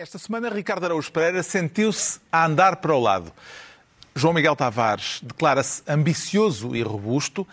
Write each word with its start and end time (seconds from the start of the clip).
Esta 0.00 0.18
semana, 0.18 0.48
Ricardo 0.48 0.86
Araújo 0.86 1.12
Pereira 1.12 1.42
sentiu-se 1.42 2.20
a 2.32 2.46
andar 2.46 2.76
para 2.76 2.94
o 2.94 2.98
lado. 2.98 3.30
João 4.14 4.32
Miguel 4.32 4.56
Tavares 4.56 5.20
declara-se 5.22 5.82
ambicioso 5.86 6.74
e 6.74 6.80
robusto 6.82 7.46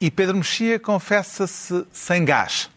e 0.00 0.08
Pedro 0.08 0.36
Mexia 0.36 0.78
confessa-se 0.78 1.84
sem 1.90 2.24
gás. 2.24 2.70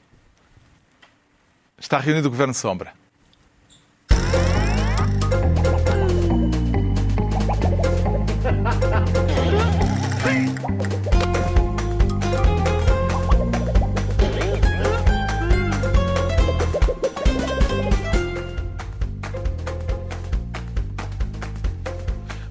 Está 1.78 1.99
reunido 1.99 2.29
o 2.29 2.31
Governo 2.31 2.55
Sombra. 2.55 2.98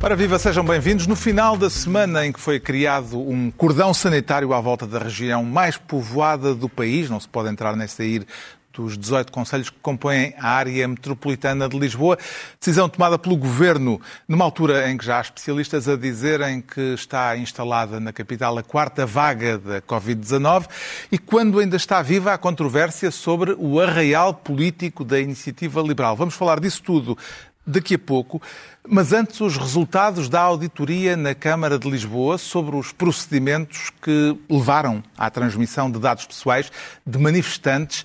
Ora 0.09 0.17
viva, 0.17 0.39
sejam 0.39 0.65
bem-vindos. 0.65 1.07
No 1.07 1.15
final 1.15 1.55
da 1.55 1.69
semana 1.69 2.25
em 2.25 2.33
que 2.33 2.41
foi 2.41 2.59
criado 2.59 3.21
um 3.21 3.51
cordão 3.51 3.93
sanitário 3.93 4.55
à 4.55 4.59
volta 4.59 4.87
da 4.87 4.99
região 4.99 5.45
mais 5.45 5.77
povoada 5.77 6.55
do 6.55 6.67
país, 6.67 7.11
não 7.11 7.21
se 7.21 7.29
pode 7.29 7.51
entrar 7.51 7.77
nem 7.77 7.87
sair 7.87 8.27
dos 8.73 8.97
18 8.97 9.33
conselhos 9.33 9.69
que 9.69 9.77
compõem 9.83 10.33
a 10.39 10.49
área 10.49 10.89
metropolitana 10.89 11.69
de 11.69 11.79
Lisboa. 11.79 12.17
Decisão 12.59 12.89
tomada 12.89 13.19
pelo 13.19 13.37
Governo 13.37 14.01
numa 14.27 14.45
altura 14.45 14.91
em 14.91 14.97
que 14.97 15.05
já 15.05 15.19
há 15.19 15.21
especialistas 15.21 15.89
a 15.89 15.97
dizerem 15.97 16.63
que 16.63 16.95
está 16.95 17.37
instalada 17.37 18.01
na 18.01 18.13
capital 18.13 18.57
a 18.57 18.63
quarta 18.63 19.05
vaga 19.05 19.59
da 19.59 19.83
Covid-19 19.83 20.69
e 21.13 21.19
quando 21.19 21.59
ainda 21.59 21.77
está 21.77 22.01
viva 22.01 22.33
a 22.33 22.39
controvérsia 22.39 23.11
sobre 23.11 23.55
o 23.59 23.81
arraial 23.81 24.33
político 24.33 25.05
da 25.05 25.19
iniciativa 25.21 25.83
liberal. 25.83 26.17
Vamos 26.17 26.35
falar 26.35 26.61
disso 26.61 26.83
tudo 26.83 27.19
daqui 27.69 27.95
a 27.95 27.99
pouco. 27.99 28.41
Mas 28.87 29.13
antes, 29.13 29.41
os 29.41 29.57
resultados 29.57 30.29
da 30.29 30.41
auditoria 30.41 31.17
na 31.17 31.35
Câmara 31.35 31.79
de 31.79 31.89
Lisboa 31.89 32.39
sobre 32.39 32.75
os 32.75 32.93
procedimentos 32.93 33.91
que 34.03 34.37
levaram 34.49 35.03
à 35.17 35.31
transmissão 35.31 35.91
de 35.91 35.99
dados 35.99 36.27
pessoais 36.27 36.73
de 37.07 37.19
manifestantes 37.19 38.05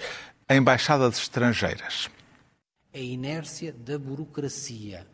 em 0.49 0.57
embaixadas 0.57 1.17
estrangeiras. 1.17 2.09
A 2.93 2.99
inércia 2.99 3.73
da 3.73 3.97
burocracia 3.97 5.07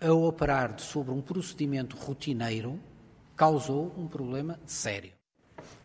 a 0.00 0.12
operar 0.12 0.80
sobre 0.80 1.12
um 1.12 1.20
procedimento 1.20 1.96
rotineiro 1.96 2.80
causou 3.36 3.94
um 3.96 4.08
problema 4.08 4.58
sério. 4.66 5.19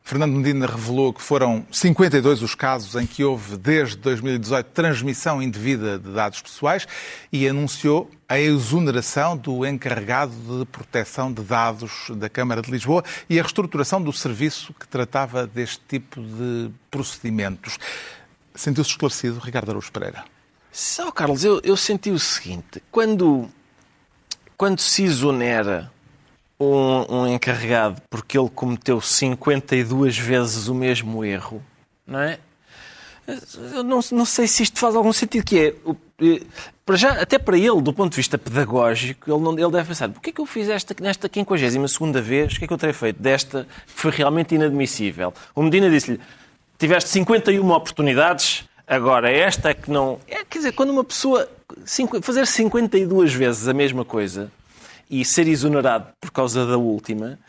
Fernando 0.07 0.33
Medina 0.33 0.67
revelou 0.67 1.11
que 1.11 1.21
foram 1.21 1.65
52 1.71 2.43
os 2.43 2.53
casos 2.53 2.93
em 2.93 3.07
que 3.07 3.23
houve, 3.23 3.57
desde 3.57 3.97
2018, 3.97 4.67
transmissão 4.67 5.41
indevida 5.41 5.97
de 5.97 6.11
dados 6.11 6.43
pessoais 6.43 6.87
e 7.31 7.47
anunciou 7.47 8.11
a 8.29 8.39
exoneração 8.39 9.35
do 9.35 9.65
encarregado 9.65 10.59
de 10.59 10.65
proteção 10.67 11.33
de 11.33 11.41
dados 11.41 12.11
da 12.11 12.29
Câmara 12.29 12.61
de 12.61 12.69
Lisboa 12.69 13.03
e 13.27 13.39
a 13.39 13.41
reestruturação 13.41 13.99
do 13.99 14.13
serviço 14.13 14.75
que 14.79 14.87
tratava 14.87 15.47
deste 15.47 15.81
tipo 15.87 16.21
de 16.21 16.69
procedimentos. 16.91 17.79
Sentiu-se 18.53 18.91
esclarecido, 18.91 19.39
Ricardo 19.39 19.69
Araújo 19.69 19.91
Pereira? 19.91 20.23
Só, 20.71 21.11
Carlos, 21.11 21.43
eu, 21.43 21.59
eu 21.63 21.75
senti 21.75 22.11
o 22.11 22.19
seguinte: 22.19 22.79
quando, 22.91 23.49
quando 24.55 24.81
se 24.81 25.01
exonera 25.01 25.91
um, 26.59 27.15
um, 27.15 27.27
encarregado 27.27 28.01
porque 28.09 28.37
ele 28.37 28.49
cometeu 28.49 29.01
52 29.01 30.17
vezes 30.17 30.67
o 30.67 30.75
mesmo 30.75 31.23
erro, 31.23 31.61
não 32.07 32.19
é? 32.19 32.39
Eu 33.73 33.83
não, 33.83 33.99
não 34.11 34.25
sei 34.25 34.47
se 34.47 34.63
isto 34.63 34.79
faz 34.79 34.95
algum 34.95 35.11
sentido, 35.11 35.43
que 35.43 35.59
é, 35.59 36.41
para 36.85 36.95
já, 36.95 37.13
até 37.19 37.39
para 37.39 37.57
ele, 37.57 37.81
do 37.81 37.91
ponto 37.91 38.11
de 38.11 38.17
vista 38.17 38.37
pedagógico, 38.37 39.31
ele, 39.31 39.41
não, 39.41 39.53
ele 39.57 39.71
deve 39.71 39.87
pensar, 39.87 40.09
porquê 40.09 40.29
é 40.29 40.33
que 40.33 40.39
eu 40.39 40.45
fiz 40.45 40.69
esta, 40.69 40.95
nesta 41.01 41.27
52 41.27 42.23
vez, 42.23 42.53
o 42.53 42.59
que 42.59 42.65
é 42.65 42.67
que 42.67 42.73
eu 42.73 42.77
terei 42.77 42.93
feito 42.93 43.21
desta 43.21 43.67
que 43.87 44.01
foi 44.01 44.11
realmente 44.11 44.53
inadmissível? 44.53 45.33
O 45.55 45.63
Medina 45.63 45.89
disse-lhe, 45.89 46.19
tiveste 46.77 47.09
51 47.09 47.67
oportunidades, 47.71 48.65
agora 48.88 49.31
esta 49.31 49.69
é 49.69 49.73
que 49.73 49.89
não... 49.89 50.19
É, 50.27 50.45
quer 50.45 50.59
dizer, 50.59 50.71
quando 50.73 50.91
uma 50.91 51.03
pessoa 51.03 51.49
cinco, 51.83 52.21
fazer 52.21 52.45
52 52.45 53.33
vezes 53.33 53.67
a 53.67 53.73
mesma 53.73 54.05
coisa, 54.05 54.51
e 55.09 55.23
ser 55.23 55.47
exonerado 55.47 56.07
por 56.19 56.31
causa 56.31 56.66
da 56.66 56.77
última, 56.77 57.39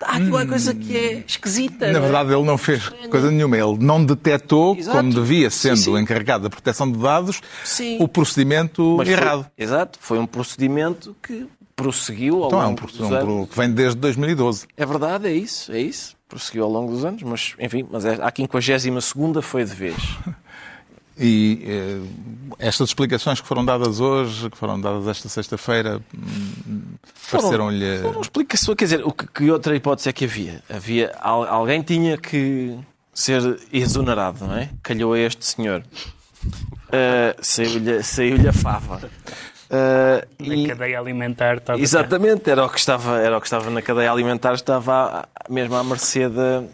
há 0.00 0.16
aqui 0.16 0.26
uma 0.26 0.46
coisa 0.46 0.74
que 0.74 0.96
é 0.96 1.24
esquisita. 1.26 1.90
Na 1.92 1.98
é? 1.98 2.00
verdade, 2.00 2.32
ele 2.32 2.44
não 2.44 2.58
fez 2.58 2.88
coisa 3.10 3.30
nenhuma. 3.30 3.56
Ele 3.56 3.78
não 3.80 4.04
detectou, 4.04 4.76
Exato. 4.76 4.96
como 4.96 5.12
devia, 5.12 5.50
sendo 5.50 5.76
sim, 5.76 5.94
sim. 5.94 5.98
encarregado 5.98 6.44
da 6.44 6.50
proteção 6.50 6.90
de 6.90 6.98
dados, 6.98 7.40
sim. 7.64 7.96
o 8.00 8.08
procedimento 8.08 8.96
Mas 8.98 9.08
errado. 9.08 9.42
Foi, 9.42 9.64
exato. 9.64 9.98
Foi 10.00 10.18
um 10.18 10.26
procedimento 10.26 11.16
que 11.22 11.46
prosseguiu 11.76 12.42
ao 12.42 12.48
então, 12.48 12.60
longo 12.60 12.80
é 12.80 12.84
um, 12.84 12.86
dos 12.86 13.12
anos. 13.12 13.48
que 13.50 13.56
vem 13.56 13.70
desde 13.70 13.98
2012. 13.98 14.66
É 14.76 14.86
verdade, 14.86 15.28
é 15.28 15.32
isso, 15.32 15.72
é 15.72 15.80
isso. 15.80 16.14
Prosseguiu 16.28 16.64
ao 16.64 16.70
longo 16.70 16.92
dos 16.92 17.04
anos, 17.04 17.22
mas, 17.22 17.54
enfim, 17.58 17.86
mas 17.90 18.04
é, 18.04 18.18
a 18.20 18.32
52 18.34 19.44
foi 19.44 19.64
de 19.64 19.74
vez. 19.74 19.96
E 21.16 21.64
eh, 21.64 22.00
estas 22.58 22.88
explicações 22.88 23.40
que 23.40 23.46
foram 23.46 23.64
dadas 23.64 24.00
hoje, 24.00 24.50
que 24.50 24.58
foram 24.58 24.80
dadas 24.80 25.06
esta 25.06 25.28
sexta-feira, 25.28 26.00
hum, 26.12 26.82
pareceram-lhe. 27.30 27.98
Foram 28.02 28.20
explicações, 28.20 28.76
quer 28.76 28.84
dizer, 28.84 29.06
o 29.06 29.12
que, 29.12 29.26
que, 29.28 29.50
outra 29.50 29.76
hipótese 29.76 30.08
é 30.08 30.12
que 30.12 30.24
havia? 30.24 30.62
Havia 30.68 31.12
alguém 31.20 31.82
tinha 31.82 32.18
que 32.18 32.76
ser 33.12 33.60
exonerado, 33.72 34.44
não 34.44 34.56
é? 34.56 34.70
Calhou 34.82 35.12
a 35.12 35.18
este 35.18 35.46
senhor. 35.46 35.84
Uh, 36.44 37.34
saiu-lhe 37.40 38.02
saiu 38.02 38.48
a 38.48 38.52
fava. 38.52 39.08
Uh, 39.70 40.46
na 40.46 40.54
e... 40.54 40.66
cadeia 40.66 40.98
alimentar 40.98 41.58
estava. 41.58 41.80
Exatamente, 41.80 42.50
era 42.50 42.64
o, 42.64 42.68
que 42.68 42.78
estava, 42.78 43.20
era 43.20 43.38
o 43.38 43.40
que 43.40 43.46
estava 43.46 43.70
na 43.70 43.80
cadeia 43.80 44.10
alimentar, 44.10 44.54
estava 44.54 45.28
mesmo 45.48 45.76
à 45.76 45.84
mercê 45.84 46.28
da 46.28 46.64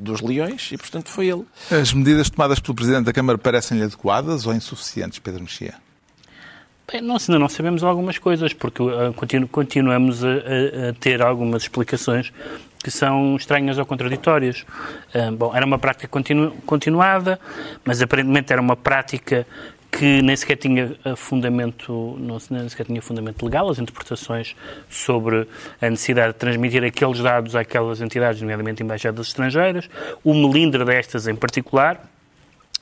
dos 0.00 0.20
leões 0.20 0.70
e, 0.72 0.78
portanto, 0.78 1.08
foi 1.08 1.28
ele. 1.28 1.44
As 1.70 1.92
medidas 1.92 2.30
tomadas 2.30 2.58
pelo 2.58 2.74
Presidente 2.74 3.04
da 3.04 3.12
Câmara 3.12 3.38
parecem-lhe 3.38 3.84
adequadas 3.84 4.46
ou 4.46 4.54
insuficientes, 4.54 5.18
Pedro 5.18 5.42
Mexia? 5.42 5.74
Bem, 6.90 7.00
nós 7.02 7.28
ainda 7.28 7.38
não 7.38 7.48
sabemos 7.48 7.84
algumas 7.84 8.18
coisas, 8.18 8.52
porque 8.52 8.82
uh, 8.82 9.12
continu 9.14 9.46
continuamos 9.46 10.24
a, 10.24 10.28
a, 10.28 10.92
ter 10.98 11.22
algumas 11.22 11.62
explicações 11.62 12.32
que 12.82 12.90
são 12.90 13.36
estranhas 13.36 13.78
ou 13.78 13.86
contraditórias. 13.86 14.64
Uh, 15.14 15.30
bom, 15.36 15.54
era 15.54 15.64
uma 15.64 15.78
prática 15.78 16.08
continu 16.08 16.50
continuada, 16.66 17.38
mas 17.84 18.02
aparentemente 18.02 18.52
era 18.52 18.60
uma 18.60 18.74
prática 18.74 19.46
que 19.90 20.22
nem 20.22 20.36
sequer 20.36 20.56
tinha 20.56 20.96
eh, 21.04 21.16
fundamento, 21.16 22.16
não, 22.18 22.38
nem 22.50 22.68
sequer 22.68 22.86
tinha 22.86 23.02
fundamento 23.02 23.44
legal, 23.44 23.68
as 23.68 23.78
interpretações 23.78 24.54
sobre 24.88 25.46
a 25.80 25.90
necessidade 25.90 26.32
de 26.32 26.38
transmitir 26.38 26.84
aqueles 26.84 27.20
dados 27.20 27.56
àquelas 27.56 28.00
entidades, 28.00 28.40
nomeadamente 28.40 28.82
embaixadas 28.82 29.26
estrangeiras, 29.26 29.90
o 30.22 30.32
melindre 30.32 30.84
destas 30.84 31.26
em 31.26 31.34
particular, 31.34 32.08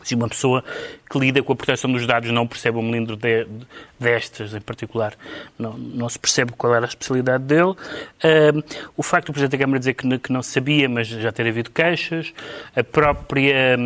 se 0.02 0.14
uma 0.14 0.28
pessoa 0.28 0.64
que 1.10 1.18
lida 1.18 1.42
com 1.42 1.52
a 1.52 1.56
proteção 1.56 1.90
dos 1.90 2.06
dados 2.06 2.30
não 2.30 2.46
percebe 2.46 2.78
o 2.78 2.82
melindro 2.82 3.16
de, 3.16 3.44
de, 3.44 3.66
destas 3.98 4.54
em 4.54 4.60
particular, 4.60 5.14
não, 5.58 5.76
não 5.76 6.08
se 6.08 6.18
percebe 6.18 6.52
qual 6.52 6.74
era 6.74 6.86
a 6.86 6.88
especialidade 6.88 7.44
dele. 7.44 7.70
Uh, 7.72 8.62
o 8.96 9.02
facto 9.02 9.26
do 9.26 9.32
Presidente 9.32 9.52
da 9.52 9.58
Câmara 9.58 9.78
dizer 9.78 9.94
que, 9.94 10.18
que, 10.18 10.32
não 10.32 10.42
sabia, 10.42 10.88
mas 10.88 11.08
já 11.08 11.32
ter 11.32 11.46
havido 11.46 11.70
queixas, 11.70 12.32
a 12.76 12.84
própria, 12.84 13.76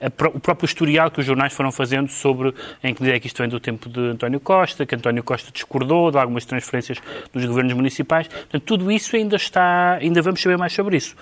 a, 0.00 0.28
o 0.28 0.40
próprio 0.40 0.66
historial 0.66 1.10
que 1.10 1.20
os 1.20 1.26
jornais 1.26 1.52
foram 1.52 1.72
fazendo 1.72 2.08
sobre 2.08 2.54
em 2.82 2.94
que 2.94 3.02
medida 3.02 3.16
é 3.16 3.20
que 3.20 3.26
isto 3.26 3.38
vem 3.38 3.48
do 3.48 3.58
tempo 3.58 3.88
de 3.88 4.00
António 4.00 4.40
Costa, 4.40 4.84
que 4.84 4.94
António 4.94 5.22
Costa 5.22 5.50
discordou 5.52 6.10
de 6.10 6.18
algumas 6.18 6.44
transferências 6.44 6.98
dos 7.32 7.44
governos 7.44 7.72
municipais. 7.72 8.28
Portanto, 8.28 8.62
tudo 8.62 8.92
isso 8.92 9.16
ainda 9.16 9.36
está, 9.36 9.94
ainda 9.94 10.20
vamos 10.20 10.42
saber 10.42 10.58
mais 10.58 10.72
sobre 10.72 10.96
isso 10.96 11.16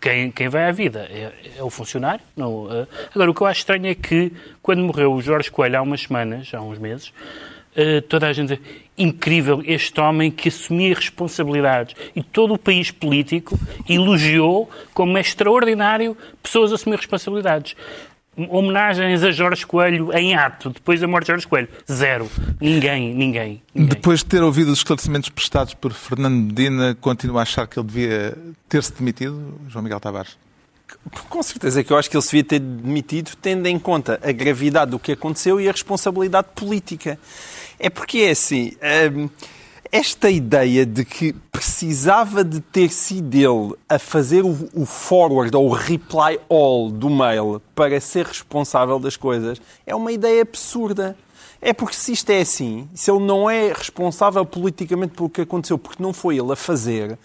quem, 0.00 0.30
quem 0.30 0.48
vai 0.48 0.68
à 0.68 0.72
vida 0.72 1.08
é, 1.10 1.32
é 1.58 1.62
o 1.62 1.70
funcionário. 1.70 2.24
Não, 2.36 2.64
uh, 2.64 2.88
agora, 3.14 3.30
o 3.30 3.34
que 3.34 3.40
eu 3.40 3.46
acho 3.46 3.60
estranho 3.60 3.86
é 3.86 3.94
que, 3.94 4.32
quando 4.62 4.82
morreu 4.82 5.12
o 5.12 5.20
Jorge 5.20 5.50
Coelho 5.50 5.78
há 5.78 5.82
umas 5.82 6.02
semanas, 6.02 6.52
há 6.54 6.60
uns 6.60 6.78
meses, 6.78 7.08
uh, 7.08 8.02
toda 8.08 8.28
a 8.28 8.32
gente 8.32 8.60
incrível 8.96 9.62
este 9.66 10.00
homem 10.00 10.30
que 10.30 10.48
assumia 10.48 10.94
responsabilidades 10.94 11.96
e 12.14 12.22
todo 12.22 12.54
o 12.54 12.58
país 12.58 12.90
político 12.90 13.58
elogiou 13.88 14.70
como 14.92 15.18
é 15.18 15.20
extraordinário 15.20 16.16
pessoas 16.42 16.72
assumir 16.72 16.96
responsabilidades 16.96 17.74
homenagens 18.36 19.22
a 19.22 19.30
Jorge 19.30 19.66
Coelho 19.66 20.12
em 20.12 20.34
ato, 20.34 20.70
depois 20.70 21.00
da 21.00 21.06
morte 21.06 21.26
de 21.26 21.32
Jorge 21.32 21.46
Coelho. 21.46 21.68
Zero. 21.90 22.30
Ninguém, 22.60 23.14
ninguém, 23.14 23.62
ninguém. 23.74 23.88
Depois 23.88 24.20
de 24.20 24.26
ter 24.26 24.42
ouvido 24.42 24.72
os 24.72 24.78
esclarecimentos 24.78 25.28
prestados 25.28 25.74
por 25.74 25.92
Fernando 25.92 26.34
Medina, 26.34 26.96
continua 27.00 27.40
a 27.40 27.42
achar 27.42 27.66
que 27.66 27.78
ele 27.78 27.86
devia 27.86 28.36
ter-se 28.68 28.92
demitido, 28.92 29.54
João 29.68 29.82
Miguel 29.82 30.00
Tavares? 30.00 30.36
Com 31.28 31.42
certeza 31.42 31.82
que 31.82 31.92
eu 31.92 31.98
acho 31.98 32.10
que 32.10 32.16
ele 32.16 32.22
se 32.22 32.30
devia 32.30 32.44
ter 32.44 32.58
demitido, 32.60 33.32
tendo 33.40 33.66
em 33.66 33.78
conta 33.78 34.18
a 34.22 34.32
gravidade 34.32 34.90
do 34.90 34.98
que 34.98 35.12
aconteceu 35.12 35.60
e 35.60 35.68
a 35.68 35.72
responsabilidade 35.72 36.48
política. 36.54 37.18
É 37.78 37.90
porque 37.90 38.18
é 38.18 38.30
assim. 38.30 38.72
Hum, 39.14 39.28
esta 39.94 40.28
ideia 40.28 40.84
de 40.84 41.04
que 41.04 41.32
precisava 41.52 42.42
de 42.42 42.58
ter 42.58 42.90
sido 42.90 43.32
ele 43.32 43.78
a 43.88 43.96
fazer 43.96 44.44
o, 44.44 44.68
o 44.74 44.84
forward 44.84 45.56
ou 45.56 45.68
o 45.68 45.72
reply 45.72 46.40
all 46.48 46.90
do 46.90 47.08
mail 47.08 47.62
para 47.76 48.00
ser 48.00 48.26
responsável 48.26 48.98
das 48.98 49.16
coisas 49.16 49.62
é 49.86 49.94
uma 49.94 50.10
ideia 50.10 50.42
absurda. 50.42 51.16
É 51.62 51.72
porque 51.72 51.94
se 51.94 52.10
isto 52.10 52.28
é 52.30 52.40
assim, 52.40 52.88
se 52.92 53.08
ele 53.08 53.24
não 53.24 53.48
é 53.48 53.68
responsável 53.68 54.44
politicamente 54.44 55.14
pelo 55.14 55.30
que 55.30 55.42
aconteceu, 55.42 55.78
porque 55.78 56.02
não 56.02 56.12
foi 56.12 56.38
ele 56.38 56.52
a 56.52 56.56
fazer, 56.56 57.16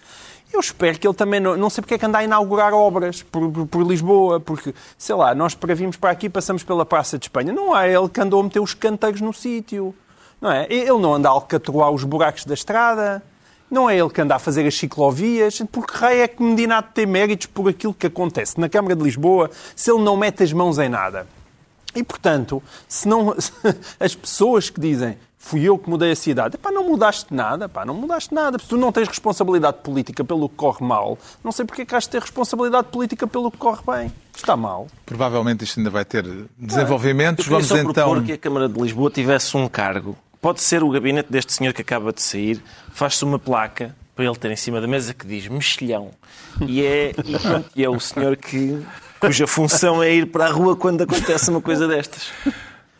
eu 0.52 0.60
espero 0.60 0.96
que 0.96 1.08
ele 1.08 1.14
também 1.14 1.40
não, 1.40 1.56
não 1.56 1.68
sei 1.68 1.82
porque 1.82 1.94
é 1.94 1.98
que 1.98 2.06
anda 2.06 2.18
a 2.18 2.24
inaugurar 2.24 2.72
obras 2.72 3.20
por, 3.20 3.50
por, 3.50 3.66
por 3.66 3.82
Lisboa, 3.84 4.38
porque, 4.38 4.72
sei 4.96 5.16
lá, 5.16 5.34
nós 5.34 5.56
para 5.56 5.74
para 5.98 6.10
aqui 6.10 6.30
passamos 6.30 6.62
pela 6.62 6.86
Praça 6.86 7.18
de 7.18 7.24
Espanha. 7.24 7.52
Não 7.52 7.76
é 7.76 7.92
ele 7.92 8.08
que 8.08 8.20
andou 8.20 8.38
a 8.38 8.44
meter 8.44 8.60
os 8.60 8.74
canteiros 8.74 9.20
no 9.20 9.32
sítio. 9.32 9.92
Não 10.40 10.50
é? 10.50 10.66
Ele 10.70 10.98
não 10.98 11.14
anda 11.14 11.28
a 11.28 11.32
alcatroar 11.32 11.90
os 11.90 12.04
buracos 12.04 12.44
da 12.44 12.54
estrada. 12.54 13.22
Não 13.70 13.88
é 13.88 13.96
ele 13.96 14.10
que 14.10 14.20
anda 14.20 14.34
a 14.34 14.38
fazer 14.38 14.66
as 14.66 14.74
ciclovias. 14.74 15.62
Porque 15.70 15.96
rei 15.96 16.20
é 16.20 16.28
que 16.28 16.42
Medina 16.42 16.78
há 16.78 16.80
de 16.80 16.88
ter 16.88 17.06
méritos 17.06 17.46
por 17.46 17.68
aquilo 17.68 17.94
que 17.94 18.06
acontece 18.06 18.58
na 18.58 18.68
Câmara 18.68 18.96
de 18.96 19.02
Lisboa 19.02 19.50
se 19.76 19.90
ele 19.90 20.02
não 20.02 20.16
mete 20.16 20.42
as 20.42 20.52
mãos 20.52 20.78
em 20.78 20.88
nada. 20.88 21.26
E, 21.94 22.02
portanto, 22.02 22.62
se 22.88 23.06
não, 23.08 23.34
as 23.98 24.14
pessoas 24.14 24.70
que 24.70 24.80
dizem 24.80 25.16
fui 25.42 25.62
eu 25.62 25.78
que 25.78 25.88
mudei 25.88 26.12
a 26.12 26.16
cidade, 26.16 26.58
pá, 26.58 26.70
não 26.70 26.86
mudaste 26.86 27.34
nada, 27.34 27.66
pá, 27.68 27.84
não 27.84 27.94
mudaste 27.94 28.32
nada. 28.32 28.58
Se 28.58 28.66
tu 28.66 28.76
não 28.76 28.92
tens 28.92 29.08
responsabilidade 29.08 29.78
política 29.82 30.22
pelo 30.22 30.48
que 30.48 30.54
corre 30.54 30.84
mal, 30.84 31.18
não 31.42 31.50
sei 31.50 31.64
porque 31.64 31.82
é 31.82 31.86
que 31.86 31.94
has 31.94 32.04
de 32.04 32.10
ter 32.10 32.20
responsabilidade 32.20 32.88
política 32.88 33.26
pelo 33.26 33.50
que 33.50 33.56
corre 33.56 33.80
bem. 33.86 34.12
Está 34.36 34.56
mal. 34.56 34.86
Provavelmente 35.06 35.64
isto 35.64 35.80
ainda 35.80 35.90
vai 35.90 36.04
ter 36.04 36.24
desenvolvimentos. 36.58 37.46
Eu 37.46 37.56
queria 37.56 37.66
Vamos 37.66 37.68
só 37.68 37.76
então. 37.78 37.92
propor 38.04 38.22
que 38.22 38.32
a 38.32 38.38
Câmara 38.38 38.68
de 38.68 38.80
Lisboa 38.80 39.10
tivesse 39.10 39.56
um 39.56 39.66
cargo. 39.66 40.16
Pode 40.40 40.62
ser 40.62 40.82
o 40.82 40.90
gabinete 40.90 41.30
deste 41.30 41.52
senhor 41.52 41.72
que 41.72 41.82
acaba 41.82 42.12
de 42.12 42.22
sair, 42.22 42.62
faz-se 42.92 43.24
uma 43.24 43.38
placa 43.38 43.94
para 44.14 44.24
ele 44.24 44.36
ter 44.36 44.50
em 44.50 44.56
cima 44.56 44.80
da 44.80 44.86
mesa 44.86 45.12
que 45.12 45.26
diz 45.26 45.46
mexilhão. 45.48 46.10
E 46.66 46.84
é, 46.84 47.12
e, 47.74 47.84
é 47.84 47.88
o 47.88 48.00
senhor 48.00 48.36
que, 48.36 48.82
cuja 49.18 49.46
função 49.46 50.02
é 50.02 50.12
ir 50.14 50.26
para 50.26 50.46
a 50.46 50.50
rua 50.50 50.76
quando 50.76 51.02
acontece 51.02 51.50
uma 51.50 51.60
coisa 51.60 51.86
destas. 51.86 52.32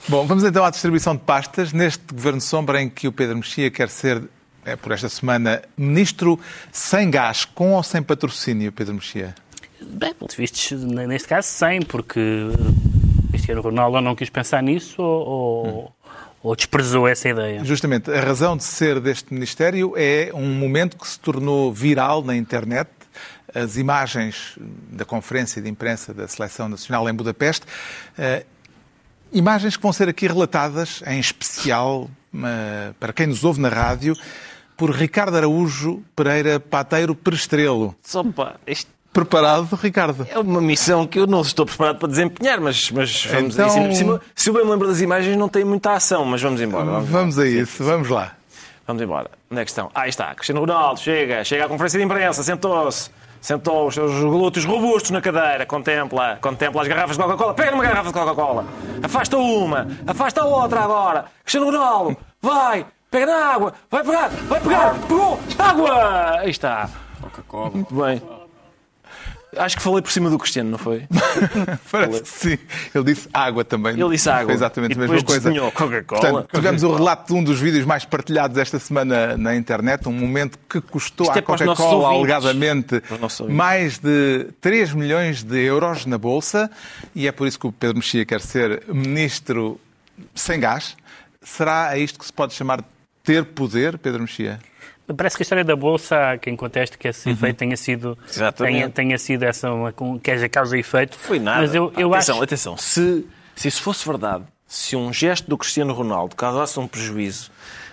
Bom, 0.08 0.26
vamos 0.26 0.44
então 0.44 0.64
à 0.64 0.70
distribuição 0.70 1.14
de 1.14 1.22
pastas. 1.22 1.72
Neste 1.72 2.02
governo 2.12 2.40
sombra 2.40 2.80
em 2.80 2.88
que 2.88 3.06
o 3.06 3.12
Pedro 3.12 3.36
Mexia 3.36 3.70
quer 3.70 3.88
ser, 3.88 4.22
é, 4.64 4.76
por 4.76 4.92
esta 4.92 5.08
semana, 5.08 5.62
ministro 5.76 6.38
sem 6.72 7.10
gás, 7.10 7.44
com 7.44 7.72
ou 7.72 7.82
sem 7.82 8.02
patrocínio, 8.02 8.72
Pedro 8.72 8.94
Mexia? 8.94 9.34
Bem, 9.82 10.14
pelos 10.14 10.34
vistos, 10.34 10.72
neste 10.82 11.28
caso, 11.28 11.48
sem, 11.48 11.80
porque 11.80 12.20
Cristiano 13.30 13.62
Ronaldo 13.62 14.00
não 14.00 14.14
quis 14.14 14.28
pensar 14.28 14.62
nisso 14.62 15.02
ou, 15.02 15.26
ou, 15.26 15.92
ou 16.42 16.56
desprezou 16.56 17.06
essa 17.06 17.28
ideia. 17.28 17.64
Justamente, 17.64 18.10
a 18.10 18.20
razão 18.20 18.56
de 18.56 18.64
ser 18.64 19.00
deste 19.00 19.32
Ministério 19.32 19.92
é 19.96 20.30
um 20.34 20.54
momento 20.54 20.96
que 20.96 21.06
se 21.06 21.18
tornou 21.18 21.72
viral 21.72 22.22
na 22.22 22.36
internet. 22.36 22.90
As 23.54 23.76
imagens 23.76 24.56
da 24.90 25.04
conferência 25.04 25.60
de 25.60 25.68
imprensa 25.68 26.14
da 26.14 26.26
Seleção 26.28 26.68
Nacional 26.68 27.08
em 27.08 27.12
Budapeste, 27.12 27.66
eh, 28.16 28.44
imagens 29.32 29.76
que 29.76 29.82
vão 29.82 29.92
ser 29.92 30.08
aqui 30.08 30.26
relatadas, 30.26 31.02
em 31.06 31.18
especial 31.18 32.08
eh, 32.32 32.92
para 32.98 33.12
quem 33.12 33.26
nos 33.26 33.42
ouve 33.44 33.60
na 33.60 33.68
rádio, 33.68 34.14
por 34.76 34.90
Ricardo 34.90 35.36
Araújo 35.36 36.02
Pereira 36.14 36.60
Pateiro 36.60 37.14
Perestrelo. 37.14 37.94
Só 38.02 38.22
pá, 38.24 38.54
isto 38.66 38.90
Preparado, 39.12 39.68
Ricardo? 39.76 40.26
é 40.30 40.38
uma 40.38 40.60
missão 40.60 41.06
que 41.06 41.18
eu 41.18 41.26
não 41.26 41.40
estou 41.40 41.66
preparado 41.66 41.98
para 41.98 42.08
desempenhar, 42.08 42.60
mas, 42.60 42.90
mas 42.92 43.26
vamos 43.26 43.54
Então- 43.54 43.84
a 43.84 43.88
isso. 43.88 44.20
Se 44.34 44.50
eu 44.50 44.54
bem 44.54 44.64
me 44.64 44.70
lembro 44.70 44.86
das 44.86 45.00
imagens, 45.00 45.36
não 45.36 45.48
tem 45.48 45.64
muita 45.64 45.92
ação, 45.94 46.24
mas 46.24 46.40
vamos 46.40 46.60
embora. 46.60 46.84
Vamos, 46.84 47.08
Vamos 47.08 47.38
a 47.38 47.46
isso, 47.46 47.82
vamos 47.82 48.08
lá. 48.08 48.32
Vamos 48.86 49.02
embora. 49.02 49.30
Onde 49.50 49.60
é 49.60 49.64
que 49.64 49.70
estão? 49.70 49.90
Ah, 49.94 50.02
aí 50.02 50.10
está. 50.10 50.34
Cristiano 50.34 50.60
Ronaldo 50.60 51.00
chega, 51.00 51.42
chega 51.44 51.64
à 51.64 51.68
conferência 51.68 51.98
de 51.98 52.04
imprensa, 52.04 52.42
sentou-se. 52.42 53.10
Sentou 53.40 53.86
os 53.88 53.94
seus 53.94 54.12
glúteos 54.20 54.64
robustos 54.66 55.10
na 55.12 55.20
cadeira, 55.22 55.64
contempla, 55.64 56.38
contempla 56.42 56.82
as 56.82 56.88
garrafas 56.88 57.16
de 57.16 57.22
Coca-Cola, 57.22 57.54
pega 57.54 57.70
numa 57.70 57.82
garrafa 57.82 58.08
de 58.08 58.12
Coca-Cola, 58.12 58.66
afasta 59.02 59.38
uma, 59.38 59.88
afasta 60.06 60.42
a 60.42 60.44
outra 60.44 60.80
agora. 60.82 61.24
Cristiano 61.42 61.66
Ronaldo, 61.66 62.16
vai, 62.42 62.84
pega 63.10 63.24
na 63.26 63.46
água, 63.46 63.72
vai 63.90 64.04
pegar, 64.04 64.28
vai 64.28 64.60
pegar, 64.60 64.94
pegou, 65.08 65.40
água! 65.58 66.38
Aí 66.40 66.50
está. 66.50 66.90
Coca-Cola. 67.22 67.70
Muito 67.70 67.94
bem. 67.94 68.20
Acho 69.56 69.76
que 69.76 69.82
falei 69.82 70.00
por 70.00 70.12
cima 70.12 70.30
do 70.30 70.38
Cristiano, 70.38 70.70
não 70.70 70.78
foi? 70.78 71.06
Parece 71.90 72.22
que 72.22 72.28
sim. 72.28 72.58
Ele 72.94 73.04
disse 73.04 73.28
água 73.32 73.64
também. 73.64 73.98
Ele 73.98 74.10
disse 74.10 74.28
água. 74.28 74.46
Foi 74.46 74.54
exatamente 74.54 74.94
a 74.94 74.98
mesma 74.98 75.22
coisa. 75.22 75.52
Coca-Cola. 75.72 76.46
Tivemos 76.52 76.82
o 76.82 76.94
relato 76.94 77.32
de 77.32 77.38
um 77.38 77.42
dos 77.42 77.60
vídeos 77.60 77.84
mais 77.84 78.04
partilhados 78.04 78.56
esta 78.56 78.78
semana 78.78 79.36
na 79.36 79.56
internet, 79.56 80.08
um 80.08 80.12
momento 80.12 80.58
que 80.68 80.80
custou 80.80 81.26
Isto 81.26 81.36
à 81.36 81.38
é 81.38 81.42
Coca-Cola, 81.42 82.08
alegadamente, 82.08 83.02
mais 83.48 83.98
de 83.98 84.48
3 84.60 84.94
milhões 84.94 85.42
de 85.42 85.60
euros 85.60 86.06
na 86.06 86.16
Bolsa, 86.16 86.70
e 87.14 87.26
é 87.26 87.32
por 87.32 87.48
isso 87.48 87.58
que 87.58 87.66
o 87.66 87.72
Pedro 87.72 87.96
Mexia 87.96 88.24
quer 88.24 88.40
ser 88.40 88.84
ministro 88.88 89.80
sem 90.34 90.60
gás. 90.60 90.96
Será 91.42 91.88
a 91.88 91.98
isto 91.98 92.18
que 92.18 92.24
se 92.24 92.32
pode 92.32 92.54
chamar 92.54 92.78
de 92.78 92.86
ter 93.24 93.44
poder, 93.44 93.98
Pedro 93.98 94.20
Mexia? 94.20 94.60
Parece 95.16 95.36
que 95.36 95.42
a 95.42 95.44
história 95.44 95.64
da 95.64 95.76
Bolsa, 95.76 96.32
há 96.32 96.38
quem 96.38 96.56
conteste 96.56 96.96
que 96.98 97.08
esse 97.08 97.30
efeito 97.30 97.56
tenha 97.56 97.76
sido, 97.76 98.16
Exatamente. 98.28 98.74
tenha, 98.74 98.90
tenha 98.90 99.18
sido 99.18 99.42
essa, 99.42 99.70
uma, 99.70 99.94
que 100.22 100.30
haja 100.30 100.48
causa 100.48 100.76
e 100.76 100.80
efeito. 100.80 101.16
Foi 101.18 101.38
nada. 101.38 101.62
Mas 101.62 101.74
eu, 101.74 101.92
eu 101.96 102.12
atenção, 102.14 102.36
acho... 102.36 102.44
atenção. 102.44 102.76
Se, 102.76 103.26
se 103.56 103.68
isso 103.68 103.82
fosse 103.82 104.06
verdade, 104.06 104.44
se 104.66 104.94
um 104.94 105.12
gesto 105.12 105.48
do 105.48 105.58
Cristiano 105.58 105.92
Ronaldo 105.92 106.36
causasse 106.36 106.78
um 106.78 106.86
prejuízo 106.86 107.50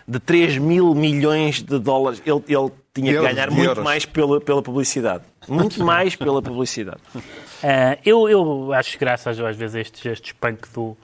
de 0.08 0.19
3 0.19 0.58
mil 0.58 0.94
milhões 0.94 1.62
de 1.62 1.80
dólares, 1.80 2.22
ele, 2.25 2.44
ele 2.48 2.72
tinha 2.94 3.14
que 3.14 3.22
ganhar 3.22 3.52
muito 3.52 3.69
euros. 3.69 3.84
mais 3.84 4.06
pela, 4.06 4.40
pela 4.40 4.62
publicidade. 4.62 5.24
Muito 5.48 5.81
mais 5.84 6.16
pela 6.16 6.42
publicidade. 6.42 7.00
Ah, 7.64 7.98
eu, 8.06 8.30
eu 8.30 8.74
acho 8.74 8.98
graças 8.98 9.40
às 9.40 9.56
vezes 9.56 9.75
a 9.75 9.81
estes 9.81 10.02
gestos 10.02 10.31
punk 10.34 10.68
do, 10.74 10.96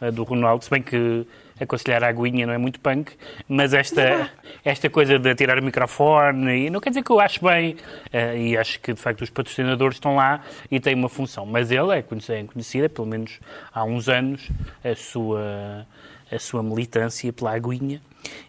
ah, 0.00 0.10
do 0.10 0.22
Ronaldo, 0.22 0.64
se 0.64 0.70
bem 0.70 0.82
que 0.82 1.26
aconselhar 1.62 2.02
a 2.04 2.08
aguinha 2.08 2.46
não 2.46 2.52
é 2.52 2.58
muito 2.58 2.80
punk, 2.80 3.12
mas 3.48 3.72
esta, 3.72 4.30
esta 4.64 4.90
coisa 4.90 5.18
de 5.18 5.34
tirar 5.34 5.58
o 5.58 5.62
microfone, 5.62 6.66
e 6.66 6.70
não 6.70 6.80
quer 6.80 6.90
dizer 6.90 7.02
que 7.02 7.10
eu 7.10 7.20
acho 7.20 7.44
bem, 7.44 7.76
ah, 8.12 8.34
e 8.34 8.56
acho 8.56 8.80
que 8.80 8.92
de 8.92 9.00
facto 9.00 9.22
os 9.22 9.30
patrocinadores 9.30 9.96
estão 9.96 10.16
lá 10.16 10.42
e 10.70 10.78
têm 10.80 10.94
uma 10.94 11.08
função, 11.08 11.46
mas 11.46 11.70
ele 11.70 11.98
é 11.98 12.02
conhecida, 12.02 12.38
é 12.38 12.44
conhecida 12.44 12.88
pelo 12.88 13.06
menos 13.06 13.40
há 13.72 13.84
uns 13.84 14.08
anos, 14.08 14.48
a 14.84 14.94
sua, 14.94 15.86
a 16.30 16.38
sua 16.38 16.62
militância 16.62 17.32
pela 17.32 17.54
aguinha. 17.54 18.00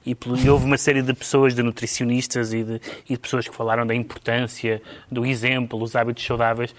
E, 0.06 0.16
e 0.44 0.50
houve 0.50 0.66
uma 0.66 0.78
série 0.78 1.02
de 1.02 1.14
pessoas, 1.14 1.56
de 1.56 1.64
nutricionistas 1.64 2.54
e 2.54 2.64
de, 2.64 2.82
e 3.10 3.14
de 3.14 3.18
pessoas 3.18 3.48
que 3.48 3.56
falaram 3.56 3.88
da 3.88 3.96
importância, 3.96 4.82
do 5.12 5.26
exemplo, 5.26 5.82
os 5.82 5.96
hábitos 5.96 6.24
saudáveis. 6.24 6.76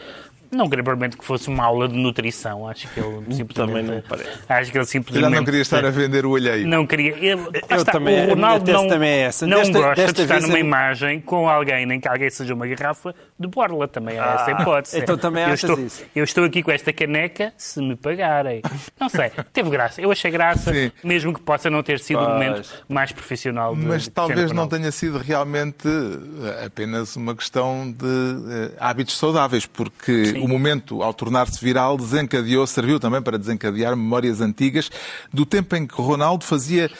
Não 0.55 0.69
queria 0.69 0.85
propriamente 0.85 1.17
que 1.17 1.25
fosse 1.25 1.49
uma 1.49 1.65
aula 1.65 1.89
de 1.89 1.95
nutrição. 1.97 2.69
Acho 2.69 2.89
que 2.93 3.01
ele 3.01 3.35
simplesmente. 3.35 3.55
Também 3.55 3.83
não 3.83 4.03
parece. 4.09 4.31
Acho 4.49 4.71
que 4.73 4.79
ele 4.79 4.85
Já 4.85 4.91
simplesmente. 4.91 5.35
não 5.35 5.45
queria 5.45 5.63
estar 5.63 5.85
a 5.85 5.91
vender 5.91 6.25
o 6.27 6.37
alheio. 6.37 6.67
Não 6.67 6.87
queria. 6.87 7.13
Ele, 7.17 7.41
Eu 7.69 7.77
está, 7.77 7.93
também- 7.93 8.27
o 8.27 8.31
Ronaldo 8.31 8.73
não, 8.73 8.89
também 8.89 9.09
é 9.11 9.19
essa. 9.23 9.47
não 9.47 9.59
Desta- 9.59 9.79
gosta 9.79 9.95
desta 9.95 10.13
de 10.15 10.23
estar 10.23 10.41
numa 10.41 10.59
eu- 10.59 10.65
imagem 10.65 11.21
com 11.21 11.49
alguém, 11.49 11.87
nem 11.87 12.01
que 12.01 12.09
alguém 12.09 12.31
seja 12.31 12.55
uma 12.55 12.67
garrafa 12.67 13.15
de 13.39 13.47
borla. 13.49 13.89
Também 13.89 14.17
é 14.17 14.19
essa 14.21 14.47
a 14.57 14.61
hipótese. 14.63 14.99
então 14.99 15.17
também 15.19 15.43
eu 15.43 15.49
achas 15.51 15.69
estou, 15.71 15.85
isso? 15.85 16.05
Eu 16.15 16.25
estou 16.25 16.45
aqui 16.45 16.63
com 16.63 16.71
esta 16.71 16.93
caneca 16.93 17.53
se 17.57 17.81
me 17.81 17.97
pagarem. 17.97 18.63
Não 19.01 19.09
sei, 19.09 19.31
teve 19.53 19.71
graça. 19.71 20.01
Eu 20.01 20.11
achei 20.11 20.31
graça, 20.31 20.73
Sim. 20.73 20.91
mesmo 21.03 21.33
que 21.35 21.41
possa 21.41 21.69
não 21.69 21.83
ter 21.83 21.99
sido 22.01 22.21
o 22.21 22.25
Pois. 22.25 22.33
momento 22.33 22.85
mais 22.89 23.13
profissional 23.13 23.75
de 23.75 23.85
Mas 23.87 24.03
de 24.05 24.11
talvez 24.11 24.53
não 24.53 24.69
tenha 24.69 24.91
sido 24.93 25.19
realmente 25.19 25.89
eh, 25.89 26.67
apenas 26.67 27.17
uma 27.17 27.35
questão 27.35 27.91
de 27.93 28.05
eh, 28.07 28.71
hábitos 28.79 29.17
saudáveis, 29.19 29.67
porque 29.67 30.35
o 30.45 30.49
momento, 30.49 31.03
ao 31.03 31.15
tornar-se 31.15 31.65
viral, 31.65 31.97
desencadeou, 31.97 32.67
serviu 32.67 33.01
também 33.01 33.23
para 33.23 33.39
desencadear 33.39 33.97
memórias 33.97 34.41
antigas 34.41 34.91
do 35.33 35.47
tempo 35.47 35.75
em 35.77 35.87
que 35.87 35.95
Ronaldo 36.01 36.45
fazia 36.45 36.91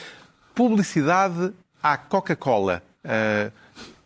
publicidade 0.53 1.51
à 1.83 1.97
Coca-Cola. 1.97 2.81
Eh, 3.03 3.51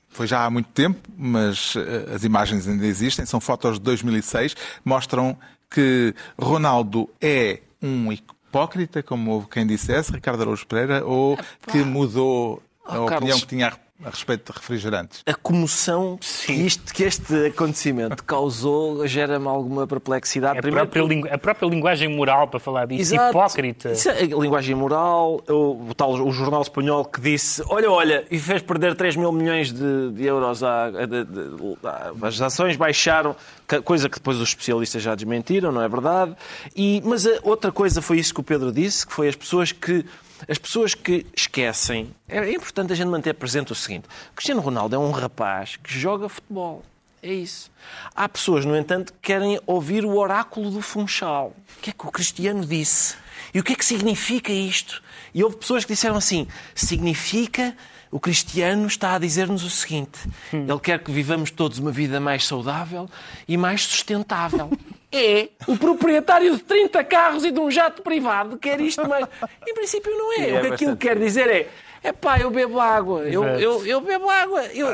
foi 0.10 0.28
já 0.28 0.44
há 0.44 0.50
muito 0.50 0.70
tempo, 0.70 1.00
mas 1.18 1.74
eh, 1.78 2.14
as 2.16 2.24
imagens 2.24 2.68
ainda 2.68 2.86
existem. 2.86 3.26
São 3.26 3.40
fotos 3.40 3.76
de 3.76 3.82
2006. 3.82 4.56
Mostram 4.84 5.38
que 5.70 6.14
Ronaldo 6.38 7.10
é 7.22 7.60
um 7.82 8.12
hipócrita, 8.12 9.02
como 9.04 9.32
houve 9.32 9.48
quem 9.48 9.66
dissesse, 9.66 10.12
Ricardo 10.12 10.42
Araújo 10.42 10.66
Pereira, 10.68 11.06
ou 11.06 11.38
que 11.72 11.78
mudou 11.84 12.62
a 12.86 12.98
Oh, 13.00 13.04
opinião 13.04 13.20
Carlos. 13.20 13.42
que 13.42 13.48
tinha 13.48 13.68
a 13.68 13.78
a 14.04 14.10
respeito 14.10 14.52
de 14.52 14.58
refrigerantes. 14.60 15.22
A 15.26 15.34
comoção 15.34 16.18
que, 16.46 16.54
isto, 16.54 16.94
que 16.94 17.04
este 17.04 17.48
acontecimento 17.48 18.24
causou 18.24 19.06
gera-me 19.08 19.48
alguma 19.48 19.86
perplexidade. 19.86 20.58
A 20.60 20.62
Primeiro, 20.62 20.88
própria, 20.88 21.04
lingu- 21.14 21.28
a 21.34 21.38
própria 21.38 21.68
linguagem 21.68 22.08
moral 22.16 22.48
para 22.48 22.60
falar 22.60 22.86
disso, 22.86 23.14
Exato. 23.14 23.30
hipócrita. 23.38 23.92
Isso 23.92 24.10
é 24.10 24.22
a 24.24 24.26
linguagem 24.26 24.74
moral, 24.76 25.42
o, 25.50 25.90
o 25.90 25.94
tal 25.96 26.14
o 26.14 26.32
jornal 26.32 26.62
espanhol 26.62 27.04
que 27.04 27.20
disse 27.20 27.62
olha, 27.68 27.92
olha, 27.92 28.26
e 28.32 28.40
fez 28.40 28.62
perder 28.62 28.96
3 28.96 29.16
mil 29.16 29.32
milhões 29.32 29.72
de, 29.74 30.12
de 30.12 30.26
euros, 30.26 30.64
à, 30.64 30.90
de- 30.90 31.26
de- 31.26 31.78
as 32.22 32.40
ações 32.42 32.76
baixaram, 32.78 33.36
coisa 33.84 34.08
que 34.10 34.16
depois 34.16 34.38
os 34.38 34.50
especialistas 34.50 35.02
já 35.04 35.14
desmentiram, 35.14 35.72
não 35.72 35.82
é 35.82 35.90
verdade? 35.90 36.36
E, 36.76 37.02
mas 37.06 37.26
a 37.26 37.32
outra 37.44 37.72
coisa 37.72 38.02
foi 38.02 38.18
isso 38.20 38.34
que 38.34 38.40
o 38.40 38.44
Pedro 38.44 38.72
disse, 38.72 39.06
que 39.06 39.14
foi 39.14 39.28
as 39.28 39.36
pessoas 39.36 39.72
que 39.72 40.06
as 40.48 40.58
pessoas 40.58 40.94
que 40.94 41.26
esquecem. 41.36 42.14
É 42.28 42.52
importante 42.52 42.94
a 42.94 42.96
gente 42.96 43.08
manter 43.08 43.34
presente 43.34 43.72
o 43.72 43.76
seguinte: 43.76 44.08
Cristiano 44.36 44.62
Ronaldo 44.62 44.96
é 44.96 45.00
um 45.00 45.12
rapaz 45.12 45.76
que 45.78 45.98
joga 45.98 46.30
futebol. 46.30 46.84
É 47.22 47.34
isso. 47.34 47.70
Há 48.16 48.30
pessoas, 48.30 48.64
no 48.64 48.78
entanto, 48.78 49.12
que 49.12 49.20
querem 49.20 49.60
ouvir 49.66 50.06
o 50.06 50.16
oráculo 50.18 50.72
do 50.72 50.82
Funchal. 50.82 51.54
O 51.78 51.82
que 51.82 51.90
é 51.90 51.94
que 51.94 52.08
o 52.08 52.12
Cristiano 52.12 52.66
disse? 52.66 53.16
E 53.54 53.60
o 53.60 53.64
que 53.64 53.74
é 53.74 53.76
que 53.76 53.84
significa 53.84 54.52
isto? 54.52 55.02
E 55.34 55.44
houve 55.44 55.58
pessoas 55.58 55.84
que 55.84 55.94
disseram 55.94 56.16
assim: 56.16 56.48
significa 56.74 57.76
o 58.12 58.20
cristiano 58.20 58.88
está 58.88 59.16
a 59.16 59.20
dizer-nos 59.20 59.64
o 59.64 59.70
seguinte: 59.70 60.20
ele 60.52 60.80
quer 60.82 61.04
que 61.04 61.12
vivamos 61.12 61.52
todos 61.52 61.78
uma 61.78 61.92
vida 61.92 62.20
mais 62.20 62.46
saudável 62.46 63.08
e 63.48 63.56
mais 63.58 63.84
sustentável. 63.84 64.72
É 65.12 65.50
o 65.68 65.76
proprietário 65.76 66.56
de 66.56 66.64
30 66.64 67.04
carros 67.04 67.44
e 67.44 67.52
de 67.52 67.60
um 67.60 67.72
jato 67.72 68.02
privado 68.02 68.58
quer 68.58 68.80
isto, 68.80 69.08
mas 69.08 69.28
em 69.68 69.74
princípio 69.74 70.12
não 70.12 70.34
é. 70.34 70.50
É 70.50 70.60
o 70.60 70.62
que 70.62 70.68
aquilo 70.74 70.98
quer 70.98 71.18
dizer 71.18 71.50
é. 71.50 71.68
É 72.02 72.14
pá, 72.14 72.40
eu 72.40 72.50
bebo 72.50 72.80
água, 72.80 73.24
eu, 73.24 73.44
eu, 73.44 73.86
eu 73.86 74.00
bebo 74.00 74.30
água. 74.30 74.64
Eu... 74.68 74.88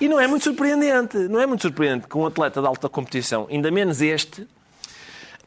E 0.00 0.06
não 0.06 0.20
é 0.20 0.26
muito 0.26 0.44
surpreendente, 0.44 1.16
não 1.16 1.40
é 1.40 1.46
muito 1.46 1.62
surpreendente 1.62 2.06
que 2.06 2.16
um 2.16 2.24
atleta 2.26 2.60
de 2.60 2.66
alta 2.66 2.88
competição, 2.88 3.48
ainda 3.50 3.72
menos 3.72 4.00
este, 4.00 4.46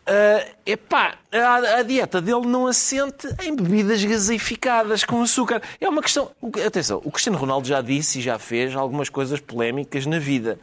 ah, 0.10 0.46
epá, 0.66 1.16
a, 1.30 1.80
a 1.80 1.84
dieta 1.84 2.22
dele 2.22 2.48
não 2.48 2.66
assente 2.66 3.28
em 3.44 3.54
bebidas 3.54 4.04
gaseificadas 4.06 5.04
com 5.04 5.22
açúcar. 5.22 5.62
É 5.82 5.90
uma 5.90 6.02
questão. 6.02 6.32
Atenção, 6.66 7.02
o 7.04 7.12
Cristiano 7.12 7.38
Ronaldo 7.38 7.68
já 7.68 7.82
disse 7.82 8.20
e 8.20 8.22
já 8.22 8.40
fez 8.40 8.74
algumas 8.74 9.10
coisas 9.10 9.42
polémicas 9.42 10.06
na 10.06 10.18
vida. 10.18 10.58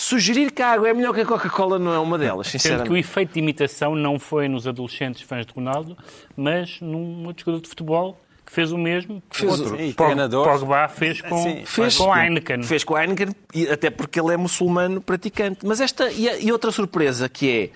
Sugerir 0.00 0.50
que 0.50 0.62
a 0.62 0.68
água 0.72 0.88
é 0.88 0.94
melhor 0.94 1.12
que 1.14 1.20
a 1.20 1.26
Coca-Cola 1.26 1.78
não 1.78 1.92
é 1.92 1.98
uma 1.98 2.16
delas, 2.16 2.46
Sendo 2.46 2.52
que 2.52 2.56
o 2.56 2.60
sinceramente. 2.70 2.98
efeito 3.00 3.32
de 3.34 3.38
imitação 3.38 3.94
não 3.94 4.18
foi 4.18 4.48
nos 4.48 4.66
adolescentes 4.66 5.20
fãs 5.22 5.44
de 5.44 5.52
Ronaldo, 5.52 5.96
mas 6.36 6.80
num 6.80 7.26
outro 7.26 7.44
jogador 7.44 7.62
de 7.62 7.68
futebol 7.68 8.18
que 8.46 8.52
fez 8.52 8.72
o 8.72 8.78
mesmo. 8.78 9.22
que 9.30 9.36
Fez 9.36 9.60
outro. 9.60 9.74
o- 9.74 9.78
Sim, 9.78 9.92
Pog-. 9.92 10.16
Pogba 10.30 10.88
fez 10.88 11.20
com, 11.20 11.42
Sim, 11.42 11.62
fez- 11.66 11.96
com 11.98 12.16
Heineken. 12.16 12.62
Fez 12.62 12.82
com 12.82 12.98
Heineken, 12.98 13.28
e 13.54 13.68
até 13.68 13.90
porque 13.90 14.18
ele 14.18 14.32
é 14.32 14.36
muçulmano 14.36 15.00
praticante. 15.02 15.64
Mas 15.64 15.80
esta. 15.80 16.10
E, 16.10 16.46
e 16.46 16.50
outra 16.50 16.72
surpresa 16.72 17.28
que 17.28 17.50
é. 17.50 17.70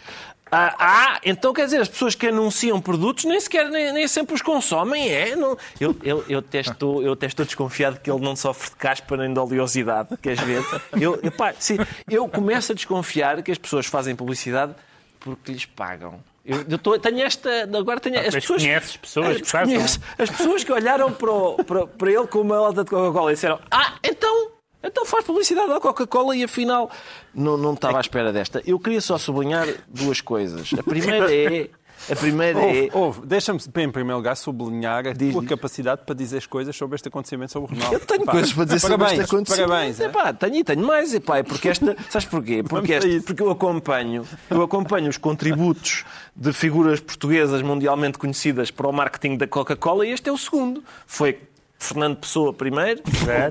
Ah, 0.56 0.74
ah, 0.78 1.20
então 1.24 1.52
quer 1.52 1.64
dizer, 1.64 1.80
as 1.80 1.88
pessoas 1.88 2.14
que 2.14 2.28
anunciam 2.28 2.80
produtos 2.80 3.24
nem 3.24 3.40
sequer, 3.40 3.68
nem, 3.70 3.92
nem 3.92 4.06
sempre 4.06 4.34
os 4.36 4.42
consomem, 4.42 5.08
é? 5.10 5.34
Não, 5.34 5.58
eu, 5.80 5.96
eu, 6.02 6.24
eu, 6.28 6.38
até 6.38 6.60
estou, 6.60 7.02
eu 7.02 7.14
até 7.14 7.26
estou 7.26 7.44
desconfiado 7.44 7.98
que 8.00 8.08
ele 8.10 8.20
não 8.20 8.36
sofre 8.36 8.70
de 8.70 8.76
caspa 8.76 9.16
nem 9.16 9.32
de 9.32 9.38
oleosidade, 9.40 10.16
queres 10.22 10.38
ver? 10.40 10.62
Eu, 11.00 11.18
eu, 11.22 11.32
pá, 11.32 11.52
sim, 11.58 11.76
eu 12.08 12.28
começo 12.28 12.70
a 12.70 12.74
desconfiar 12.74 13.42
que 13.42 13.50
as 13.50 13.58
pessoas 13.58 13.86
fazem 13.86 14.14
publicidade 14.14 14.74
porque 15.18 15.50
lhes 15.52 15.64
pagam. 15.66 16.20
Eu, 16.46 16.62
eu 16.68 16.76
estou- 16.76 16.98
tenho 16.98 17.22
esta. 17.22 17.48
Agora 17.76 17.98
tenho. 17.98 18.18
as 18.18 18.26
mas 18.26 18.34
pessoas, 18.34 18.62
conheces 18.62 18.96
pessoas 18.98 19.36
Ah, 19.36 19.40
que 19.40 19.50
façam? 19.50 19.74
conheço. 19.74 20.00
As 20.18 20.28
pessoas 20.30 20.62
que 20.62 20.70
olharam 20.70 21.10
para, 21.10 21.32
o- 21.32 21.64
para- 21.64 21.86
para 21.86 22.10
ele 22.12 22.26
com 22.26 22.40
uma 22.42 22.60
lata 22.60 22.84
de 22.84 22.90
Coca-Cola 22.90 23.32
e 23.32 23.34
disseram: 23.34 23.58
Ah, 23.70 23.94
então, 24.04 24.50
então 24.84 25.04
faz 25.06 25.24
publicidade 25.24 25.72
à 25.72 25.80
Coca-Cola 25.80 26.36
e 26.36 26.44
afinal 26.44 26.90
não, 27.34 27.56
não 27.56 27.74
estava 27.74 27.98
à 27.98 28.00
espera 28.00 28.32
desta. 28.32 28.62
Eu 28.66 28.78
queria 28.78 29.00
só 29.00 29.16
sublinhar 29.18 29.66
duas 29.88 30.20
coisas. 30.20 30.70
A 30.78 30.82
primeira 30.82 31.32
é. 31.34 31.68
A 32.10 32.16
primeira 32.16 32.58
é. 32.60 32.64
Houve, 32.66 32.90
houve. 32.92 33.26
Deixa-me, 33.26 33.58
em 33.76 33.90
primeiro 33.90 34.16
lugar, 34.18 34.36
sublinhar 34.36 35.06
a 35.06 35.12
Diz, 35.12 35.32
tua 35.32 35.40
diz. 35.40 35.48
capacidade 35.48 36.02
para 36.04 36.14
dizer 36.14 36.36
as 36.38 36.46
coisas 36.46 36.76
sobre 36.76 36.96
este 36.96 37.08
acontecimento 37.08 37.52
sobre 37.52 37.70
o 37.72 37.74
Ronaldo. 37.74 37.94
Eu 37.96 38.00
tenho 38.00 38.24
Pá, 38.26 38.32
coisas 38.32 38.52
para 38.52 38.64
dizer 38.64 38.78
sobre 38.80 38.96
parabéns, 38.98 39.20
este 39.22 39.34
acontecimento. 39.34 39.68
Parabéns. 39.70 40.00
é? 40.00 40.04
Epá, 40.04 40.32
tenho 40.34 40.56
e 40.56 40.64
tenho 40.64 40.86
mais. 40.86 41.14
Epá, 41.14 41.38
é 41.38 41.42
porque 41.42 41.68
esta. 41.68 41.96
Sabes 42.10 42.26
porquê? 42.28 42.62
Porque, 42.62 42.92
esta- 42.92 43.08
porque 43.24 43.42
eu 43.42 43.50
acompanho, 43.50 44.26
eu 44.50 44.62
acompanho 44.62 45.08
os 45.08 45.16
contributos 45.16 46.04
de 46.36 46.52
figuras 46.52 47.00
portuguesas 47.00 47.62
mundialmente 47.62 48.18
conhecidas 48.18 48.70
para 48.70 48.86
o 48.86 48.92
marketing 48.92 49.36
da 49.38 49.46
Coca-Cola 49.46 50.06
e 50.06 50.10
este 50.10 50.28
é 50.28 50.32
o 50.32 50.36
segundo. 50.36 50.82
Foi 51.06 51.40
Fernando 51.84 52.16
Pessoa 52.16 52.52
primeiro, 52.52 53.02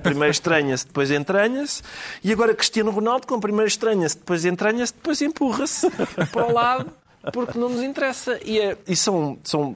primeiro 0.02 0.32
estranha-se, 0.32 0.86
depois 0.86 1.10
entranha-se, 1.12 1.82
e 2.24 2.32
agora 2.32 2.54
Cristiano 2.54 2.92
Ronaldo, 2.92 3.28
com 3.28 3.40
primeiro 3.40 3.68
estranha-se, 3.68 4.18
depois 4.18 4.44
entranha-se, 4.46 4.94
depois 4.94 5.22
empurra-se 5.22 5.90
para 6.32 6.46
o 6.46 6.54
lado, 6.54 6.90
porque 7.32 7.58
não 7.58 7.70
nos 7.70 7.82
interessa. 7.82 8.38
E, 8.44 8.60
é- 8.60 8.78
e 8.88 8.96
são, 8.96 9.38
são. 9.44 9.76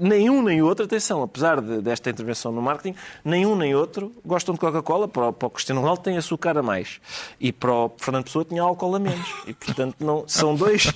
Nenhum 0.00 0.40
nem 0.42 0.62
outro, 0.62 0.84
atenção, 0.84 1.20
apesar 1.22 1.60
de- 1.60 1.80
desta 1.82 2.08
intervenção 2.10 2.52
no 2.52 2.62
marketing, 2.62 2.96
nenhum 3.24 3.56
nem 3.56 3.74
outro 3.74 4.12
gostam 4.24 4.54
de 4.54 4.60
Coca-Cola. 4.60 5.08
Para, 5.08 5.28
o- 5.28 5.32
para 5.32 5.46
o 5.46 5.50
Cristiano 5.50 5.80
Ronaldo 5.80 6.02
tem 6.02 6.16
açúcar 6.16 6.56
a 6.56 6.62
mais. 6.62 7.00
E 7.40 7.50
para 7.52 7.72
o 7.72 7.92
Fernando 7.98 8.24
Pessoa 8.24 8.44
tinha 8.44 8.62
álcool 8.62 8.94
a 8.94 9.00
menos. 9.00 9.28
E, 9.48 9.52
portanto, 9.52 9.96
não, 9.98 10.22
são 10.28 10.54
dois. 10.54 10.92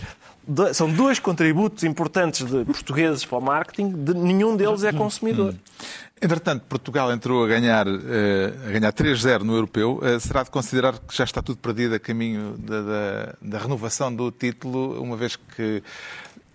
do- 0.47 0.73
São 0.73 0.89
dois 0.93 1.19
contributos 1.19 1.83
importantes 1.83 2.47
de 2.47 2.65
portugueses 2.65 3.25
para 3.25 3.39
o 3.39 3.43
marketing, 3.43 3.91
de, 3.91 4.15
nenhum 4.15 4.57
deles 4.57 4.85
é 4.85 4.93
consumidor. 4.93 5.55
Entretanto, 6.23 6.65
Portugal 6.69 7.11
entrou 7.13 7.43
a 7.45 7.49
ganhar, 7.49 7.87
eh, 7.89 8.53
a 8.69 8.71
ganhar 8.73 8.93
3-0 8.93 9.43
no 9.43 9.55
europeu. 9.55 10.01
Eh, 10.03 10.19
será 10.21 10.43
de 10.43 10.51
considerar 10.51 10.99
que 10.99 11.17
já 11.17 11.25
está 11.25 11.41
tudo 11.41 11.59
perdido 11.59 11.95
a 11.95 11.99
caminho 11.99 12.57
da, 12.59 12.83
da- 12.83 13.35
da 13.41 13.59
renovação 13.59 14.15
do 14.15 14.31
título, 14.31 15.01
uma 15.03 15.17
vez 15.17 15.37
que, 15.37 15.83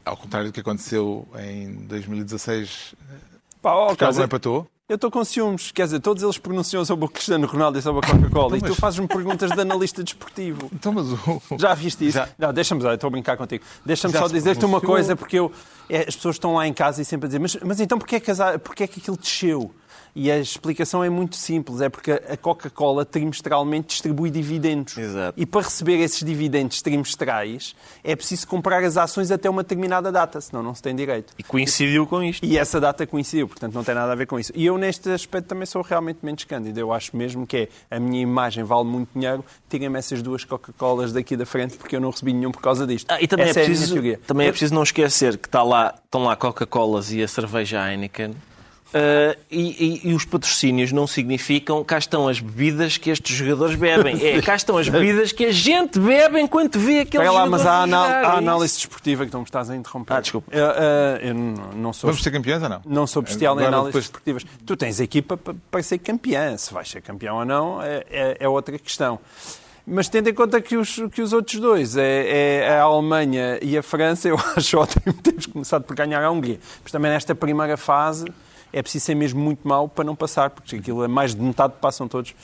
ao 0.05 0.15
contrário 0.15 0.49
do 0.49 0.53
que 0.53 0.59
aconteceu 0.59 1.27
em 1.39 1.73
2016, 1.87 2.93
Pá, 3.59 3.71
ó, 3.73 3.87
Portugal 3.87 4.09
não 4.19 4.25
empatou? 4.25 4.67
Eu 4.87 4.97
estou 4.97 5.09
com 5.09 5.25
ciúmes. 5.25 5.71
Quer 5.71 5.85
dizer, 5.85 5.99
todos 5.99 6.21
eles 6.21 6.37
pronunciam 6.37 6.85
sobre 6.85 7.05
o 7.05 7.09
Cristiano 7.09 7.47
Ronaldo 7.47 7.79
e 7.79 7.81
sobre 7.81 8.05
a 8.05 8.11
Coca-Cola. 8.11 8.55
E 8.55 8.61
tu 8.61 8.75
fazes-me 8.75 9.07
perguntas 9.07 9.49
de 9.49 9.59
analista 9.59 10.03
desportivo. 10.03 10.69
Então, 10.71 10.93
mas 10.93 11.07
o... 11.11 11.41
Já 11.57 11.73
viste 11.73 12.05
isso? 12.05 12.19
Já. 12.19 12.29
Não, 12.37 12.53
deixa-me, 12.53 12.85
estou 12.93 13.07
a 13.07 13.09
brincar 13.09 13.35
contigo. 13.35 13.65
Deixa-me 13.83 14.13
só 14.13 14.27
dizer-te 14.27 14.63
uma 14.63 14.79
coisa, 14.79 15.15
porque 15.15 15.39
eu, 15.39 15.51
é, 15.89 16.01
as 16.07 16.15
pessoas 16.15 16.35
estão 16.35 16.53
lá 16.53 16.67
em 16.67 16.73
casa 16.73 17.01
e 17.01 17.05
sempre 17.05 17.25
a 17.25 17.29
dizer, 17.29 17.39
mas, 17.39 17.57
mas 17.63 17.79
então 17.79 17.97
porquê 17.97 18.17
é, 18.17 18.19
que 18.19 18.31
porquê 18.63 18.83
é 18.83 18.87
que 18.87 18.99
aquilo 18.99 19.17
desceu? 19.17 19.73
E 20.15 20.31
a 20.31 20.39
explicação 20.39 21.03
é 21.03 21.09
muito 21.09 21.35
simples, 21.35 21.81
é 21.81 21.89
porque 21.89 22.11
a 22.11 22.37
Coca-Cola 22.37 23.03
trimestralmente 23.03 23.87
distribui 23.87 24.29
dividendos. 24.31 24.97
Exato. 24.97 25.33
E 25.37 25.45
para 25.45 25.61
receber 25.61 25.97
esses 25.97 26.23
dividendos 26.23 26.81
trimestrais 26.81 27.75
é 28.01 28.15
preciso 28.15 28.47
comprar 28.47 28.81
as 28.83 28.95
ações 28.95 29.29
até 29.29 29.49
uma 29.49 29.61
determinada 29.61 30.13
data, 30.13 30.39
senão 30.39 30.63
não 30.63 30.73
se 30.73 30.81
tem 30.81 30.95
direito. 30.95 31.33
E 31.37 31.43
coincidiu 31.43 32.07
com 32.07 32.23
isto. 32.23 32.45
E 32.45 32.57
essa 32.57 32.79
data 32.79 33.05
coincidiu, 33.05 33.49
portanto 33.49 33.73
não 33.73 33.83
tem 33.83 33.93
nada 33.93 34.13
a 34.13 34.15
ver 34.15 34.25
com 34.25 34.39
isso. 34.39 34.53
E 34.55 34.65
eu 34.65 34.77
neste 34.77 35.09
aspecto 35.09 35.47
também 35.47 35.65
sou 35.65 35.81
realmente 35.81 36.19
menos 36.23 36.45
cândido. 36.45 36.79
Eu 36.79 36.93
acho 36.93 37.15
mesmo 37.15 37.45
que 37.45 37.69
é 37.89 37.95
a 37.97 37.99
minha 37.99 38.21
imagem 38.21 38.63
vale 38.63 38.85
muito 38.85 39.09
dinheiro, 39.13 39.43
tirem-me 39.69 39.99
essas 39.99 40.21
duas 40.21 40.45
Coca-Colas 40.45 41.11
daqui 41.11 41.35
da 41.35 41.45
frente 41.45 41.75
porque 41.75 41.93
eu 41.93 41.99
não 41.99 42.11
recebi 42.11 42.31
nenhum 42.31 42.51
por 42.51 42.61
causa 42.61 42.87
disto. 42.87 43.11
Ah, 43.11 43.21
e 43.21 43.27
também, 43.27 43.49
Essa 43.49 43.59
é 43.59 43.63
a 43.63 43.65
minha 43.65 43.77
preciso, 43.77 43.93
teoria. 43.93 44.19
também 44.25 44.47
é 44.47 44.51
preciso 44.51 44.73
não 44.73 44.83
esquecer 44.83 45.37
que 45.37 45.49
está 45.49 45.61
lá, 45.61 45.93
estão 46.05 46.23
lá 46.23 46.37
Coca-Colas 46.37 47.11
e 47.11 47.21
a 47.21 47.27
cerveja 47.27 47.85
Heineken. 47.91 48.33
Ah, 48.93 49.35
e, 49.51 50.01
e- 50.05 50.09
e 50.09 50.13
os 50.13 50.23
patrocínios 50.25 50.91
não 50.91 51.05
significam 51.07 51.83
cá 51.83 51.97
estão 51.97 52.27
as 52.27 52.39
bebidas 52.39 52.97
que 52.97 53.09
estes 53.09 53.35
jogadores 53.35 53.75
bebem. 53.75 54.15
É, 54.25 54.41
cá 54.41 54.55
estão 54.55 54.77
as 54.77 54.87
bebidas 54.87 55.31
que 55.31 55.45
a 55.45 55.51
gente 55.51 55.99
bebe 55.99 56.39
enquanto 56.39 56.79
vê 56.79 56.99
aqueles 57.01 57.25
Espera 57.27 57.31
lá, 57.31 57.45
mas 57.45 57.65
há, 57.65 57.81
anal- 57.83 58.05
é 58.09 58.25
análise 58.25 58.75
desportiva 58.77 59.25
que 59.25 59.31
tu 59.31 59.37
me 59.39 59.43
estás 59.43 59.69
a 59.69 59.75
interromper. 59.75 60.13
Ah, 60.13 60.21
desculpa. 60.21 60.49
Eu, 60.55 60.65
ah, 60.65 61.19
eu 61.21 61.33
não 61.33 61.55
não 61.75 61.93
sou, 61.93 62.09
Vamos 62.09 62.23
ser 62.23 62.31
campeões 62.31 62.61
ou 62.63 62.69
não? 62.69 62.81
não 62.85 63.07
sou 63.07 63.21
bestial 63.21 63.59
em 63.59 63.65
análises 63.65 63.87
depois- 63.87 64.03
desportivas. 64.05 64.45
Tu 64.65 64.77
tens 64.77 64.99
equipa 64.99 65.35
pa- 65.37 65.55
para 65.69 65.83
ser 65.83 65.97
campeã. 65.97 66.55
Se 66.57 66.73
vais 66.73 66.89
ser 66.89 67.01
campeão 67.01 67.37
ou 67.37 67.45
não 67.45 67.81
é, 67.81 68.03
é- 68.09 68.37
é 68.41 68.47
outra 68.49 68.77
questão. 68.79 69.19
Mas 69.87 70.09
tendo 70.09 70.27
em 70.29 70.33
conta 70.33 70.59
que 70.61 70.75
os, 70.77 70.95
que 71.11 71.21
os 71.21 71.31
outros 71.31 71.59
dois, 71.61 71.95
é, 71.95 72.63
é 72.65 72.79
a 72.79 72.83
Alemanha 72.83 73.59
e 73.61 73.77
a 73.77 73.83
França, 73.83 74.27
eu 74.27 74.35
acho 74.57 74.77
ótimo 74.79 75.13
termos 75.21 75.45
começado 75.45 75.83
por 75.83 75.95
ganhar 75.95 76.23
a 76.23 76.31
Hungria. 76.31 76.59
Mas 76.81 76.91
também 76.91 77.11
nesta 77.11 77.35
primeira 77.35 77.77
fase 77.77 78.25
é 78.75 78.81
preciso 78.81 79.05
ser 79.05 79.15
mesmo 79.15 79.39
muito 79.39 79.65
mau 79.67 79.87
para 79.87 80.03
não 80.03 80.15
passar, 80.15 80.49
porque 80.49 80.75
aquilo 80.75 81.03
é 81.03 81.07
mais 81.07 81.33
de 81.33 81.41
metade 81.41 81.73
passam 81.79 82.07
todos 82.07 82.35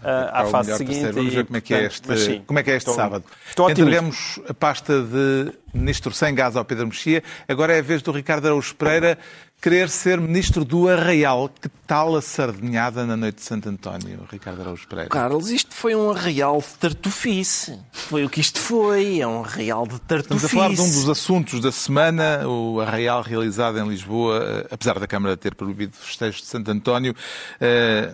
Para 0.00 0.30
à 0.40 0.46
fase 0.46 0.76
seguinte. 0.76 1.12
Vamos 1.12 1.32
e, 1.32 1.36
ver 1.36 1.44
como 1.44 1.56
é 1.56 1.60
que 1.60 1.74
é 1.74 1.84
este, 1.84 2.18
sim, 2.18 2.42
como 2.46 2.58
é 2.58 2.62
que 2.62 2.70
é 2.70 2.76
este 2.76 2.88
estou- 2.88 2.94
sábado. 2.94 3.24
Estou. 3.48 3.70
Entregamos 3.70 4.40
a 4.48 4.54
pasta 4.54 5.02
de 5.02 5.52
ministro 5.72 6.12
sem 6.12 6.34
gás 6.34 6.56
ao 6.56 6.64
Pedro 6.64 6.86
Mexia. 6.86 7.22
Agora 7.46 7.74
é 7.74 7.78
a 7.78 7.82
vez 7.82 8.02
do 8.02 8.12
Ricardo 8.12 8.46
Araújo 8.46 8.74
Pereira 8.74 9.18
querer 9.64 9.88
ser 9.88 10.20
ministro 10.20 10.62
do 10.62 10.90
Arraial. 10.90 11.48
Que 11.48 11.70
tal 11.86 12.14
a 12.16 12.20
sardinhada 12.20 13.06
na 13.06 13.16
noite 13.16 13.36
de 13.36 13.42
Santo 13.44 13.70
António, 13.70 14.26
Ricardo 14.30 14.60
Araújo 14.60 14.86
Pereira? 14.86 15.08
Carlos, 15.08 15.48
isto 15.48 15.74
foi 15.74 15.94
um 15.94 16.10
arraial 16.10 16.58
de 16.58 16.78
tartufice. 16.78 17.78
Foi 17.90 18.26
o 18.26 18.28
que 18.28 18.42
isto 18.42 18.60
foi. 18.60 19.20
É 19.20 19.26
um 19.26 19.42
arraial 19.42 19.86
de 19.86 19.98
tartufice. 20.02 20.44
Estamos 20.44 20.44
a 20.44 20.48
falar 20.50 20.74
de 20.74 20.80
um 20.82 20.84
dos 20.84 21.08
assuntos 21.08 21.60
da 21.62 21.72
semana, 21.72 22.46
o 22.46 22.78
arraial 22.78 23.22
realizado 23.22 23.78
em 23.78 23.88
Lisboa, 23.88 24.44
eh, 24.44 24.66
apesar 24.70 24.98
da 24.98 25.06
Câmara 25.06 25.34
ter 25.34 25.54
proibido 25.54 25.96
festejos 25.96 26.42
de 26.42 26.46
Santo 26.46 26.70
António. 26.70 27.16
Eh, 27.58 28.12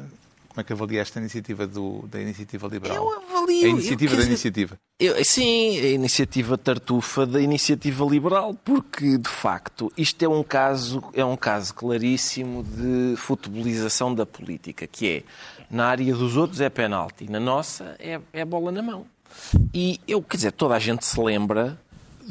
Como 0.50 0.60
é 0.60 0.64
que 0.64 0.72
avalia 0.72 1.00
esta 1.00 1.20
iniciativa 1.20 1.64
do- 1.64 2.04
da 2.08 2.20
Iniciativa 2.20 2.66
Liberal? 2.66 2.96
Eu 2.96 3.22
avalio, 3.22 3.60
A 3.62 3.68
eu 3.68 3.70
iniciativa 3.70 3.98
quer 4.10 4.16
da 4.16 4.16
dizer- 4.16 4.28
iniciativa. 4.30 4.78
Eu- 4.98 5.24
sim, 5.24 5.78
a 5.78 5.86
iniciativa 5.90 6.58
tartufa 6.58 7.24
da 7.24 7.40
iniciativa 7.40 8.04
liberal, 8.04 8.52
porque 8.64 9.16
de 9.16 9.28
facto 9.28 9.92
isto 9.96 10.20
é 10.24 10.28
um 10.28 10.42
caso, 10.42 11.04
é 11.14 11.24
um 11.24 11.36
caso 11.36 11.72
claríssimo 11.72 12.64
de 12.64 13.14
futebolização 13.16 14.12
da 14.12 14.26
política, 14.26 14.88
que 14.88 15.08
é 15.08 15.22
na 15.70 15.86
área 15.86 16.12
dos 16.16 16.36
outros 16.36 16.60
é 16.60 16.68
penalti, 16.68 17.30
na 17.30 17.38
nossa 17.38 17.94
é, 18.00 18.20
é 18.32 18.44
bola 18.44 18.72
na 18.72 18.82
mão. 18.82 19.06
E 19.72 20.00
eu, 20.08 20.20
quer 20.20 20.36
dizer, 20.36 20.50
toda 20.52 20.74
a 20.74 20.80
gente 20.80 21.06
se 21.06 21.18
lembra 21.20 21.80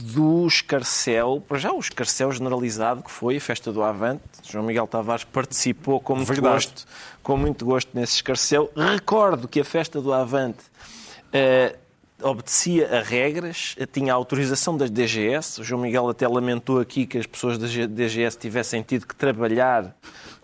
do 0.01 0.48
escarcel, 0.48 1.44
para 1.48 1.58
já 1.58 1.72
o 1.72 1.79
escarcel 1.79 2.32
generalizado 2.32 3.03
que 3.03 3.12
foi 3.12 3.38
a 3.38 3.41
festa 3.41 3.72
do 3.72 3.84
Avante. 3.84 4.24
João 4.44 4.63
Miguel 4.63 4.88
Tavares 4.88 5.24
participou 5.24 6.00
com 6.00 6.15
muito 6.15 6.27
Verdade. 6.27 6.53
gosto, 6.53 6.88
com 7.22 7.38
muito 7.38 7.65
gosto 7.65 7.89
nesse 7.94 8.15
escarcel. 8.15 8.72
Recordo 8.75 9.48
que 9.48 9.60
a 9.60 9.65
festa 9.65 10.01
do 10.01 10.13
Avante 10.13 10.60
eh, 11.34 11.75
obedecia 12.22 12.98
a 12.98 13.01
regras, 13.01 13.75
tinha 13.91 14.13
a 14.13 14.15
autorização 14.15 14.75
das 14.77 14.89
DGS. 14.89 15.62
O 15.62 15.63
João 15.63 15.82
Miguel 15.82 16.08
até 16.10 16.27
lamentou 16.27 16.79
aqui 16.79 17.06
que 17.06 17.18
as 17.18 17.25
pessoas 17.25 17.58
da 17.58 17.68
DGS 17.68 18.38
tivessem 18.38 18.82
tido 18.82 19.06
que 19.06 19.15
trabalhar 19.15 19.96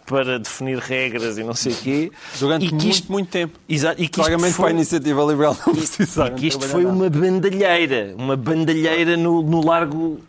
para 0.05 0.37
definir 0.39 0.77
regras 0.77 1.37
e 1.37 1.43
não 1.43 1.53
sei 1.53 1.71
o 1.73 1.75
quê. 1.75 2.11
Durante 2.39 2.65
E 2.65 2.67
que 2.69 2.73
muito, 2.75 2.87
isto- 2.89 3.11
muito 3.11 3.29
tempo. 3.29 3.57
Exato, 3.67 4.01
e 4.01 4.07
que 4.07 4.13
Claramente 4.15 4.53
foi- 4.53 4.63
para 4.65 4.71
a 4.73 4.75
iniciativa 4.75 5.23
liberal 5.23 5.57
não 5.65 5.73
precisaram. 5.75 6.35
que 6.35 6.47
isto 6.47 6.67
foi 6.67 6.83
nada. 6.83 6.95
uma 6.95 7.09
bandalheira, 7.09 8.13
uma 8.17 8.35
bandalheira 8.37 9.17
no, 9.17 9.41
no 9.41 9.65
largo 9.65 10.19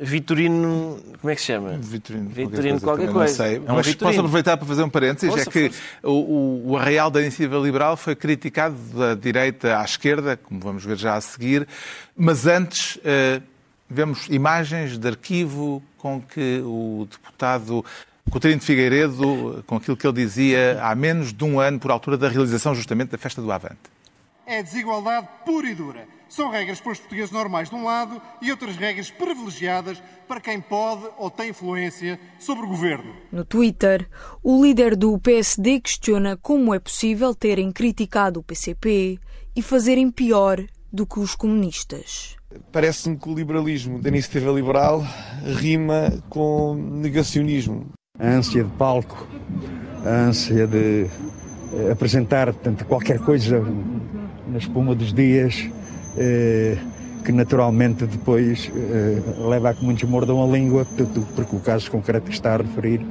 Vitorino, 0.00 0.96
como 1.20 1.30
é 1.30 1.34
que 1.34 1.40
se 1.40 1.48
chama? 1.48 1.76
Vitorino, 1.76 2.30
Vitorino 2.30 2.80
qualquer 2.80 3.06
qualquer 3.08 3.12
coisa, 3.12 3.36
coisa. 3.36 3.36
também 3.36 3.56
É 3.56 3.58
não 3.58 3.64
um 3.64 3.66
sei. 3.66 3.76
Mas 3.76 3.86
Vitorino. 3.86 4.08
posso 4.10 4.20
aproveitar 4.20 4.56
para 4.56 4.66
fazer 4.66 4.82
um 4.84 4.88
parênteses? 4.90 5.36
É 5.46 5.50
que 5.50 5.70
o, 6.04 6.70
o, 6.70 6.76
arraial 6.76 7.10
da 7.10 7.20
iniciativa 7.20 7.58
liberal 7.58 7.96
foi 7.96 8.14
criticado 8.14 8.76
da 8.96 9.14
direita 9.14 9.78
à 9.78 9.84
esquerda, 9.84 10.36
como 10.36 10.60
vamos 10.60 10.84
ver 10.84 10.96
já 10.96 11.16
a 11.16 11.20
seguir, 11.20 11.66
mas 12.16 12.46
antes 12.46 12.98
eh, 13.04 13.40
vemos 13.90 14.26
imagens 14.30 14.96
de 14.96 15.08
arquivo 15.08 15.82
com 15.98 16.20
que 16.22 16.62
o 16.64 17.06
deputado 17.10 17.84
Coutinho 18.28 18.58
de 18.58 18.64
Figueiredo, 18.64 19.64
com 19.66 19.76
aquilo 19.76 19.96
que 19.96 20.06
ele 20.06 20.24
dizia 20.24 20.78
há 20.82 20.94
menos 20.94 21.32
de 21.32 21.44
um 21.44 21.58
ano, 21.58 21.78
por 21.78 21.90
altura 21.90 22.16
da 22.16 22.28
realização 22.28 22.74
justamente 22.74 23.10
da 23.10 23.18
festa 23.18 23.40
do 23.40 23.50
Avante. 23.50 23.78
É 24.46 24.62
desigualdade 24.62 25.28
pura 25.44 25.68
e 25.68 25.74
dura. 25.74 26.06
São 26.28 26.50
regras 26.50 26.80
para 26.80 26.92
os 26.92 26.98
portugueses 26.98 27.30
normais 27.30 27.70
de 27.70 27.74
um 27.74 27.84
lado 27.84 28.20
e 28.42 28.50
outras 28.50 28.76
regras 28.76 29.10
privilegiadas 29.10 30.02
para 30.26 30.40
quem 30.40 30.60
pode 30.60 31.08
ou 31.16 31.30
tem 31.30 31.50
influência 31.50 32.20
sobre 32.38 32.64
o 32.64 32.68
governo. 32.68 33.14
No 33.32 33.44
Twitter, 33.44 34.06
o 34.42 34.62
líder 34.62 34.94
do 34.94 35.18
PSD 35.18 35.80
questiona 35.80 36.36
como 36.36 36.74
é 36.74 36.78
possível 36.78 37.34
terem 37.34 37.72
criticado 37.72 38.40
o 38.40 38.42
PCP 38.42 39.18
e 39.56 39.62
fazerem 39.62 40.10
pior 40.10 40.62
do 40.92 41.06
que 41.06 41.18
os 41.18 41.34
comunistas. 41.34 42.36
Parece-me 42.72 43.18
que 43.18 43.28
o 43.28 43.34
liberalismo 43.34 44.00
da 44.00 44.08
iniciativa 44.08 44.50
liberal 44.50 45.04
rima 45.44 46.22
com 46.28 46.74
negacionismo. 46.74 47.90
A 48.18 48.26
ânsia 48.26 48.64
de 48.64 48.70
palco, 48.70 49.26
a 50.04 50.08
ânsia 50.08 50.66
de 50.66 51.06
eh, 51.72 51.92
apresentar 51.92 52.52
portanto, 52.52 52.84
qualquer 52.84 53.18
coisa 53.18 53.64
na 54.48 54.58
espuma 54.58 54.94
dos 54.94 55.12
dias, 55.12 55.68
eh, 56.16 56.76
que 57.24 57.32
naturalmente 57.32 58.06
depois 58.06 58.70
eh, 58.74 59.22
leva 59.48 59.70
a 59.70 59.74
que 59.74 59.84
muitos 59.84 60.02
mordam 60.08 60.42
a 60.42 60.46
língua, 60.46 60.86
porque 61.36 61.56
o 61.56 61.60
caso 61.60 61.90
concreto 61.90 62.26
que 62.26 62.34
está 62.34 62.54
a 62.54 62.56
referir, 62.56 63.06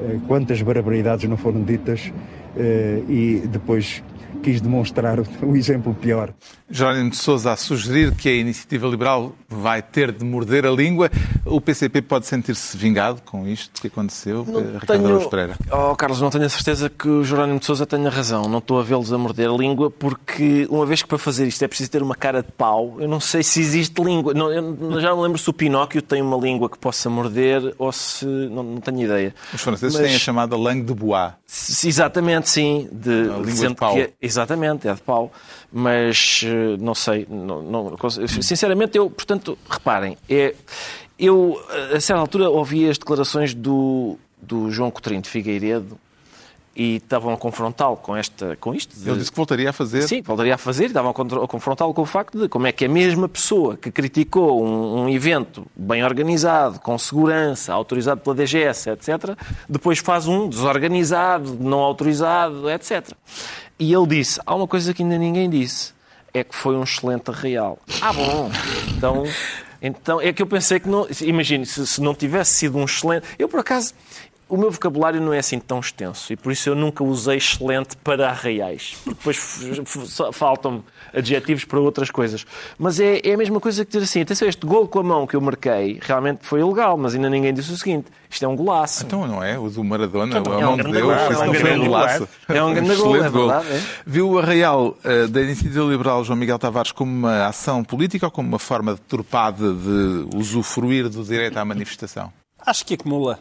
eh, 0.00 0.18
quantas 0.28 0.60
barbaridades 0.62 1.28
não 1.28 1.36
foram 1.36 1.62
ditas 1.62 2.12
eh, 2.56 3.02
e 3.08 3.42
depois 3.50 4.02
quis 4.42 4.60
demonstrar 4.60 5.18
o 5.42 5.56
exemplo 5.56 5.94
pior. 5.94 6.32
Jerónimo 6.70 7.10
de 7.10 7.16
Sousa 7.16 7.52
a 7.52 7.56
sugerir 7.56 8.12
que 8.14 8.28
a 8.28 8.32
iniciativa 8.32 8.86
liberal 8.88 9.32
vai 9.48 9.82
ter 9.82 10.10
de 10.10 10.24
morder 10.24 10.64
a 10.64 10.70
língua. 10.70 11.10
O 11.44 11.60
PCP 11.60 12.00
pode 12.00 12.26
sentir-se 12.26 12.74
vingado 12.76 13.20
com 13.26 13.46
isto 13.46 13.80
que 13.80 13.88
aconteceu, 13.88 14.46
eh, 14.48 14.78
Ricardo 14.80 15.06
Araújo 15.06 15.28
Pereira. 15.28 15.56
Oh, 15.70 15.94
Carlos, 15.94 16.20
não 16.20 16.30
tenho 16.30 16.46
a 16.46 16.48
certeza 16.48 16.88
que 16.88 17.06
o 17.08 17.22
Jerónimo 17.24 17.58
de 17.58 17.66
Sousa 17.66 17.84
tenha 17.84 18.08
razão. 18.08 18.48
Não 18.48 18.58
estou 18.58 18.80
a 18.80 18.82
vê-los 18.82 19.12
a 19.12 19.18
morder 19.18 19.50
a 19.50 19.52
língua, 19.52 19.90
porque 19.90 20.66
uma 20.70 20.86
vez 20.86 21.02
que 21.02 21.08
para 21.08 21.18
fazer 21.18 21.46
isto 21.46 21.62
é 21.62 21.68
preciso 21.68 21.90
ter 21.90 22.02
uma 22.02 22.14
cara 22.14 22.42
de 22.42 22.50
pau, 22.52 22.96
eu 22.98 23.08
não 23.08 23.20
sei 23.20 23.42
se 23.42 23.60
existe 23.60 24.02
língua. 24.02 24.32
Não, 24.32 24.50
eu 24.50 25.00
já 25.00 25.10
não 25.10 25.20
lembro 25.20 25.38
se 25.38 25.50
o 25.50 25.52
Pinóquio 25.52 26.00
tem 26.00 26.22
uma 26.22 26.38
língua 26.38 26.70
que 26.70 26.78
possa 26.78 27.10
morder 27.10 27.74
ou 27.78 27.92
se. 27.92 28.24
Não, 28.24 28.62
não 28.62 28.80
tenho 28.80 29.02
ideia. 29.02 29.34
Os 29.52 29.60
franceses 29.60 29.94
Mas- 29.94 30.06
têm 30.06 30.16
a 30.16 30.18
chamada 30.18 30.56
langue 30.56 30.84
de 30.86 30.94
bois. 30.94 31.32
S- 31.46 31.86
Exatamente, 31.86 32.48
sim. 32.48 32.88
De, 32.90 33.10
A 33.10 33.14
língua 33.24 33.38
de 33.40 33.46
dizendo 33.52 33.74
pau. 33.74 33.94
Exatamente, 34.22 34.86
é 34.88 34.94
de 34.94 35.02
pau. 35.02 35.30
Mas 35.72 36.42
eh, 36.46 36.76
não 36.78 36.94
sei. 36.94 37.26
Não, 37.28 37.62
não- 37.62 37.96
sinceramente, 38.40 38.96
eu, 38.96 39.10
portanto, 39.10 39.58
reparem, 39.68 40.16
é, 40.30 40.54
eu 41.18 41.60
a 41.94 42.00
certa 42.00 42.20
altura 42.20 42.48
ouvi 42.48 42.88
as 42.88 42.96
declarações 42.96 43.52
do, 43.52 44.16
do 44.40 44.70
João 44.70 44.90
Coutinho 44.90 45.20
de 45.20 45.28
Figueiredo 45.28 45.98
e 46.74 46.96
estavam 46.96 47.34
a 47.34 47.36
confrontá-lo 47.36 47.98
com, 47.98 48.16
esta, 48.16 48.56
com 48.58 48.74
isto. 48.74 48.98
de- 48.98 49.06
Ele 49.06 49.18
disse 49.18 49.30
que 49.30 49.36
voltaria 49.36 49.68
a 49.68 49.72
fazer. 49.74 50.02
Sim, 50.08 50.22
voltaria 50.22 50.54
a 50.54 50.58
fazer 50.58 50.84
e 50.84 50.86
estavam 50.86 51.10
a 51.10 51.46
confrontá-lo 51.46 51.92
com 51.92 52.00
o 52.00 52.06
facto 52.06 52.38
de 52.40 52.48
como 52.48 52.66
é 52.66 52.72
que 52.72 52.86
a 52.86 52.88
mesma 52.88 53.28
pessoa 53.28 53.76
que 53.76 53.90
criticou 53.90 54.64
um, 54.64 55.02
um 55.02 55.08
evento 55.10 55.66
bem 55.76 56.02
organizado, 56.02 56.80
com 56.80 56.96
segurança, 56.96 57.74
autorizado 57.74 58.22
pela 58.22 58.34
DGS, 58.34 58.88
etc., 58.88 59.36
depois 59.68 59.98
faz 59.98 60.26
um 60.26 60.48
desorganizado, 60.48 61.58
não 61.60 61.78
autorizado, 61.80 62.70
etc. 62.70 63.10
E 63.82 63.92
ele 63.92 64.06
disse: 64.06 64.40
há 64.46 64.54
uma 64.54 64.68
coisa 64.68 64.94
que 64.94 65.02
ainda 65.02 65.18
ninguém 65.18 65.50
disse, 65.50 65.92
é 66.32 66.44
que 66.44 66.54
foi 66.54 66.76
um 66.76 66.84
excelente 66.84 67.32
real. 67.32 67.80
Ah, 68.00 68.12
bom, 68.12 68.48
então. 68.96 69.24
Então, 69.84 70.20
é 70.20 70.32
que 70.32 70.40
eu 70.40 70.46
pensei 70.46 70.78
que 70.78 70.88
não. 70.88 71.08
Imagine, 71.20 71.66
se, 71.66 71.84
se 71.84 72.00
não 72.00 72.14
tivesse 72.14 72.52
sido 72.52 72.78
um 72.78 72.84
excelente. 72.84 73.26
Eu, 73.36 73.48
por 73.48 73.58
acaso, 73.58 73.92
o 74.54 74.56
meu 74.58 74.70
vocabulário 74.70 75.20
não 75.20 75.32
é 75.32 75.38
assim 75.38 75.58
tão 75.58 75.80
extenso 75.80 76.32
e 76.32 76.36
por 76.36 76.52
isso 76.52 76.68
eu 76.68 76.74
nunca 76.74 77.02
usei 77.02 77.38
excelente 77.38 77.96
para 77.96 78.28
arraiais. 78.28 78.96
Porque 79.02 79.18
depois 79.18 79.36
f- 79.38 79.80
f- 79.82 80.06
só 80.06 80.30
faltam-me 80.30 80.82
adjetivos 81.14 81.64
para 81.64 81.80
outras 81.80 82.10
coisas. 82.10 82.44
Mas 82.78 83.00
é, 83.00 83.20
é 83.24 83.32
a 83.32 83.36
mesma 83.38 83.58
coisa 83.60 83.84
que 83.84 83.90
dizer 83.92 84.04
assim: 84.04 84.20
atenção, 84.20 84.46
este 84.48 84.66
gol 84.66 84.86
com 84.86 84.98
a 84.98 85.02
mão 85.02 85.26
que 85.26 85.34
eu 85.34 85.40
marquei 85.40 85.98
realmente 86.02 86.40
foi 86.42 86.60
ilegal, 86.60 86.96
mas 86.98 87.14
ainda 87.14 87.30
ninguém 87.30 87.54
disse 87.54 87.72
o 87.72 87.76
seguinte: 87.76 88.08
isto 88.28 88.44
é 88.44 88.48
um 88.48 88.54
golaço. 88.54 89.04
Então 89.06 89.26
não 89.26 89.42
é? 89.42 89.58
O 89.58 89.70
do 89.70 89.82
Maradona, 89.82 90.38
Então, 90.38 90.52
a 90.52 90.60
é 90.60 90.66
um 90.66 90.68
mão 90.68 90.76
de 90.76 90.82
grande 90.82 90.98
Deus, 90.98 91.06
gol, 91.06 91.30
isso 91.32 91.32
é 91.32 91.44
um 91.44 91.46
não 91.46 91.54
foi 91.54 91.62
grande 91.62 91.74
um 91.74 91.78
gol, 91.80 91.88
golaço. 91.88 92.28
é 92.48 92.62
um 92.64 92.74
grande 92.74 92.96
gol, 92.96 93.16
é 93.16 93.30
verdade, 93.30 93.66
é. 93.72 93.82
Viu 94.06 94.28
o 94.30 94.38
arraial 94.38 94.96
eh, 95.04 95.26
da 95.28 95.40
iniciativa 95.40 95.84
liberal 95.84 96.22
João 96.24 96.38
Miguel 96.38 96.58
Tavares 96.58 96.92
como 96.92 97.10
uma 97.10 97.46
ação 97.46 97.82
política 97.82 98.26
ou 98.26 98.30
como 98.30 98.48
uma 98.48 98.58
forma 98.58 98.94
deturpada 98.94 99.72
de 99.72 100.28
usufruir 100.36 101.08
do 101.08 101.24
direito 101.24 101.56
à 101.56 101.64
manifestação? 101.64 102.32
Acho 102.64 102.84
que 102.86 102.94
acumula. 102.94 103.40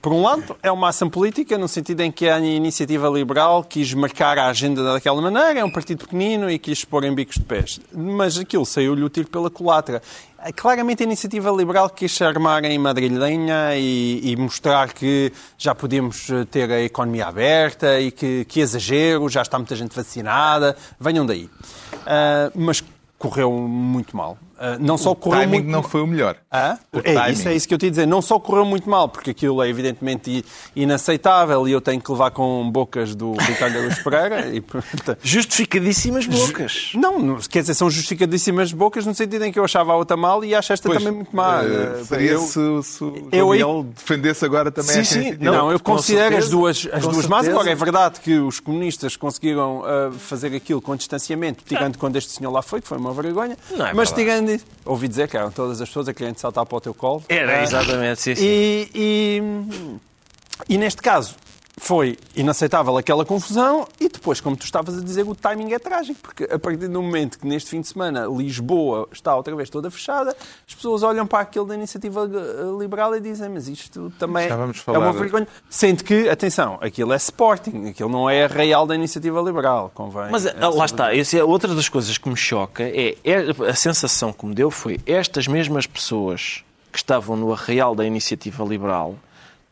Por 0.00 0.12
um 0.12 0.22
lado, 0.22 0.56
é 0.62 0.70
uma 0.70 0.88
ação 0.88 1.10
política, 1.10 1.58
no 1.58 1.66
sentido 1.66 2.00
em 2.00 2.12
que 2.12 2.28
a 2.28 2.38
iniciativa 2.38 3.08
liberal 3.08 3.64
quis 3.64 3.92
marcar 3.94 4.38
a 4.38 4.46
agenda 4.46 4.82
daquela 4.82 5.20
maneira, 5.20 5.60
é 5.60 5.64
um 5.64 5.70
partido 5.70 6.04
pequenino 6.04 6.50
e 6.50 6.58
quis 6.58 6.84
pôr 6.84 7.04
em 7.04 7.14
bicos 7.14 7.36
de 7.36 7.42
pés. 7.42 7.80
Mas 7.92 8.38
aquilo 8.38 8.64
saiu-lhe 8.64 9.02
o 9.02 9.08
tiro 9.08 9.28
pela 9.28 9.50
culatra. 9.50 10.00
Claramente 10.56 11.02
a 11.02 11.06
iniciativa 11.06 11.50
liberal 11.50 11.88
quis 11.90 12.12
se 12.12 12.24
armar 12.24 12.64
em 12.64 12.78
madrilhenha 12.78 13.76
e, 13.76 14.32
e 14.32 14.36
mostrar 14.36 14.92
que 14.92 15.32
já 15.56 15.74
podíamos 15.74 16.28
eh, 16.30 16.44
ter 16.44 16.68
a 16.70 16.82
economia 16.82 17.26
aberta 17.26 18.00
e 18.00 18.10
que, 18.10 18.44
que 18.46 18.58
exagero, 18.58 19.28
já 19.28 19.42
está 19.42 19.56
muita 19.56 19.76
gente 19.76 19.94
vacinada, 19.94 20.76
venham 20.98 21.24
daí. 21.24 21.48
Ah, 22.06 22.50
mas 22.54 22.82
correu 23.18 23.52
muito 23.52 24.16
mal. 24.16 24.36
Ah, 24.64 24.76
não 24.78 24.96
só 24.96 25.10
O 25.10 25.16
correu 25.16 25.40
timing 25.40 25.52
muito 25.56 25.70
não 25.70 25.82
foi 25.82 26.02
o 26.02 26.06
melhor. 26.06 26.36
Hã? 26.52 26.78
O 26.92 26.98
É 26.98 27.14
timing. 27.14 27.32
isso, 27.32 27.48
é 27.48 27.54
isso 27.54 27.66
que 27.66 27.74
eu 27.74 27.78
te 27.78 27.86
ia 27.86 27.90
dizer. 27.90 28.06
Não 28.06 28.22
só 28.22 28.38
correu 28.38 28.64
muito 28.64 28.88
mal, 28.88 29.08
porque 29.08 29.30
aquilo 29.30 29.60
é 29.60 29.68
evidentemente 29.68 30.44
inaceitável 30.76 31.66
e 31.66 31.72
eu 31.72 31.80
tenho 31.80 32.00
que 32.00 32.10
levar 32.12 32.30
com 32.30 32.70
bocas 32.70 33.14
do 33.16 33.32
Ricardo 33.32 33.80
Luz 33.82 33.98
Pereira. 33.98 34.46
E, 34.54 34.62
Justificadíssimas 35.22 36.26
bocas. 36.26 36.90
não, 36.94 37.18
não, 37.18 37.36
quer 37.38 37.62
dizer, 37.62 37.74
são 37.74 37.90
justificadíssimas 37.90 38.72
bocas 38.72 39.04
no 39.04 39.14
sentido 39.14 39.44
em 39.44 39.50
que 39.50 39.58
eu 39.58 39.64
achava 39.64 39.92
a 39.92 39.96
outra 39.96 40.16
mal 40.16 40.44
e 40.44 40.54
acho 40.54 40.72
esta 40.72 40.88
Pois, 40.88 40.98
também 41.02 41.12
muito 41.16 41.34
má. 41.34 41.62
Eh, 41.64 42.04
seria 42.04 42.30
eu- 42.32 42.40
se, 42.42 42.82
se 42.84 43.02
o 43.02 43.28
eu 43.32 43.48
Miguel 43.50 43.86
defendesse 43.94 44.44
agora 44.44 44.70
também 44.70 44.92
Sim, 44.92 45.00
esta 45.00 45.14
sim. 45.14 45.20
iniciativa. 45.20 45.50
Não, 45.56 45.72
eu 45.72 45.80
considero 45.80 46.22
certeza, 46.36 46.44
as 46.46 46.50
duas, 46.50 46.88
as 46.92 47.02
duas 47.06 47.26
más. 47.26 47.48
Agora, 47.48 47.70
é 47.70 47.74
verdade 47.74 48.20
que 48.20 48.38
os 48.38 48.60
comunistas 48.60 49.16
conseguiram 49.16 49.82
ah, 49.84 50.12
fazer 50.16 50.54
aquilo 50.54 50.80
com 50.80 50.94
distanciamento, 50.94 51.64
tirando 51.64 51.98
quando 51.98 52.16
este 52.16 52.30
senhor 52.30 52.50
lá 52.52 52.62
foi, 52.62 52.80
que 52.80 52.86
foi 52.86 52.98
uma 52.98 53.12
vergonha. 53.12 53.56
Não 53.72 53.86
é 53.86 53.92
mas 53.94 54.10
verdade. 54.10 54.14
tirando 54.46 54.51
ouvi 54.84 55.08
dizer 55.08 55.28
que 55.28 55.36
eram 55.36 55.50
todas 55.50 55.80
as 55.80 55.88
pessoas 55.88 56.08
a 56.08 56.14
querem 56.14 56.34
saltar 56.34 56.64
para 56.66 56.76
o 56.76 56.80
teu 56.80 56.94
colo. 56.94 57.22
Era, 57.28 57.60
Ah, 57.60 57.62
exatamente, 57.62 58.20
sim, 58.20 58.34
sim. 58.34 58.44
E, 58.44 58.90
e, 58.94 59.42
e 60.74 60.78
neste 60.78 61.00
caso 61.02 61.34
foi 61.78 62.18
inaceitável 62.36 62.96
aquela 62.98 63.24
confusão 63.24 63.88
e 63.98 64.08
depois, 64.08 64.40
como 64.40 64.56
tu 64.56 64.64
estavas 64.64 64.98
a 64.98 65.00
dizer, 65.00 65.26
o 65.26 65.34
timing 65.34 65.72
é 65.72 65.78
trágico, 65.78 66.20
porque 66.20 66.44
a 66.44 66.58
partir 66.58 66.88
do 66.88 67.02
momento 67.02 67.38
que 67.38 67.46
neste 67.46 67.70
fim 67.70 67.80
de 67.80 67.88
semana 67.88 68.26
Lisboa 68.26 69.08
está 69.10 69.34
outra 69.34 69.56
vez 69.56 69.70
toda 69.70 69.90
fechada, 69.90 70.36
as 70.68 70.74
pessoas 70.74 71.02
olham 71.02 71.26
para 71.26 71.40
aquilo 71.40 71.66
da 71.66 71.74
iniciativa 71.74 72.30
eh, 72.30 72.78
liberal 72.78 73.16
e 73.16 73.20
dizem, 73.20 73.48
mas 73.48 73.68
isto 73.68 74.12
também 74.18 74.48
é 74.48 74.98
uma 74.98 75.12
vergonha. 75.12 75.48
Sendo 75.70 76.04
que, 76.04 76.28
atenção, 76.28 76.78
aquilo 76.80 77.12
é 77.12 77.16
Sporting, 77.16 77.88
aquilo 77.88 78.10
não 78.10 78.28
é 78.28 78.44
a 78.44 78.48
real 78.48 78.86
da 78.86 78.94
iniciativa 78.94 79.40
liberal, 79.40 79.90
convém. 79.94 80.30
Mas 80.30 80.44
É 80.44 80.66
lá 80.66 80.84
está, 80.84 81.16
essa 81.16 81.38
é 81.38 81.44
outra 81.44 81.74
das 81.74 81.88
coisas 81.88 82.18
que 82.18 82.28
me 82.28 82.36
choca 82.36 82.82
é, 82.82 83.16
é 83.24 83.68
a 83.68 83.74
sensação 83.74 84.32
que 84.32 84.44
me 84.44 84.54
deu 84.54 84.70
foi 84.70 85.00
estas 85.06 85.46
mesmas 85.48 85.86
pessoas 85.86 86.62
que 86.92 86.98
estavam 86.98 87.36
no 87.36 87.52
arraial 87.52 87.94
da 87.94 88.04
iniciativa 88.04 88.62
liberal 88.62 89.16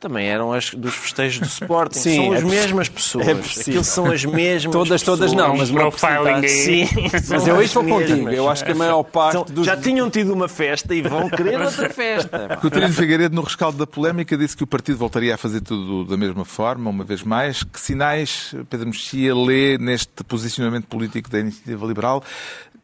Também 0.01 0.27
eram 0.29 0.51
as 0.51 0.71
dos 0.71 0.95
festejos 0.95 1.41
do 1.41 1.47
Sporting. 1.47 1.99
Sim, 1.99 2.17
são 2.17 2.33
é 2.33 2.37
as 2.39 2.43
poss- 2.43 2.53
mesmas 2.55 2.89
pessoas. 2.89 3.29
é. 3.29 3.33
Aquilo 3.33 3.85
são 3.85 4.07
as 4.11 4.25
mesmas 4.25 4.73
Todas, 4.73 5.03
todas 5.03 5.31
pessoas. 5.31 5.49
não, 5.49 5.57
mas 5.59 5.69
uma 5.69 5.91
profiling. 5.91 6.49
Sim, 6.49 6.89
Mas 7.29 7.47
eu 7.47 7.61
estou 7.63 7.85
contigo. 7.85 8.31
Eu 8.31 8.49
acho 8.49 8.65
que 8.65 8.73
a 8.73 8.75
maior 8.75 9.03
parte 9.03 9.33
São- 9.35 9.45
dos... 9.45 9.67
Já 9.67 9.77
tinham 9.77 10.09
tido 10.09 10.33
uma 10.33 10.49
festa 10.49 10.95
e 10.95 11.03
vão 11.03 11.29
querer 11.29 11.61
outra 11.61 11.91
festa. 11.91 12.57
Coutinho 12.63 12.91
Figueiredo, 12.95 13.35
no 13.35 13.43
rescaldo 13.43 13.77
da 13.77 13.87
polémica, 13.87 14.39
disse 14.39 14.57
que 14.57 14.65
o 14.65 14.67
partido 14.67 14.97
voltaria 14.97 15.35
a 15.35 15.37
fazer 15.37 15.61
tudo 15.61 16.07
da 16.07 16.17
mesma 16.17 16.47
forma, 16.47 16.89
uma 16.89 17.05
vez 17.05 17.23
mais. 17.23 17.63
Que 17.63 17.79
sinais 17.79 18.55
Pedro 18.71 18.87
Mexia 18.87 19.35
lê 19.37 19.77
neste 19.77 20.25
posicionamento 20.25 20.87
político 20.87 21.29
da 21.29 21.41
Iniciativa 21.41 21.87
Liberal 21.87 22.25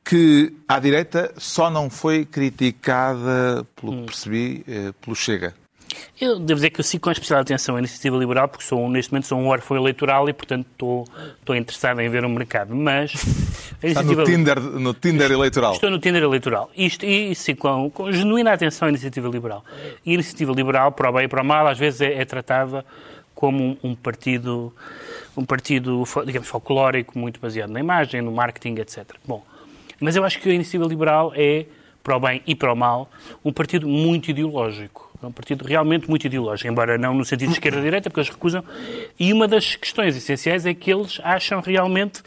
que, 0.04 0.52
à 0.68 0.78
direita, 0.78 1.32
só 1.38 1.70
não 1.70 1.88
foi 1.90 2.26
criticada, 2.26 3.66
pelo 3.74 4.00
que 4.00 4.04
percebi, 4.06 4.64
eh, 4.68 4.92
pelo 5.00 5.16
Chega? 5.16 5.54
Eu 6.20 6.38
devo 6.38 6.54
dizer 6.54 6.70
que 6.70 6.80
eu 6.80 6.84
sigo 6.84 7.04
com 7.04 7.10
especial 7.10 7.40
atenção 7.40 7.76
a 7.76 7.78
iniciativa 7.78 8.16
liberal, 8.16 8.48
porque 8.48 8.64
sou, 8.64 8.88
neste 8.88 9.12
momento 9.12 9.26
sou 9.26 9.38
um 9.38 9.48
órfão 9.48 9.76
eleitoral 9.76 10.28
e, 10.28 10.32
portanto, 10.32 10.66
estou, 10.72 11.04
estou 11.38 11.56
interessado 11.56 12.00
em 12.00 12.08
ver 12.08 12.24
o 12.24 12.28
mercado. 12.28 12.74
Mas 12.74 13.12
Está 13.82 14.02
no 14.02 14.24
Tinder, 14.24 14.60
no 14.60 14.94
Tinder 14.94 15.30
eleitoral. 15.30 15.74
Estou 15.74 15.90
no 15.90 15.98
Tinder 15.98 16.22
eleitoral. 16.22 16.70
Isto, 16.76 17.04
e 17.04 17.34
sigo 17.34 17.60
com, 17.60 17.90
com 17.90 18.10
genuína 18.10 18.52
atenção 18.52 18.86
à 18.86 18.88
iniciativa 18.88 19.28
liberal. 19.28 19.64
E 20.04 20.10
a 20.10 20.14
iniciativa 20.14 20.52
liberal, 20.52 20.92
para 20.92 21.10
o 21.10 21.12
bem 21.12 21.24
e 21.24 21.28
para 21.28 21.42
o 21.42 21.44
mal, 21.44 21.66
às 21.66 21.78
vezes 21.78 22.00
é, 22.00 22.14
é 22.14 22.24
tratada 22.24 22.84
como 23.34 23.62
um, 23.62 23.90
um 23.90 23.94
partido, 23.94 24.72
um 25.36 25.44
partido, 25.44 26.04
digamos, 26.24 26.48
folclórico, 26.48 27.18
muito 27.18 27.38
baseado 27.38 27.70
na 27.70 27.80
imagem, 27.80 28.22
no 28.22 28.32
marketing, 28.32 28.80
etc. 28.80 29.04
Bom, 29.26 29.44
mas 30.00 30.16
eu 30.16 30.24
acho 30.24 30.40
que 30.40 30.48
a 30.50 30.54
iniciativa 30.54 30.86
liberal 30.86 31.32
é, 31.36 31.66
para 32.02 32.16
o 32.16 32.20
bem 32.20 32.42
e 32.46 32.54
para 32.54 32.72
o 32.72 32.76
mal, 32.76 33.10
um 33.44 33.52
partido 33.52 33.86
muito 33.86 34.30
ideológico. 34.30 35.05
É 35.26 35.28
um 35.28 35.32
partido 35.32 35.64
realmente 35.64 36.08
muito 36.08 36.24
ideológico, 36.24 36.70
embora 36.70 36.96
não 36.96 37.12
no 37.12 37.24
sentido 37.24 37.48
de 37.48 37.54
esquerda-direita, 37.54 38.08
porque 38.08 38.20
eles 38.20 38.30
recusam. 38.30 38.62
E 39.18 39.32
uma 39.32 39.48
das 39.48 39.74
questões 39.74 40.16
essenciais 40.16 40.64
é 40.64 40.72
que 40.72 40.92
eles 40.92 41.20
acham 41.24 41.60
realmente 41.60 42.22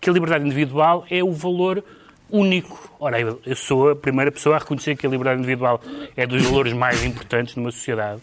que 0.00 0.10
a 0.10 0.12
liberdade 0.12 0.44
individual 0.44 1.06
é 1.08 1.22
o 1.22 1.30
valor 1.30 1.84
único. 2.28 2.92
Ora, 2.98 3.20
eu 3.20 3.54
sou 3.54 3.90
a 3.90 3.96
primeira 3.96 4.32
pessoa 4.32 4.56
a 4.56 4.58
reconhecer 4.58 4.96
que 4.96 5.06
a 5.06 5.10
liberdade 5.10 5.38
individual 5.38 5.80
é 6.16 6.26
dos 6.26 6.42
valores 6.42 6.72
mais 6.72 7.04
importantes 7.04 7.54
numa 7.54 7.70
sociedade. 7.70 8.20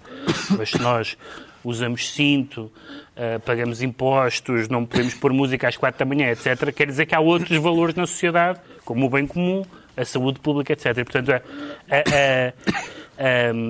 Mas 0.58 0.72
se 0.72 0.82
nós 0.82 1.18
usamos 1.64 2.10
cinto, 2.12 2.70
eh, 3.16 3.40
pagamos 3.40 3.82
impostos, 3.82 4.68
não 4.68 4.86
podemos 4.86 5.14
pôr 5.14 5.32
música 5.32 5.70
às 5.70 5.78
quatro 5.78 6.00
da 6.00 6.06
manhã, 6.06 6.32
etc., 6.32 6.74
quer 6.74 6.88
dizer 6.88 7.06
que 7.06 7.16
há 7.16 7.20
outros 7.22 7.58
valores 7.58 7.96
na 7.96 8.06
sociedade, 8.06 8.60
como 8.84 9.06
o 9.06 9.10
bem 9.10 9.26
comum, 9.26 9.64
a 9.96 10.06
saúde 10.06 10.40
pública, 10.40 10.74
etc. 10.74 10.98
E, 10.98 11.04
portanto, 11.04 11.32
a, 11.32 11.36
a, 11.36 12.00
a, 12.00 12.97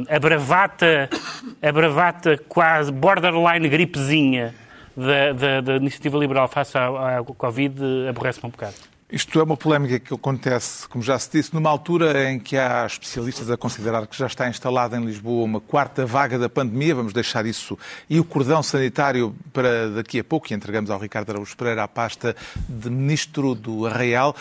a 0.09 0.19
bravata, 0.19 1.09
a 1.61 1.71
bravata 1.71 2.37
quase 2.47 2.91
borderline 2.91 3.67
gripezinha 3.69 4.53
da, 4.95 5.33
da, 5.33 5.61
da 5.61 5.75
iniciativa 5.77 6.17
liberal 6.17 6.47
face 6.47 6.77
à, 6.77 7.19
à 7.19 7.23
Covid 7.23 8.07
aborrece-me 8.09 8.47
um 8.47 8.51
bocado. 8.51 8.75
Isto 9.09 9.39
é 9.39 9.43
uma 9.43 9.55
polémica 9.55 9.97
que 10.01 10.13
acontece, 10.13 10.85
como 10.85 11.01
já 11.01 11.17
se 11.17 11.31
disse, 11.31 11.53
numa 11.53 11.69
altura 11.69 12.29
em 12.29 12.37
que 12.37 12.57
há 12.57 12.85
especialistas 12.85 13.49
a 13.49 13.55
considerar 13.55 14.05
que 14.05 14.17
já 14.17 14.27
está 14.27 14.49
instalada 14.49 14.97
em 14.97 15.05
Lisboa 15.05 15.45
uma 15.45 15.61
quarta 15.61 16.05
vaga 16.05 16.37
da 16.37 16.49
pandemia. 16.49 16.93
Vamos 16.93 17.13
deixar 17.13 17.45
isso 17.45 17.79
e 18.09 18.19
o 18.19 18.25
cordão 18.25 18.61
sanitário 18.61 19.33
para 19.53 19.91
daqui 19.91 20.19
a 20.19 20.25
pouco 20.25 20.51
e 20.51 20.53
entregamos 20.53 20.89
ao 20.89 20.99
Ricardo 20.99 21.29
Araújo 21.29 21.55
Pereira 21.55 21.83
a 21.83 21.87
pasta 21.87 22.35
de 22.67 22.89
Ministro 22.89 23.55
do 23.55 23.85
Arraial. 23.85 24.35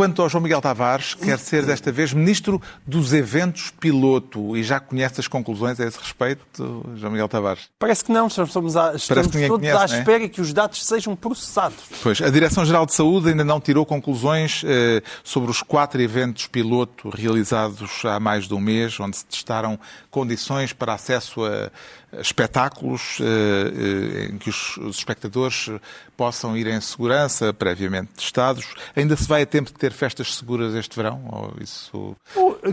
Quanto 0.00 0.22
ao 0.22 0.30
João 0.30 0.42
Miguel 0.42 0.62
Tavares, 0.62 1.12
quer 1.12 1.38
ser 1.38 1.66
desta 1.66 1.92
vez 1.92 2.14
Ministro 2.14 2.58
dos 2.86 3.12
Eventos 3.12 3.70
Piloto 3.78 4.56
e 4.56 4.62
já 4.62 4.80
conhece 4.80 5.20
as 5.20 5.28
conclusões 5.28 5.78
a 5.78 5.86
esse 5.86 5.98
respeito, 5.98 6.86
João 6.96 7.12
Miguel 7.12 7.28
Tavares? 7.28 7.68
Parece 7.78 8.06
que 8.06 8.10
não, 8.10 8.26
estamos, 8.26 8.78
a, 8.78 8.94
estamos 8.94 9.26
que 9.26 9.46
todos 9.46 9.60
conhece, 9.60 9.76
à 9.76 9.96
é? 9.96 9.98
espera 9.98 10.26
que 10.26 10.40
os 10.40 10.54
dados 10.54 10.82
sejam 10.86 11.14
processados. 11.14 11.84
Pois, 12.02 12.22
a 12.22 12.30
Direção-Geral 12.30 12.86
de 12.86 12.94
Saúde 12.94 13.28
ainda 13.28 13.44
não 13.44 13.60
tirou 13.60 13.84
conclusões 13.84 14.62
eh, 14.64 15.02
sobre 15.22 15.50
os 15.50 15.62
quatro 15.62 16.00
eventos 16.00 16.46
piloto 16.46 17.10
realizados 17.10 18.02
há 18.06 18.18
mais 18.18 18.48
de 18.48 18.54
um 18.54 18.60
mês, 18.60 18.98
onde 18.98 19.18
se 19.18 19.26
testaram 19.26 19.78
condições 20.10 20.72
para 20.72 20.94
acesso 20.94 21.44
a 21.44 21.70
espetáculos 22.18 23.18
eh, 23.20 23.24
eh, 23.24 24.24
em 24.32 24.38
que 24.38 24.50
os, 24.50 24.76
espectadores 24.96 25.70
possam 26.16 26.56
ir 26.56 26.66
em 26.66 26.80
segurança, 26.80 27.52
previamente 27.52 28.12
testados. 28.16 28.74
Ainda 28.96 29.16
se 29.16 29.28
vai 29.28 29.42
a 29.42 29.46
tempo 29.46 29.70
de 29.70 29.78
ter 29.78 29.92
festas 29.92 30.34
seguras 30.36 30.74
este 30.74 30.96
verão? 30.96 31.22
Ou 31.30 31.54
isso 31.62 32.16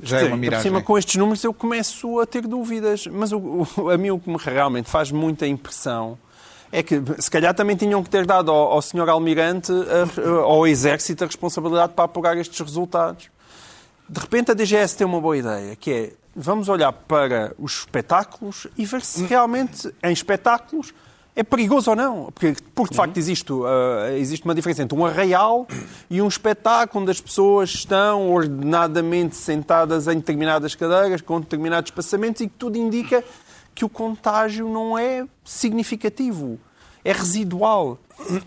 já 0.04 0.20
é 0.20 0.24
uma 0.24 0.30
por 0.32 0.38
miragem? 0.38 0.64
cima, 0.64 0.82
com 0.82 0.98
estes 0.98 1.16
números 1.16 1.44
eu 1.44 1.54
começo 1.54 2.20
a 2.20 2.26
ter 2.26 2.48
dúvidas, 2.48 3.06
mas 3.08 3.32
o, 3.32 3.68
o- 3.78 3.90
a 3.90 3.98
mim 3.98 4.10
o 4.12 4.20
que 4.20 4.30
me 4.30 4.38
realmente 4.38 4.90
faz 4.90 5.12
muita 5.12 5.46
impressão 5.46 6.18
é 6.72 6.84
que 6.84 7.02
se 7.20 7.30
calhar 7.32 7.54
também 7.54 7.76
tinham 7.78 8.04
que 8.04 8.10
ter 8.10 8.26
dado 8.26 8.52
ao, 8.52 8.74
ao 8.74 8.82
Sr. 8.82 9.08
Almirante, 9.10 9.72
a- 9.72 10.30
ao 10.42 10.66
Exército, 10.68 11.24
a 11.24 11.28
responsabilidade 11.28 11.94
para 11.94 12.06
apurar 12.06 12.38
estes 12.38 12.60
resultados. 12.60 13.30
De 14.10 14.20
repente 14.20 14.52
a 14.52 14.54
DGS 14.54 14.98
tem 14.98 15.06
uma 15.06 15.20
boa 15.22 15.38
ideia, 15.38 15.76
que 15.76 15.92
é 15.92 16.12
vamos 16.38 16.70
olhar 16.70 16.94
para 16.94 17.56
os 17.58 17.80
espetáculos 17.80 18.68
e 18.78 18.86
ver 18.86 19.02
se 19.02 19.24
realmente 19.26 19.92
em 20.04 20.14
espetáculos 20.14 20.94
é 21.36 21.44
perigoso 21.44 21.90
ou 21.90 21.96
não. 21.96 22.32
Porque, 22.32 22.56
porque 22.76 22.92
de 22.92 22.98
facto 22.98 23.18
existe, 23.18 23.52
uh, 23.52 23.66
existe 24.16 24.46
uma 24.46 24.54
diferença 24.54 24.84
entre 24.84 24.98
um 24.98 25.04
arraial 25.04 25.68
e 26.10 26.22
um 26.22 26.28
espetáculo 26.28 27.02
onde 27.02 27.12
as 27.12 27.20
pessoas 27.20 27.70
estão 27.70 28.32
ordenadamente 28.32 29.36
sentadas 29.36 30.08
em 30.08 30.16
determinadas 30.16 30.76
cadeiras, 30.76 31.22
com 31.22 31.40
determinados 31.42 31.90
espaçamentos 31.90 32.42
e 32.42 32.48
que 32.48 32.56
tudo 32.56 32.78
indica 32.78 33.24
que 33.74 33.84
o 33.84 33.90
contágio 33.90 34.70
não 34.70 34.98
é 34.98 35.28
significativo, 35.44 36.60
é 37.08 37.14
residual. 37.14 37.98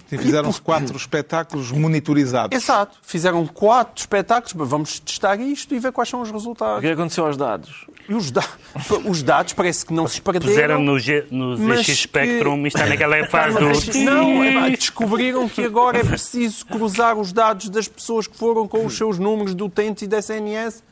Sim, 0.09 0.19
Fizeram-se 0.19 0.61
quatro 0.61 0.97
espetáculos 0.97 1.71
monitorizados. 1.71 2.57
Exato. 2.61 2.99
Fizeram 3.03 3.47
quatro 3.47 4.01
espetáculos. 4.01 4.69
Vamos 4.69 4.99
testar 4.99 5.39
isto 5.41 5.73
e 5.75 5.79
ver 5.79 5.93
quais 5.93 6.09
são 6.09 6.21
os 6.21 6.29
O 6.29 6.33
resultados. 6.33 6.81
que 6.81 6.89
aconteceu 6.89 7.25
aos 7.25 7.37
dados? 7.37 7.87
E 8.09 8.15
os, 8.15 8.33
da- 8.33 8.43
os 9.07 9.23
dados 9.23 9.53
parece 9.53 9.87
que 9.87 9.93
não 9.95 10.09
se 10.09 10.21
perderam. 10.21 10.49
Puseram 10.53 10.83
no, 10.83 10.99
G, 10.99 11.25
no 11.31 11.57
ZX 11.57 11.87
que- 11.87 11.95
Spectrum 11.95 12.65
e 12.65 12.69
está 12.69 12.85
naquela 12.87 13.25
fase 13.31 13.57
do... 13.59 13.99
Não, 14.05 14.43
é, 14.43 14.71
descobriram 14.71 15.49
que 15.49 15.63
agora 15.65 15.99
é 15.99 16.05
preciso 16.05 16.67
cruzar 16.67 17.17
os 17.17 17.33
dados 17.33 17.69
das 17.69 17.87
pessoas 17.87 18.27
que 18.27 18.37
foram 18.37 18.67
com 18.67 18.85
os 18.85 18.97
seus 18.97 19.21
números 19.21 19.55
do 19.55 19.67
utentes 19.67 20.03
e 20.03 20.07
da 20.09 20.19
SNS. 20.19 20.83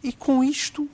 E 0.00 0.12
com 0.12 0.44
isto, 0.44 0.88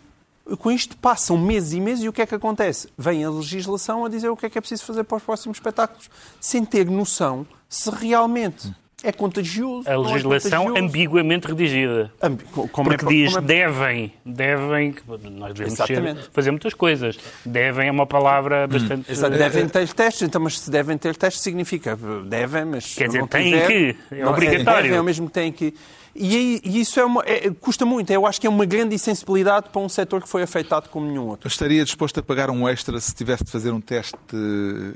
com 0.58 0.70
isto 0.70 0.96
passam 0.96 1.36
meses 1.38 1.72
e 1.72 1.80
meses 1.80 2.04
e 2.04 2.08
o 2.08 2.12
que 2.12 2.22
é 2.22 2.26
que 2.26 2.34
acontece? 2.34 2.88
Vem 2.98 3.24
a 3.24 3.30
legislação 3.30 4.04
a 4.04 4.08
dizer 4.08 4.28
o 4.28 4.36
que 4.36 4.46
é 4.46 4.50
que 4.50 4.58
é 4.58 4.60
preciso 4.60 4.84
fazer 4.84 5.04
para 5.04 5.16
os 5.16 5.22
próximos 5.22 5.56
espetáculos, 5.56 6.10
sem 6.40 6.64
ter 6.64 6.86
noção 6.86 7.46
se 7.68 7.90
realmente 7.90 8.70
é 9.02 9.12
contagioso. 9.12 9.86
A 9.88 9.92
é 9.92 9.96
legislação 9.98 10.64
contagioso. 10.64 10.84
ambiguamente 10.88 11.46
redigida. 11.46 12.10
Ambi- 12.22 12.44
co- 12.44 12.66
como 12.68 12.90
é 12.90 12.96
Porque 12.96 13.04
pa- 13.04 13.10
diz 13.10 13.34
como 13.34 13.44
é- 13.44 13.46
devem, 13.46 14.12
devem, 14.24 14.92
que 14.92 15.02
nós 15.30 15.52
devemos 15.52 15.74
ser- 15.78 16.30
fazer 16.32 16.50
muitas 16.50 16.72
coisas. 16.72 17.18
Devem 17.44 17.88
é 17.88 17.90
uma 17.90 18.06
palavra 18.06 18.66
bastante... 18.66 19.10
Exato, 19.12 19.36
devem 19.36 19.68
ter 19.68 19.92
testes, 19.92 20.22
então, 20.22 20.40
mas 20.40 20.58
se 20.58 20.70
devem 20.70 20.96
ter 20.96 21.16
testes 21.16 21.42
significa 21.42 21.98
devem, 22.26 22.64
mas 22.64 22.94
Quer 22.94 23.08
dizer, 23.08 23.18
não 23.18 23.26
têm 23.26 23.50
que, 23.66 23.96
é 24.10 24.22
não, 24.22 24.30
obrigatório. 24.30 24.82
devem, 24.84 24.98
ao 24.98 25.04
mesmo 25.04 25.28
têm 25.28 25.52
que. 25.52 25.74
E, 26.16 26.60
e 26.64 26.80
isso 26.80 27.00
é 27.00 27.04
uma, 27.04 27.22
é- 27.26 27.50
custa 27.50 27.84
muito, 27.84 28.10
eu 28.12 28.24
acho 28.26 28.40
que 28.40 28.46
é 28.46 28.50
uma 28.50 28.64
grande 28.64 28.94
insensibilidade 28.94 29.68
para 29.70 29.80
um 29.80 29.88
setor 29.88 30.22
que 30.22 30.28
foi 30.28 30.42
afetado 30.42 30.88
como 30.88 31.06
nenhum 31.06 31.26
outro. 31.26 31.48
Estaria 31.48 31.84
disposto 31.84 32.20
a 32.20 32.22
pagar 32.22 32.50
um 32.50 32.68
extra 32.68 33.00
se 33.00 33.12
tivesse 33.14 33.44
de 33.44 33.50
fazer 33.50 33.72
um 33.72 33.80
teste 33.80 34.16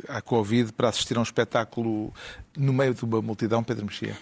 à 0.09 0.21
Covid 0.23 0.73
para 0.73 0.89
assistir 0.89 1.17
a 1.17 1.21
um 1.21 1.25
espetáculo 1.25 2.13
no 2.57 2.73
meio 2.73 2.95
de 2.95 3.05
uma 3.05 3.21
multidão, 3.21 3.65
Pedro 3.65 3.87
Mexia? 3.87 4.17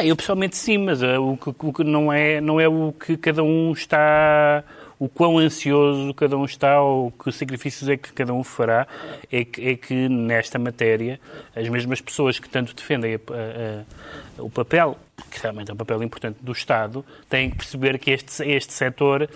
Eu 0.00 0.16
pessoalmente 0.16 0.56
sim, 0.56 0.78
mas 0.78 1.00
eh, 1.02 1.18
o, 1.18 1.36
que, 1.36 1.50
o 1.50 1.72
que 1.72 1.84
não, 1.84 2.12
é, 2.12 2.40
não 2.40 2.58
é 2.58 2.66
o 2.68 2.92
que 2.92 3.16
cada 3.16 3.42
um 3.42 3.72
está, 3.72 4.64
o 4.98 5.08
quão 5.08 5.36
ansioso 5.38 6.12
cada 6.14 6.36
um 6.38 6.44
está 6.44 6.80
ou 6.80 7.10
que 7.10 7.30
sacrifícios 7.30 7.88
é 7.88 7.96
que 7.96 8.12
cada 8.12 8.32
um 8.32 8.42
fará, 8.42 8.86
é 9.30 9.44
que, 9.44 9.68
é 9.68 9.76
que 9.76 10.08
nesta 10.08 10.58
matéria 10.58 11.20
as 11.54 11.68
mesmas 11.68 12.00
pessoas 12.00 12.38
que 12.38 12.48
tanto 12.48 12.74
defendem 12.74 13.14
a- 13.14 13.18
a- 13.18 14.40
a- 14.40 14.42
o 14.42 14.48
papel, 14.50 14.96
que 15.30 15.40
realmente 15.40 15.70
é 15.70 15.74
um 15.74 15.76
papel 15.76 16.02
importante 16.02 16.38
do 16.40 16.52
Estado, 16.52 17.04
têm 17.28 17.50
que 17.50 17.56
perceber 17.56 17.98
que 17.98 18.10
este, 18.10 18.42
este 18.48 18.72
setor 18.72 19.28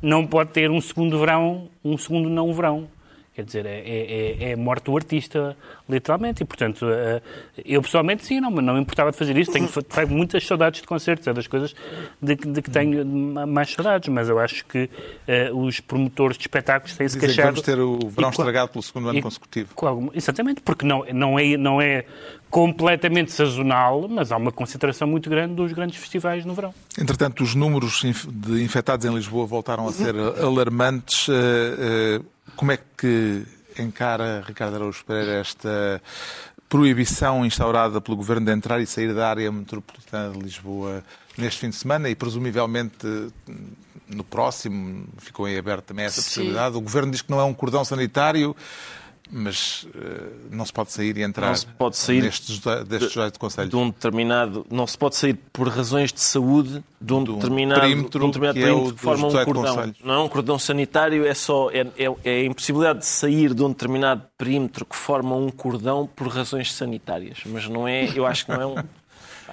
não 0.00 0.26
pode 0.26 0.50
ter 0.50 0.70
um 0.70 0.80
segundo 0.80 1.18
verão, 1.18 1.68
um 1.84 1.98
segundo 1.98 2.28
não 2.30 2.52
verão. 2.52 2.88
Quer 3.38 3.44
dizer, 3.44 3.66
é, 3.66 3.78
é, 3.78 4.36
é- 4.40 4.50
é 4.50 4.56
morte 4.56 4.86
do 4.86 4.96
artista, 4.96 5.56
literalmente. 5.88 6.42
E, 6.42 6.44
portanto, 6.44 6.86
eh, 6.90 7.22
eu 7.64 7.80
pessoalmente 7.80 8.26
sim, 8.26 8.40
não, 8.40 8.50
não 8.50 8.74
me 8.74 8.80
importava 8.80 9.12
de 9.12 9.16
fazer 9.16 9.36
isso. 9.38 9.52
Tenho 9.52 9.68
facto, 9.68 10.08
muitas 10.10 10.44
saudades 10.44 10.80
de 10.80 10.88
concertos, 10.88 11.24
é 11.28 11.32
das 11.32 11.46
coisas 11.46 11.72
de, 12.20 12.34
que- 12.34 12.48
de 12.48 12.60
que 12.60 12.68
tenho 12.68 13.06
ma- 13.06 13.46
mais 13.46 13.70
saudades. 13.72 14.08
Mas 14.08 14.28
eu 14.28 14.40
acho 14.40 14.64
que 14.66 14.90
eh, 15.28 15.52
os 15.52 15.78
promotores 15.78 16.36
de 16.36 16.42
espetáculos 16.42 16.96
têm-se 16.96 17.16
que 17.16 17.26
queixado. 17.26 17.46
vamos 17.50 17.62
ter 17.62 17.78
o 17.78 18.00
verão 18.08 18.30
estragado 18.30 18.72
pelo 18.72 18.82
segundo 18.82 19.08
ano 19.08 19.18
e- 19.20 19.22
consecutivo. 19.22 19.68
alguma- 19.82 20.10
exatamente, 20.16 20.60
porque 20.60 20.84
não, 20.84 21.04
não, 21.14 21.38
é, 21.38 21.56
não 21.56 21.80
é 21.80 22.04
completamente 22.50 23.30
sazonal, 23.30 24.08
mas 24.08 24.32
há 24.32 24.36
uma 24.36 24.50
concentração 24.50 25.06
muito 25.06 25.30
grande 25.30 25.54
dos 25.54 25.72
grandes 25.72 25.96
festivais 25.98 26.44
no 26.44 26.54
verão. 26.54 26.74
Entretanto, 27.00 27.42
os 27.44 27.54
números 27.54 28.02
de 28.28 28.64
infectados 28.64 29.06
em 29.06 29.14
Lisboa 29.14 29.46
voltaram 29.46 29.86
a 29.86 29.92
ser 29.92 30.14
alarmantes. 30.42 31.28
Eh, 31.28 32.18
eh, 32.18 32.20
Como 32.58 32.72
é 32.72 32.78
que 32.96 33.46
encara, 33.78 34.42
Ricardo 34.44 34.74
Araújo 34.74 35.04
Pereira, 35.04 35.34
esta 35.34 36.02
proibição 36.68 37.46
instaurada 37.46 38.00
pelo 38.00 38.16
Governo 38.16 38.46
de 38.46 38.52
entrar 38.52 38.80
e 38.80 38.86
sair 38.86 39.14
da 39.14 39.30
área 39.30 39.52
metropolitana 39.52 40.32
de 40.32 40.40
Lisboa 40.40 41.04
neste 41.36 41.60
fim 41.60 41.70
de 41.70 41.76
semana 41.76 42.10
e 42.10 42.16
presumivelmente 42.16 43.06
no 44.08 44.24
próximo 44.24 45.06
ficou 45.18 45.46
em 45.46 45.56
aberto 45.56 45.84
também 45.84 46.04
essa 46.04 46.20
Sim. 46.20 46.26
possibilidade. 46.26 46.76
O 46.76 46.80
Governo 46.80 47.12
diz 47.12 47.22
que 47.22 47.30
não 47.30 47.38
é 47.38 47.44
um 47.44 47.54
cordão 47.54 47.84
sanitário, 47.84 48.56
mas 49.30 49.86
eh, 49.94 50.28
não 50.50 50.64
se 50.64 50.72
pode 50.72 50.92
sair 50.92 51.16
e 51.16 51.22
entrar 51.22 51.48
Não 51.48 51.54
se 51.54 51.66
pode 51.66 51.96
sair 51.96 52.22
nestes, 52.22 52.58
destes 52.86 53.08
18 53.08 53.38
conselhos. 53.38 53.70
de 53.70 53.76
um 53.76 53.90
determinado. 53.90 54.66
Não 54.70 54.86
se 54.86 54.96
pode 54.96 55.16
sair 55.16 55.34
por 55.52 55.68
razões 55.68 56.12
de 56.12 56.20
saúde 56.20 56.82
de 57.00 57.14
um 57.14 57.22
De 57.22 57.30
um 57.30 57.34
determinado 57.34 57.80
perímetro 57.80 58.20
de 58.20 58.26
um 58.26 58.28
determinado 58.30 58.54
que 58.58 58.62
é 58.62 58.66
perímetro 58.66 58.88
que 58.88 58.94
dos 58.94 59.02
forma 59.02 59.24
um 59.24 59.28
18 59.28 59.44
cordão. 59.52 59.94
Não 60.04 60.14
é 60.14 60.18
um 60.18 60.28
cordão 60.28 60.58
sanitário, 60.58 61.26
é 61.26 61.34
só 61.34 61.70
é, 61.70 61.80
é, 61.96 62.14
é 62.24 62.40
a 62.40 62.44
impossibilidade 62.44 63.00
de 63.00 63.06
sair 63.06 63.54
de 63.54 63.62
um 63.62 63.68
determinado 63.68 64.22
perímetro 64.36 64.84
que 64.84 64.96
forma 64.96 65.34
um 65.36 65.50
cordão 65.50 66.08
por 66.14 66.28
razões 66.28 66.72
sanitárias. 66.72 67.38
Mas 67.46 67.68
não 67.68 67.86
é, 67.86 68.08
eu 68.14 68.26
acho 68.26 68.46
que 68.46 68.52
não 68.52 68.60
é 68.62 68.66
um. 68.66 68.74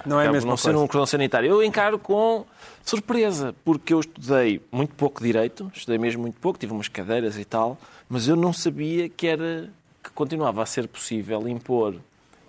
Não 0.04 0.20
é 0.20 0.30
mesma 0.30 0.50
não 0.50 0.56
ser 0.56 0.74
um 0.76 0.86
cordão 0.86 1.06
sanitário. 1.06 1.48
Eu 1.48 1.62
encaro 1.62 1.98
com 1.98 2.44
surpresa, 2.84 3.54
porque 3.64 3.94
eu 3.94 4.00
estudei 4.00 4.60
muito 4.70 4.94
pouco 4.94 5.22
direito, 5.22 5.70
estudei 5.74 5.98
mesmo 5.98 6.22
muito 6.22 6.38
pouco, 6.38 6.58
tive 6.58 6.72
umas 6.72 6.88
cadeiras 6.88 7.38
e 7.38 7.44
tal, 7.44 7.78
mas 8.08 8.28
eu 8.28 8.36
não 8.36 8.52
sabia 8.52 9.08
que 9.08 9.26
era 9.26 9.70
que 10.02 10.10
continuava 10.10 10.62
a 10.62 10.66
ser 10.66 10.86
possível 10.86 11.48
impor 11.48 11.96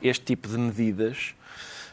este 0.01 0.25
tipo 0.25 0.47
de 0.47 0.57
medidas. 0.57 1.33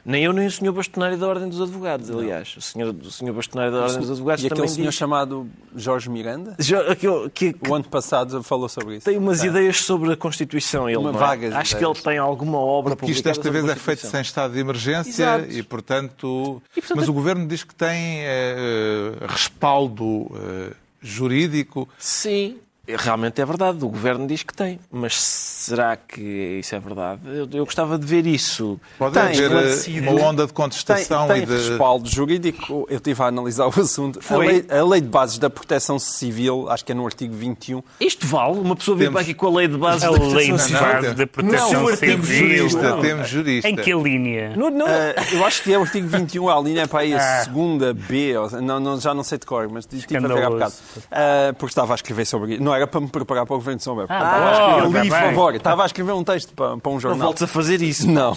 Nem 0.07 0.23
eu 0.25 0.33
nem 0.35 0.47
o 0.47 0.51
senhor 0.51 0.73
bastonário 0.73 1.17
da 1.17 1.27
Ordem 1.27 1.49
dos 1.49 1.61
Advogados, 1.63 2.11
aliás. 2.11 2.55
O 2.59 2.61
senhor, 2.61 2.95
o 2.95 3.11
senhor 3.11 3.33
bastonário 3.33 3.73
da 3.73 3.83
Ordem 3.85 4.01
dos 4.01 4.11
Advogados 4.11 4.45
E 4.45 4.49
também 4.51 4.65
aquele 4.65 4.75
senhor 4.77 4.91
diz... 4.91 4.99
chamado 4.99 5.49
Jorge 5.75 6.11
Miranda, 6.11 6.55
aquele 6.91 7.31
que, 7.31 7.53
que 7.55 7.71
o 7.71 7.75
ano 7.75 7.85
passado 7.85 8.43
falou 8.43 8.69
sobre 8.69 8.97
isso. 8.97 9.07
tem 9.07 9.17
umas 9.17 9.41
Tá. 9.41 9.47
ideias 9.47 9.81
sobre 9.83 10.13
a 10.13 10.17
Constituição. 10.17 10.89
Ele, 10.89 10.99
Uma 10.99 11.09
é? 11.09 11.13
vagas 11.15 11.55
Acho 11.55 11.77
que 11.77 11.83
ideias. 11.83 11.97
ele 11.99 12.05
tem 12.05 12.19
alguma 12.19 12.59
obra 12.59 12.95
Porque 12.97 13.13
isto 13.13 13.25
desta 13.25 13.51
vez 13.51 13.67
é 13.67 13.75
feito 13.77 14.07
sem 14.07 14.21
estado 14.21 14.53
de 14.53 14.59
emergência 14.61 15.23
Exato. 15.39 15.51
e, 15.51 15.63
portanto, 15.63 16.63
E, 16.77 16.81
portanto, 16.81 16.97
Mas 16.99 17.07
é- 17.09 17.11
o 17.11 17.15
Governo 17.15 17.47
diz 17.49 17.65
que 17.65 17.75
tem 17.75 18.19
eh, 18.25 19.13
respaldo 19.27 20.31
eh, 20.35 20.73
jurídico. 21.01 21.89
Sim, 21.99 22.57
realmente 22.87 23.41
é 23.41 23.45
verdade. 23.47 23.85
O 23.85 23.89
governo 23.89 24.27
diz 24.27 24.43
que 24.43 24.53
tem. 24.55 24.79
Mas 24.91 25.15
será 25.21 25.97
que 25.97 26.21
isso 26.61 26.75
é 26.75 26.79
verdade? 26.81 27.21
Eu, 27.27 27.49
eu 27.53 27.65
gostava 27.65 27.99
de 27.99 28.07
ver 28.07 28.27
isso. 28.27 28.79
Pode 28.99 29.15
Tem, 29.15 29.23
haver 29.23 29.41
eh, 29.41 29.45
esclarecido. 29.45 30.11
uma 30.11 30.21
onda 30.27 30.43
de 30.43 30.49
Tem, 30.53 30.55
contestação 30.55 31.27
tem 31.29 31.43
e 31.43 31.47
de... 31.47 31.53
respaldo 31.53 32.09
jurídico. 32.09 32.87
Eu 32.91 32.97
estive 32.97 33.23
a 33.23 33.27
analisar 33.27 33.67
o 33.67 33.81
assunto. 33.81 34.19
A 34.19 34.23
Foi. 34.23 34.47
lei, 34.47 34.65
a 34.69 34.83
lei 34.85 35.01
de 35.01 35.09
bases 35.09 35.39
da 35.39 35.49
proteção 35.49 35.99
civil, 35.99 36.67
acho 36.69 36.85
que 36.85 36.93
é 36.93 36.95
no 36.95 37.05
artigo 37.07 37.35
21, 37.35 37.83
Isto 38.01 38.27
vale? 38.27 38.59
Uma 38.59 38.77
pessoa 38.77 38.97
Temos- 38.99 39.13
para 39.13 39.23
aqui 39.23 39.35
com 39.35 39.47
a 39.47 39.59
lei 39.59 39.69
de 39.69 39.77
base 39.77 40.05
A 40.05 40.11
da 40.11 40.17
lei 40.17 40.31
proteção 40.31 40.57
de 40.57 40.63
civil? 40.63 40.81
base 40.81 41.07
Não, 41.09 41.15
da 41.15 41.27
proteção 41.27 41.73
não, 41.83 41.97
Temos 41.97 42.27
civil. 42.29 42.69
jurista, 42.69 42.97
temos 43.01 43.29
jurista. 43.29 43.69
Em 43.69 43.77
que 43.77 43.93
linha? 43.95 44.55
Não, 44.57 44.71
não. 44.71 44.87
Ah, 44.87 45.15
eu 45.33 45.45
acho 45.45 45.63
que 45.63 45.73
é 45.73 45.79
o 45.79 45.83
artigo 45.83 46.07
21, 46.09 46.49
a 46.49 46.61
linha 46.61 46.83
é 46.83 46.87
para 46.87 47.01
aí 47.01 47.15
a 47.15 47.19
Ah. 47.41 47.45
segunda 47.45 47.95
B, 47.95 48.37
ou- 48.37 48.51
não, 48.61 48.79
não, 48.81 49.01
já 49.01 49.15
não 49.15 49.25
sei 49.25 49.39
de 49.39 49.47
cor, 49.47 49.69
mas 49.71 49.87
estive 49.91 50.17
a 50.17 50.21
ver 50.29 50.43
há 50.45 50.51
bocado. 50.51 50.75
Ah, 51.11 51.55
porque 51.59 51.71
estava 51.73 51.95
a 51.95 51.97
escrever 51.97 52.25
sobre 52.27 52.55
isso. 52.55 52.63
Não 52.75 52.77
era 52.77 52.87
para 52.89 53.01
me 53.01 53.09
preparar 53.09 53.47
para 53.47 53.55
o 53.55 53.59
governo 53.59 53.79
de 53.79 53.85
São 53.85 53.95
Bento. 53.95 54.11
Ah, 54.11 54.17
estava 54.17 54.37
a 54.37 54.81
bom, 54.81 54.87
escrever, 54.89 55.11
favor, 55.11 55.55
estava 55.55 55.83
a 55.83 55.87
escrever 55.87 56.13
um 56.13 56.25
texto 56.25 56.53
para, 56.55 56.77
para 56.77 56.91
um 56.91 56.95
Não 56.95 57.01
jornal. 57.01 57.27
voltes 57.27 57.43
a 57.45 57.47
fazer 57.47 57.81
isso. 57.81 58.11
Não. 58.11 58.37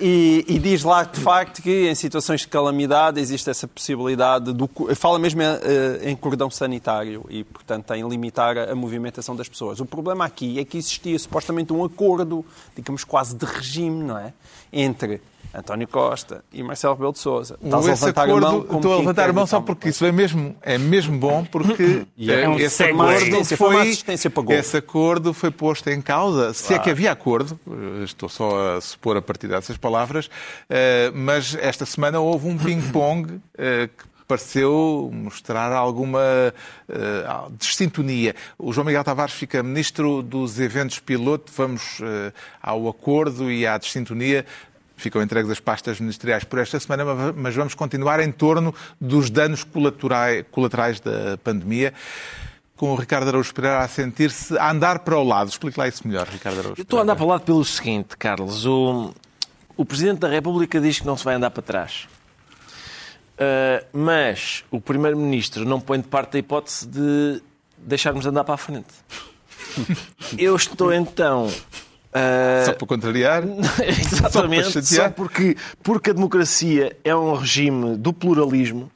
E, 0.00 0.44
e 0.48 0.58
diz 0.58 0.82
lá, 0.82 1.04
de 1.04 1.20
facto, 1.20 1.62
que 1.62 1.88
em 1.88 1.94
situações 1.94 2.40
de 2.40 2.48
calamidade 2.48 3.20
existe 3.20 3.48
essa 3.50 3.66
possibilidade, 3.68 4.52
do, 4.52 4.68
fala 4.96 5.18
mesmo 5.18 5.42
eh, 5.42 6.00
em 6.02 6.16
cordão 6.16 6.50
sanitário 6.50 7.24
e, 7.28 7.44
portanto, 7.44 7.92
em 7.94 8.08
limitar 8.08 8.56
a, 8.58 8.72
a 8.72 8.74
movimentação 8.74 9.34
das 9.36 9.48
pessoas. 9.48 9.80
O 9.80 9.86
problema 9.86 10.24
aqui 10.24 10.58
é 10.58 10.64
que 10.64 10.76
existia 10.76 11.18
supostamente 11.18 11.72
um 11.72 11.84
acordo, 11.84 12.44
digamos, 12.74 13.04
quase 13.04 13.34
de 13.36 13.44
regime, 13.46 14.04
não 14.04 14.18
é? 14.18 14.32
Entre 14.72 15.20
António 15.54 15.88
Costa 15.88 16.44
e 16.52 16.62
Marcelo 16.62 16.94
Rebelo 16.94 17.12
de 17.12 17.18
Sousa. 17.18 17.58
Estás 17.62 17.88
a 17.88 17.92
Esse 17.92 18.04
levantar 18.04 18.24
acordo, 18.24 18.46
a 18.46 18.50
mão 18.52 18.60
estou 18.76 18.92
a 18.92 18.96
levantar 18.98 19.30
a 19.30 19.32
mão 19.32 19.46
só 19.46 19.56
uma 19.56 19.62
porque 19.62 19.88
isso 19.88 20.04
é 20.04 20.12
mesmo, 20.12 20.54
é 20.62 20.76
mesmo 20.76 21.18
bom, 21.18 21.44
porque 21.44 22.06
É 22.18 22.48
um 22.48 22.56
esse, 22.58 22.84
acordo 22.84 23.56
foi 23.56 23.67
foi, 23.72 23.82
assistência 23.82 24.30
para 24.30 24.42
gol. 24.42 24.54
esse 24.54 24.76
acordo 24.76 25.32
foi 25.32 25.50
posto 25.50 25.88
em 25.90 26.00
causa. 26.02 26.52
Se 26.54 26.74
é 26.74 26.78
que 26.78 26.90
havia 26.90 27.12
acordo, 27.12 27.58
eh, 27.68 28.04
estou 28.04 28.28
só 28.28 28.76
a 28.76 28.80
supor 28.80 29.16
a 29.16 29.22
partir 29.22 29.48
dessas 29.48 29.76
palavras, 29.76 30.28
eh, 30.68 31.10
mas 31.14 31.54
esta 31.60 31.84
semana 31.86 32.20
houve 32.20 32.48
um 32.48 32.56
ping-pong 32.58 33.40
eh, 33.56 33.88
que 33.96 34.04
pareceu 34.26 35.10
mostrar 35.12 35.72
alguma 35.72 36.20
eh, 36.88 37.24
desintonia. 37.58 38.34
O 38.58 38.72
João 38.74 38.84
Miguel 38.84 39.02
Tavares 39.02 39.32
fica 39.34 39.62
ministro 39.62 40.22
dos 40.22 40.60
eventos 40.60 40.98
piloto, 40.98 41.50
vamos 41.56 41.98
eh, 42.02 42.32
ao 42.62 42.88
acordo 42.88 43.50
e 43.50 43.66
à 43.66 43.78
desintonia. 43.78 44.44
Ficam 44.98 45.22
entregues 45.22 45.48
as 45.50 45.60
pastas 45.60 46.00
ministeriais 46.00 46.42
por 46.42 46.58
esta 46.58 46.78
semana, 46.80 47.04
mas- 47.04 47.34
mas 47.36 47.54
vamos 47.54 47.72
continuar 47.74 48.18
em 48.20 48.32
torno 48.32 48.74
dos 49.00 49.30
danos 49.30 49.62
colaterais, 49.62 50.44
colaterais 50.50 50.98
da 51.00 51.38
pandemia, 51.38 51.94
com 52.78 52.92
o 52.92 52.94
Ricardo 52.94 53.28
Araújo 53.28 53.52
Pereira 53.52 53.80
a 53.80 53.88
sentir-se 53.88 54.56
a 54.56 54.70
andar 54.70 55.00
para 55.00 55.18
o 55.18 55.24
lado. 55.24 55.48
Explique 55.50 55.78
lá 55.78 55.86
isso 55.86 56.06
melhor, 56.06 56.26
Ricardo 56.26 56.60
Araújo 56.60 56.74
Eu 56.78 56.82
estou 56.82 56.98
a 57.00 57.02
andar 57.02 57.16
para 57.16 57.24
o 57.24 57.28
lado 57.28 57.42
pelo 57.42 57.64
seguinte, 57.64 58.16
Carlos. 58.16 58.64
O, 58.64 59.12
o 59.76 59.84
Presidente 59.84 60.20
da 60.20 60.28
República 60.28 60.80
diz 60.80 61.00
que 61.00 61.06
não 61.06 61.16
se 61.16 61.24
vai 61.24 61.34
andar 61.34 61.50
para 61.50 61.62
trás. 61.62 62.08
Ah, 63.38 63.84
mas 63.92 64.64
o 64.70 64.80
Primeiro-Ministro 64.80 65.64
não 65.64 65.80
põe 65.80 66.00
de 66.00 66.08
parte 66.08 66.36
a 66.36 66.40
hipótese 66.40 66.86
de 66.86 67.40
deixarmos 67.78 68.26
andar 68.26 68.44
para 68.44 68.54
a 68.54 68.58
frente. 68.58 68.88
Eu 70.36 70.56
estou 70.56 70.92
então. 70.92 71.50
ah, 72.12 72.64
Só 72.66 72.72
para 72.72 72.86
contrariar, 72.86 73.44
Exatamente, 73.86 74.64
Só 74.64 74.72
para 74.72 74.82
só, 74.82 75.10
porque, 75.10 75.56
porque 75.82 76.10
a 76.10 76.12
democracia 76.12 76.96
é 77.04 77.14
um 77.14 77.34
regime 77.34 77.96
do 77.96 78.12
pluralismo, 78.12 78.90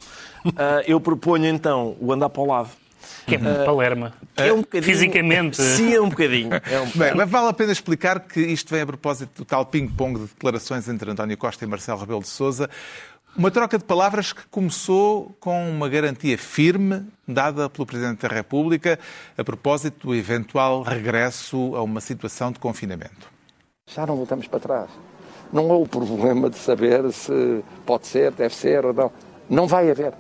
ah, 0.56 0.82
eu 0.86 1.00
proponho 1.00 1.46
então 1.46 1.96
o 2.00 2.12
andar 2.12 2.28
para 2.28 2.42
o 2.42 2.46
lado. 2.46 2.81
Que 3.26 3.36
é 3.36 3.64
Palerma. 3.64 4.12
É 4.36 4.52
um 4.52 4.58
bocadinho- 4.62 4.92
Fisicamente. 4.92 5.56
Sim, 5.62 5.94
é 5.94 6.00
um 6.00 6.08
bocadinho. 6.08 6.50
É 6.54 6.80
um 6.80 6.86
Bem, 6.98 7.14
mas 7.14 7.28
vale 7.30 7.48
a 7.48 7.52
pena 7.52 7.72
explicar 7.72 8.20
que 8.20 8.40
isto 8.40 8.70
vem 8.72 8.82
a 8.82 8.86
propósito 8.86 9.42
do 9.42 9.44
tal 9.44 9.64
ping-pong 9.66 10.18
de 10.20 10.26
declarações 10.26 10.88
entre 10.88 11.10
António 11.10 11.36
Costa 11.36 11.64
e 11.64 11.68
Marcelo 11.68 12.00
Rebelo 12.00 12.20
de 12.20 12.28
Sousa. 12.28 12.68
Uma 13.36 13.50
troca 13.50 13.78
de 13.78 13.84
palavras 13.84 14.32
que 14.32 14.42
começou 14.50 15.34
com 15.40 15.70
uma 15.70 15.88
garantia 15.88 16.36
firme 16.36 17.02
dada 17.26 17.70
pelo 17.70 17.86
Presidente 17.86 18.26
da 18.26 18.34
República 18.34 18.98
a 19.38 19.42
propósito 19.42 20.08
do 20.08 20.14
eventual 20.14 20.82
regresso 20.82 21.74
a 21.74 21.82
uma 21.82 22.00
situação 22.00 22.52
de 22.52 22.58
confinamento. 22.58 23.30
Já 23.86 24.04
não 24.06 24.16
voltamos 24.16 24.46
para 24.48 24.60
trás. 24.60 24.90
Não 25.50 25.70
há 25.70 25.76
o 25.76 25.86
problema 25.86 26.50
de 26.50 26.56
saber 26.58 27.10
se 27.12 27.62
pode 27.86 28.06
ser, 28.06 28.32
deve 28.32 28.54
ser 28.54 28.84
ou 28.84 28.92
não. 28.92 29.10
Não 29.48 29.66
vai 29.66 29.90
haver. 29.90 30.12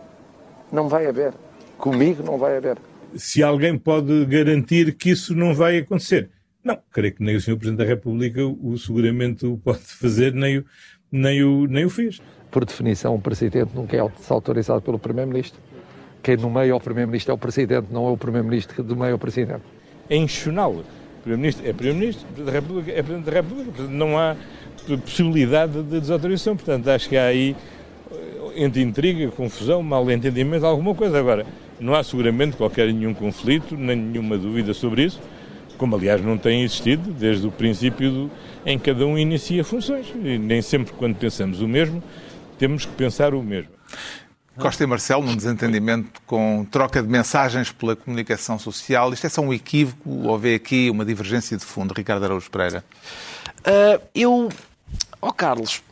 Não 0.70 0.88
vai 0.88 1.06
haver. 1.06 1.34
Comigo 1.76 2.22
não 2.22 2.38
vai 2.38 2.56
haver. 2.56 2.78
Se 3.14 3.42
alguém 3.42 3.76
pode 3.76 4.24
garantir 4.26 4.94
que 4.94 5.10
isso 5.10 5.34
não 5.34 5.54
vai 5.54 5.78
acontecer. 5.78 6.30
Não, 6.64 6.78
creio 6.92 7.14
que 7.14 7.22
nem 7.22 7.36
o 7.36 7.40
Sr. 7.40 7.56
Presidente 7.56 7.78
da 7.78 7.84
República 7.84 8.44
o 8.44 8.78
seguramente 8.78 9.44
o 9.46 9.58
pode 9.58 9.80
fazer, 10.00 10.32
nem 10.32 10.58
o, 10.58 10.64
nem 11.10 11.42
o, 11.42 11.66
nem 11.66 11.84
o 11.84 11.90
fez. 11.90 12.20
Por 12.50 12.64
definição, 12.64 13.14
o 13.14 13.20
Presidente 13.20 13.70
nunca 13.74 13.96
é 13.96 14.00
autorizado 14.28 14.82
pelo 14.82 14.98
Primeiro-Ministro. 14.98 15.60
Quem 16.22 16.36
nomeia 16.36 16.76
o 16.76 16.80
Primeiro-Ministro 16.80 17.32
é 17.32 17.34
o 17.34 17.38
Presidente, 17.38 17.88
não 17.90 18.06
é 18.06 18.10
o 18.10 18.16
Primeiro-Ministro 18.16 18.76
que 18.76 18.82
nomeia 18.82 19.14
o 19.14 19.18
Presidente. 19.18 19.62
É 20.08 20.16
enxonal. 20.16 20.72
O 20.72 20.84
Primeiro-Ministro 21.22 21.68
é 21.68 21.72
Primeiro-Ministro, 21.72 22.24
o 22.24 22.32
Presidente 22.32 22.46
da 22.46 22.60
República 22.60 22.90
é 22.92 23.02
Presidente 23.02 23.24
da 23.24 23.32
República. 23.32 23.72
Portanto, 23.72 23.90
não 23.90 24.18
há 24.18 24.36
possibilidade 25.04 25.82
de 25.82 26.00
desautorização. 26.00 26.56
Portanto, 26.56 26.88
acho 26.88 27.08
que 27.08 27.16
há 27.16 27.26
aí, 27.26 27.56
eh, 28.12 28.52
entre 28.56 28.82
intriga, 28.82 29.30
confusão, 29.32 29.82
mal-entendimento, 29.82 30.64
alguma 30.64 30.94
coisa. 30.94 31.18
Agora, 31.18 31.44
não 31.82 31.94
há 31.94 32.04
seguramente 32.04 32.56
qualquer 32.56 32.92
nenhum 32.92 33.12
conflito, 33.12 33.76
nem 33.76 33.96
nenhuma 33.96 34.38
dúvida 34.38 34.72
sobre 34.72 35.04
isso, 35.04 35.20
como 35.76 35.96
aliás 35.96 36.22
não 36.22 36.38
tem 36.38 36.62
existido 36.62 37.10
desde 37.10 37.46
o 37.46 37.50
princípio 37.50 38.10
do, 38.10 38.30
em 38.64 38.78
que 38.78 38.92
cada 38.92 39.04
um 39.04 39.18
inicia 39.18 39.64
funções. 39.64 40.06
E 40.14 40.38
nem 40.38 40.62
sempre 40.62 40.92
quando 40.92 41.16
pensamos 41.16 41.60
o 41.60 41.66
mesmo, 41.66 42.02
temos 42.58 42.86
que 42.86 42.92
pensar 42.92 43.34
o 43.34 43.42
mesmo. 43.42 43.72
Costa 44.58 44.84
e 44.84 44.86
Marcelo, 44.86 45.24
num 45.24 45.34
desentendimento 45.34 46.20
com 46.26 46.66
troca 46.70 47.02
de 47.02 47.08
mensagens 47.08 47.72
pela 47.72 47.96
comunicação 47.96 48.58
social. 48.58 49.12
Isto 49.12 49.26
é 49.26 49.30
só 49.30 49.40
um 49.40 49.52
equívoco 49.52 50.28
ou 50.28 50.38
vê 50.38 50.54
aqui 50.54 50.90
uma 50.90 51.04
divergência 51.04 51.56
de 51.56 51.64
fundo, 51.64 51.94
Ricardo 51.94 52.24
Araújo 52.24 52.50
Pereira? 52.50 52.84
Ah, 53.64 53.98
eu. 54.14 54.50
Ó 55.20 55.30
Carlos, 55.30 55.82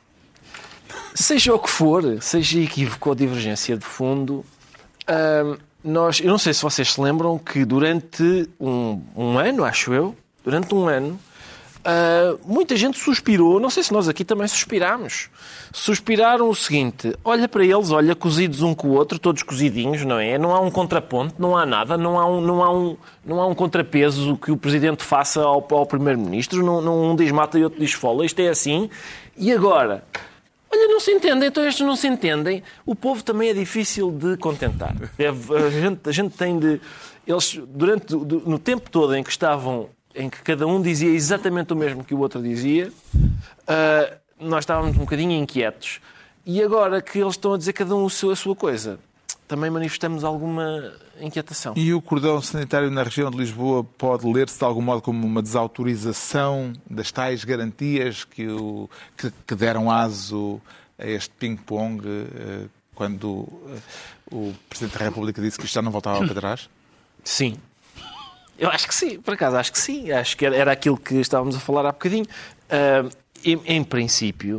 seja 1.15 1.55
o 1.55 1.59
que 1.59 1.71
for, 1.71 2.21
seja 2.21 2.61
equívoco 2.61 3.09
ou 3.09 3.15
divergência 3.15 3.77
de 3.77 3.85
fundo, 3.85 4.45
ah, 5.07 5.57
nós, 5.83 6.21
eu 6.21 6.29
não 6.29 6.39
sei 6.39 6.53
se 6.53 6.63
vocês 6.63 6.93
se 6.93 7.01
lembram 7.01 7.39
que 7.39 7.65
durante 7.65 8.49
um, 8.61 9.01
um 9.17 9.39
ano, 9.39 9.65
acho 9.65 9.93
eu, 9.93 10.17
durante 10.45 10.75
um 10.75 10.89
ano, 10.89 11.19
Uh, 11.81 12.39
muita 12.45 12.77
gente 12.77 12.99
suspirou, 12.99 13.59
não 13.59 13.71
sei 13.71 13.83
se 13.83 13.91
nós 13.91 14.07
aqui 14.07 14.23
também 14.23 14.47
suspirámos. 14.47 15.31
Suspiraram 15.73 16.51
o 16.51 16.55
seguinte: 16.55 17.15
olha 17.25 17.49
para 17.49 17.65
eles, 17.65 17.91
olha, 17.91 18.15
cozidos 18.15 18.61
um 18.61 18.75
com 18.75 18.89
o 18.89 18.93
outro, 18.93 19.19
todos 19.19 19.43
cozidinhos, 19.43 20.05
não 20.05 20.19
é? 20.19 20.37
Não 20.37 20.55
há 20.55 20.61
um 20.61 20.71
contraponto, 20.71 21.37
não 21.39 21.57
há 21.57 21.65
nada, 21.65 21.97
não 21.97 22.21
há 22.21 22.27
um, 22.27 22.41
não 22.43 22.63
há 22.63 22.71
um, 22.71 22.97
não 23.25 23.41
há 23.41 23.47
um 23.47 23.55
contrapeso 23.55 24.37
que 24.37 24.53
o 24.53 24.59
Presidente 24.59 25.03
faça 25.03 25.41
ao, 25.41 25.67
ao 25.71 25.87
Primeiro-Ministro, 25.87 26.63
não, 26.63 26.83
não, 26.83 27.13
um 27.13 27.17
diz 27.17 27.33
mata 27.33 27.59
e 27.59 27.65
outro 27.65 27.81
diz 27.81 27.93
fola, 27.93 28.27
isto 28.27 28.41
é 28.41 28.49
assim. 28.49 28.91
E 29.35 29.51
agora? 29.51 30.05
Olha, 30.73 30.89
não 30.89 31.01
se 31.01 31.11
entendem, 31.11 31.49
então 31.49 31.67
estes 31.67 31.85
não 31.85 31.97
se 31.97 32.07
entendem. 32.07 32.63
O 32.87 32.95
povo 32.95 33.23
também 33.25 33.51
é 33.51 33.55
difícil 33.55 34.11
de 34.13 34.37
contentar. 34.37 34.95
Deve, 35.17 35.57
a, 35.57 35.71
gente, 35.71 36.09
a 36.09 36.13
gente 36.13 36.37
tem 36.37 36.59
de. 36.59 36.81
Eles, 37.27 37.61
durante, 37.69 38.15
no 38.15 38.59
tempo 38.59 38.89
todo 38.89 39.15
em 39.15 39.23
que 39.23 39.31
estavam 39.31 39.91
em 40.15 40.29
que 40.29 40.43
cada 40.43 40.67
um 40.67 40.81
dizia 40.81 41.11
exatamente 41.11 41.73
o 41.73 41.77
mesmo 41.77 42.05
que 42.05 42.15
o 42.15 42.19
outro 42.19 42.43
dizia, 42.43 42.93
uh, 43.15 44.17
nós 44.39 44.63
estávamos 44.63 44.97
um 44.97 45.01
bocadinho 45.01 45.33
inquietos. 45.33 46.01
E 46.45 46.63
agora 46.63 47.01
que 47.01 47.19
eles 47.19 47.35
estão 47.35 47.55
a 47.55 47.59
dizer 47.59 47.73
cada 47.73 47.95
um 47.95 48.07
a 48.07 48.11
sua 48.11 48.57
coisa, 48.57 48.99
também 49.51 49.69
manifestamos 49.69 50.23
alguma 50.23 50.93
inquietação. 51.21 51.75
E 51.77 51.93
o 51.93 52.01
cordão 52.01 52.41
sanitário 52.41 52.89
na 52.89 53.03
região 53.03 53.29
de 53.33 53.37
Lisboa 53.37 53.83
pode 53.83 54.25
ler-se 54.25 54.57
de 54.57 54.65
algum 54.65 54.81
modo 54.81 55.03
como 55.03 55.27
uma 55.27 55.43
desautorização 55.43 56.73
das 56.89 57.11
tais 57.11 57.45
garantias 57.45 58.23
que, 58.23 58.47
o, 58.47 58.89
que, 59.17 59.33
que 59.45 59.55
deram 59.57 59.91
aso 59.91 60.61
a 60.97 61.05
este 61.05 61.31
ping-pong 61.31 62.07
uh, 62.07 62.71
quando 62.95 63.25
uh, 63.25 63.83
o 64.31 64.55
Presidente 64.69 64.97
da 64.97 65.05
República 65.07 65.43
disse 65.43 65.59
que 65.59 65.65
isto 65.65 65.75
já 65.75 65.83
não 65.83 65.91
voltava 65.91 66.25
para 66.25 66.35
trás? 66.35 66.71
Sim, 67.25 67.57
eu 68.57 68.71
acho 68.71 68.87
que 68.87 68.95
sim, 68.95 69.19
por 69.19 69.35
acaso, 69.35 69.57
acho 69.57 69.73
que 69.73 69.81
sim. 69.81 70.13
Acho 70.13 70.37
que 70.37 70.47
era 70.47 70.71
aquilo 70.71 70.97
que 70.97 71.17
estávamos 71.17 71.57
a 71.57 71.59
falar 71.59 71.87
há 71.87 71.91
bocadinho. 71.91 72.27
Uh, 72.67 73.11
em, 73.45 73.61
em, 73.67 73.83
princípio, 73.83 74.59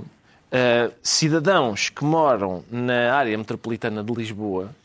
uh, 0.52 0.92
cidadãos 1.02 1.88
que 1.88 2.04
moram 2.04 2.62
na 2.70 3.14
área 3.14 3.38
metropolitana 3.38 4.04
de 4.04 4.14
Lisboa. 4.14 4.76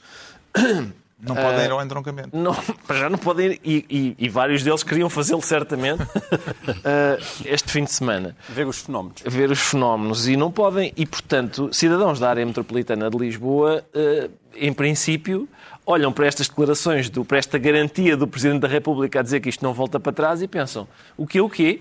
Não 1.18 1.34
podem 1.34 1.64
ir 1.64 1.70
ao 1.70 1.82
entroncamento. 1.82 2.36
Não, 2.36 2.54
já 2.90 3.08
não 3.08 3.16
podem 3.16 3.52
ir, 3.52 3.60
e, 3.64 3.86
e, 4.18 4.26
e 4.26 4.28
vários 4.28 4.62
deles 4.62 4.82
queriam 4.82 5.08
fazê-lo 5.08 5.40
certamente 5.40 6.02
uh, 6.02 7.18
este 7.46 7.72
fim 7.72 7.84
de 7.84 7.92
semana. 7.92 8.36
Ver 8.48 8.66
os 8.66 8.80
fenómenos. 8.80 9.22
Ver 9.24 9.50
os 9.50 9.58
fenómenos 9.58 10.28
e 10.28 10.36
não 10.36 10.52
podem. 10.52 10.92
E, 10.94 11.06
portanto, 11.06 11.70
cidadãos 11.72 12.20
da 12.20 12.28
área 12.28 12.44
metropolitana 12.44 13.08
de 13.08 13.16
Lisboa, 13.16 13.82
uh, 13.94 14.30
em 14.54 14.72
princípio, 14.74 15.48
olham 15.86 16.12
para 16.12 16.26
estas 16.26 16.48
declarações, 16.48 17.08
do, 17.08 17.24
para 17.24 17.38
esta 17.38 17.56
garantia 17.56 18.14
do 18.14 18.26
Presidente 18.26 18.60
da 18.60 18.68
República 18.68 19.20
a 19.20 19.22
dizer 19.22 19.40
que 19.40 19.48
isto 19.48 19.64
não 19.64 19.72
volta 19.72 19.98
para 19.98 20.12
trás 20.12 20.42
e 20.42 20.48
pensam: 20.48 20.86
o 21.16 21.26
que 21.26 21.40
o 21.40 21.48
quê? 21.48 21.80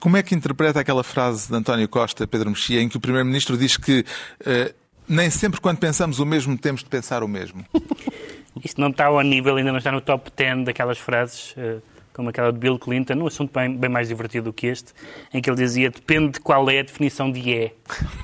Como 0.00 0.16
é 0.16 0.22
que 0.22 0.34
interpreta 0.34 0.80
aquela 0.80 1.02
frase 1.02 1.48
de 1.48 1.54
António 1.54 1.88
Costa, 1.88 2.26
Pedro 2.26 2.50
Mexia, 2.50 2.80
em 2.80 2.88
que 2.88 2.96
o 2.96 3.00
Primeiro-Ministro 3.00 3.56
diz 3.56 3.76
que 3.76 4.04
uh, 4.40 4.83
nem 5.08 5.30
sempre 5.30 5.60
quando 5.60 5.78
pensamos 5.78 6.18
o 6.18 6.26
mesmo 6.26 6.56
temos 6.56 6.82
de 6.82 6.88
pensar 6.88 7.22
o 7.22 7.28
mesmo? 7.28 7.64
Isto 8.64 8.80
não 8.80 8.88
está 8.88 9.06
ao 9.06 9.20
nível, 9.22 9.56
ainda 9.56 9.72
não 9.72 9.78
está 9.78 9.90
no 9.90 10.00
top 10.00 10.30
10 10.36 10.64
daquelas 10.64 10.98
frases. 10.98 11.54
Uh 11.56 11.94
como 12.14 12.28
aquela 12.28 12.52
de 12.52 12.58
Bill 12.58 12.78
Clinton, 12.78 13.14
um 13.14 13.26
assunto 13.26 13.52
bem, 13.52 13.76
bem, 13.76 13.90
mais 13.90 14.06
divertido 14.06 14.44
do 14.44 14.52
que 14.52 14.68
este, 14.68 14.92
em 15.32 15.42
que 15.42 15.50
ele 15.50 15.56
dizia 15.56 15.90
depende 15.90 16.34
de 16.34 16.40
qual 16.40 16.70
é 16.70 16.78
a 16.78 16.82
definição 16.82 17.30
de 17.30 17.52
é. 17.52 17.74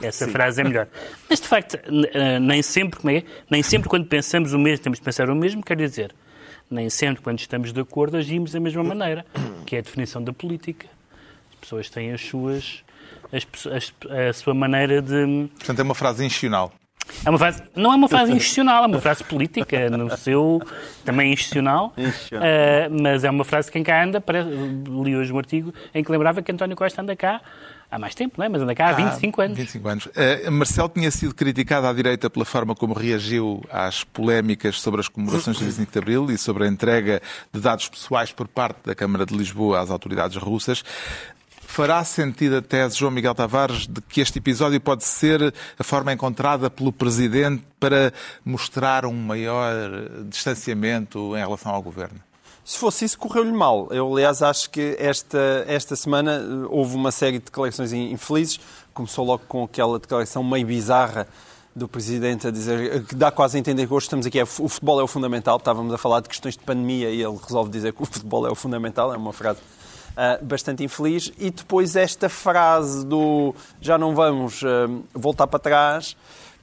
Essa 0.01 0.27
Sim. 0.27 0.31
frase 0.31 0.61
é 0.61 0.65
melhor. 0.65 0.87
Mas, 1.29 1.41
de 1.41 1.49
facto, 1.49 1.77
eh, 2.15 2.39
nem 2.39 2.63
sempre, 2.63 3.01
como 3.01 3.11
é? 3.11 3.25
Nem 3.51 3.63
sempre 3.65 3.89
quando 3.89 4.07
pensamos 4.07 4.53
o 4.53 4.59
mesmo, 4.59 4.85
temos 4.85 5.01
de 5.01 5.05
pensar 5.05 5.29
o 5.29 5.35
mesmo, 5.35 5.61
quer 5.61 5.77
dizer, 5.77 6.15
nem 6.71 6.89
sempre 6.89 7.21
quando 7.21 7.41
estamos 7.41 7.73
de 7.73 7.81
acordo 7.81 8.17
agimos 8.17 8.53
da 8.53 8.61
mesma 8.61 8.85
maneira, 8.85 9.27
que 9.67 9.75
é 9.75 9.81
a 9.81 9.83
definição 9.83 10.23
da 10.23 10.33
política. 10.33 10.87
As 11.51 11.57
pessoas 11.57 11.91
têm 11.91 12.13
as 12.13 12.21
suas... 12.21 12.85
As, 13.33 13.47
as, 13.67 13.93
a 14.11 14.33
sua 14.33 14.55
maneira 14.55 15.01
de... 15.01 15.49
Portanto, 15.59 15.79
é 15.79 15.83
uma 15.83 15.95
frase 15.95 16.25
institucional. 16.25 16.73
É 17.25 17.31
uma 17.31 17.39
frase, 17.39 17.63
não 17.75 17.93
é 17.93 17.97
uma 17.97 18.09
frase 18.09 18.33
institucional, 18.33 18.85
é 18.85 18.87
uma 18.87 19.01
frase 19.01 19.25
política, 19.25 19.91
no 19.91 20.17
seu 20.17 20.61
também 21.05 21.33
institucional, 21.33 21.93
uh, 21.97 23.03
mas 23.03 23.25
é 23.25 23.31
uma 23.31 23.45
frase 23.45 23.69
que 23.69 23.73
quem 23.75 23.83
cá 23.83 24.05
anda, 24.05 24.21
parece, 24.21 24.49
li 24.49 25.17
hoje 25.17 25.33
um 25.33 25.39
artigo 25.39 25.75
em 25.95 26.03
que 26.03 26.11
lembrava 26.11 26.41
que 26.41 26.53
António 26.53 26.77
Costa 26.77 27.03
anda 27.03 27.15
cá 27.17 27.41
há 27.91 27.99
mais 27.99 28.15
tempo, 28.15 28.37
não 28.39 28.45
é? 28.45 28.49
mas 28.49 28.63
anda 28.63 28.75
cá 28.75 28.91
há 28.91 28.93
25 28.93 29.41
anos. 29.43 29.59
25 29.59 29.89
anos. 29.89 30.07
Uh, 30.07 30.51
Marcelo 30.51 30.89
tinha 30.89 31.11
sido 31.11 31.35
criticado 31.35 31.87
à 31.87 31.93
direita 31.93 32.31
pela 32.31 32.45
forma 32.45 32.75
como 32.75 32.95
reagiu 32.95 33.63
às 33.71 34.05
polémicas 34.05 34.81
sobre 34.81 35.01
as 35.01 35.09
comemorações 35.09 35.59
do 35.59 35.65
25 35.65 35.93
de 35.93 35.99
Abril 35.99 36.31
e 36.31 36.39
sobre 36.39 36.65
a 36.65 36.69
entrega 36.69 37.21
de 37.53 37.61
dados 37.61 37.89
pessoais 37.89 38.33
por 38.33 38.47
parte 38.47 38.79
da 38.85 38.95
Câmara 38.95 39.27
de 39.27 39.37
Lisboa 39.37 39.81
às 39.81 39.91
autoridades 39.91 40.37
russas. 40.37 40.85
Fará 41.71 42.03
sentido 42.03 42.57
a 42.57 42.63
tese, 42.63 42.99
João 42.99 43.13
Miguel 43.13 43.33
Tavares, 43.33 43.87
de 43.87 44.01
que 44.01 44.21
este 44.21 44.41
episódio 44.41 44.81
pode 44.81 45.05
ser 45.05 45.55
a 45.79 45.85
forma 45.85 46.13
encontrada 46.13 46.69
pelo 46.69 46.93
Presidente 46.93 47.63
para 47.79 48.13
mostrar 48.45 49.07
um 49.07 49.15
maior 49.15 49.89
distanciamento 50.29 51.37
em 51.37 51.39
relação 51.39 51.73
ao 51.73 51.81
Governo? 51.81 52.19
Se 52.65 52.77
fosse 52.77 53.05
isso, 53.05 53.17
correu-lhe 53.17 53.53
mal. 53.53 53.87
Eu, 53.93 54.13
aliás, 54.13 54.43
acho 54.43 54.69
que 54.69 54.97
esta, 54.99 55.65
esta 55.69 55.95
semana 55.95 56.33
eh, 56.33 56.67
houve 56.69 56.97
uma 56.97 57.13
série 57.13 57.39
de 57.39 57.45
declarações 57.45 57.93
infelizes. 57.93 58.59
Começou 58.93 59.25
logo 59.25 59.45
com 59.47 59.63
aquela 59.63 59.97
declaração 60.01 60.43
meio 60.43 60.67
bizarra 60.67 61.29
do 61.75 61.87
Presidente 61.87 62.49
a 62.49 62.51
dizer 62.51 62.97
eh, 62.97 62.99
que 62.99 63.15
dá 63.15 63.31
quase 63.31 63.57
a 63.57 63.61
entender 63.61 63.87
que 63.87 63.95
hoje 63.95 64.07
estamos 64.07 64.27
aqui, 64.27 64.41
é, 64.41 64.43
o 64.43 64.47
futebol 64.47 64.99
é 65.01 65.05
o 65.05 65.07
fundamental. 65.07 65.57
Estávamos 65.57 65.95
a 65.95 65.99
falar 65.99 66.19
de 66.19 66.29
questões 66.29 66.57
de 66.57 66.65
pandemia 66.65 67.11
e 67.11 67.23
ele 67.23 67.39
resolve 67.41 67.71
dizer 67.71 67.93
que 67.93 68.03
o 68.03 68.07
futebol 68.07 68.45
é 68.45 68.51
o 68.51 68.57
fundamental. 68.57 69.15
É 69.15 69.17
uma 69.17 69.33
frase 69.33 69.61
uh, 70.13 70.45
bastante 70.45 70.85
infeliz. 70.85 71.33
E 71.39 71.51
depois 71.51 71.97
esta 71.97 72.29
frase 72.29 73.05
do 73.07 73.55
já 73.81 73.99
não 73.99 74.15
vamos 74.15 74.63
uh, 74.63 75.05
voltar 75.15 75.47
para 75.47 75.59
trás 75.59 76.17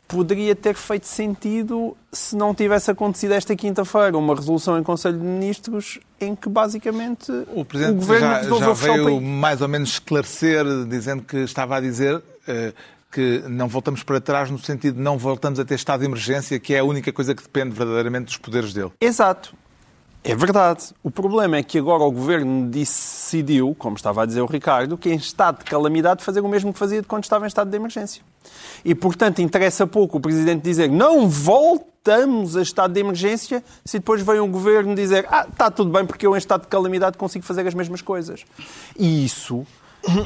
poderia 0.08 0.56
ter 0.56 0.74
feito 0.76 1.06
sentido 1.06 1.96
se 2.12 2.36
não 2.36 2.56
tivesse 2.56 2.90
acontecido 2.90 3.34
esta 3.34 3.56
quinta-feira 3.56 4.18
uma 4.18 4.34
resolução 4.34 4.80
em 4.80 4.84
Conselho 4.84 5.20
de 5.20 5.26
Ministros 5.26 6.00
em 6.20 6.36
que 6.36 6.48
basicamente 6.48 7.32
o, 7.54 7.66
Presidente 7.66 7.96
o 7.96 8.00
Governo 8.00 8.28
já, 8.28 8.66
já 8.66 8.74
veio 8.74 9.22
mais 9.22 9.62
ou 9.62 9.68
menos 9.68 9.90
esclarecer, 9.90 10.64
dizendo 10.88 11.24
que 11.24 11.38
estava 11.38 11.76
a 11.76 11.82
dizer 11.82 12.16
uh, 12.16 12.74
que 13.12 13.44
não 13.48 13.68
voltamos 13.68 14.02
para 14.04 14.22
trás 14.22 14.50
no 14.50 14.58
sentido 14.60 14.96
de 14.96 15.02
não 15.02 15.18
voltamos 15.18 15.60
a 15.60 15.66
ter 15.66 15.76
estado 15.76 16.00
de 16.00 16.06
emergência, 16.06 16.60
que 16.60 16.74
é 16.74 16.80
a 16.80 16.84
única 16.84 17.12
coisa 17.12 17.36
que 17.36 17.44
depende 17.44 17.76
verdadeiramente 17.76 18.26
dos 18.26 18.38
poderes 18.38 18.74
dele. 18.74 18.92
Exato. 19.02 19.54
É 20.28 20.36
verdade. 20.36 20.94
O 21.02 21.10
problema 21.10 21.56
é 21.56 21.64
que 21.64 21.80
agora 21.80 22.04
o 22.04 22.12
governo 22.12 22.68
decidiu, 22.68 23.74
como 23.80 23.96
estava 23.96 24.24
a 24.24 24.26
dizer 24.26 24.42
o 24.42 24.46
Ricardo, 24.46 24.98
que 24.98 25.10
em 25.10 25.16
estado 25.16 25.60
de 25.60 25.64
calamidade 25.64 26.22
fazer 26.22 26.42
o 26.42 26.50
mesmo 26.50 26.74
que 26.74 26.80
fazia 26.80 27.02
quando 27.02 27.24
estava 27.24 27.46
em 27.46 27.48
estado 27.48 27.70
de 27.70 27.78
emergência. 27.78 28.22
E, 28.84 28.94
portanto, 28.94 29.42
interessa 29.42 29.88
pouco 29.88 30.18
o 30.18 30.20
Presidente 30.20 30.64
dizer 30.64 30.92
não 30.92 31.30
voltamos 31.30 32.58
a 32.58 32.62
estado 32.62 32.94
de 32.94 33.00
emergência 33.00 33.64
se 33.86 34.00
depois 34.00 34.22
vem 34.22 34.42
um 34.42 34.52
governo 34.52 34.94
dizer 34.94 35.26
ah, 35.32 35.48
está 35.50 35.72
tudo 35.72 35.92
bem 35.92 36.06
porque 36.06 36.28
eu 36.28 36.36
em 36.36 36.38
estado 36.38 36.64
de 36.64 36.68
calamidade 36.68 37.18
consigo 37.18 37.46
fazer 37.46 37.66
as 37.66 37.74
mesmas 37.74 38.02
coisas. 38.02 38.44
E 39.00 39.24
isso 39.24 39.66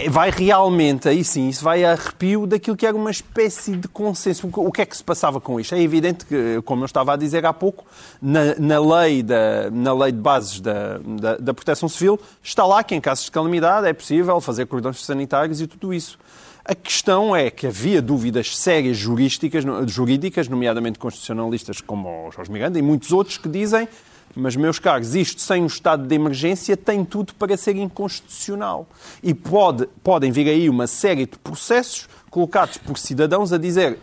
vai 0.09 0.29
realmente, 0.29 1.09
aí 1.09 1.23
sim, 1.23 1.49
isso 1.49 1.63
vai 1.63 1.83
a 1.83 1.91
arrepio 1.91 2.45
daquilo 2.45 2.77
que 2.77 2.85
era 2.85 2.95
uma 2.95 3.11
espécie 3.11 3.75
de 3.75 3.87
consenso. 3.87 4.49
O 4.53 4.71
que 4.71 4.81
é 4.81 4.85
que 4.85 4.95
se 4.95 5.03
passava 5.03 5.41
com 5.41 5.59
isto? 5.59 5.73
É 5.73 5.81
evidente 5.81 6.25
que, 6.25 6.61
como 6.63 6.83
eu 6.83 6.85
estava 6.85 7.13
a 7.13 7.15
dizer 7.15 7.45
há 7.45 7.53
pouco, 7.53 7.85
na, 8.21 8.55
na 8.57 8.79
lei, 8.79 9.23
da, 9.23 9.69
na 9.71 9.93
lei 9.93 10.11
de 10.11 10.19
bases 10.19 10.59
da, 10.59 10.99
da, 10.99 11.37
da 11.37 11.53
Proteção 11.53 11.89
Civil 11.89 12.19
está 12.43 12.65
lá 12.65 12.83
que 12.83 12.95
em 12.95 13.01
casos 13.01 13.25
de 13.25 13.31
calamidade 13.31 13.87
é 13.87 13.93
possível 13.93 14.39
fazer 14.39 14.65
cordões 14.65 15.03
sanitários 15.03 15.61
e 15.61 15.67
tudo 15.67 15.93
isso. 15.93 16.17
A 16.63 16.75
questão 16.75 17.35
é 17.35 17.49
que 17.49 17.65
havia 17.65 18.01
dúvidas 18.01 18.55
sérias 18.55 18.97
jurídicas, 18.97 20.47
nomeadamente 20.47 20.99
constitucionalistas 20.99 21.81
como 21.81 22.27
o 22.27 22.31
Jorge 22.31 22.51
Miranda 22.51 22.77
e 22.77 22.81
muitos 22.83 23.11
outros, 23.11 23.37
que 23.37 23.49
dizem 23.49 23.87
mas, 24.35 24.55
meus 24.55 24.79
caros, 24.79 25.15
isto 25.15 25.41
sem 25.41 25.63
o 25.63 25.67
estado 25.67 26.07
de 26.07 26.15
emergência 26.15 26.77
tem 26.77 27.03
tudo 27.03 27.33
para 27.35 27.55
ser 27.57 27.75
inconstitucional. 27.75 28.87
E 29.21 29.33
pode, 29.33 29.87
podem 30.03 30.31
vir 30.31 30.47
aí 30.47 30.69
uma 30.69 30.87
série 30.87 31.25
de 31.25 31.37
processos 31.37 32.07
colocados 32.29 32.77
por 32.77 32.97
cidadãos 32.97 33.51
a 33.51 33.57
dizer 33.57 33.97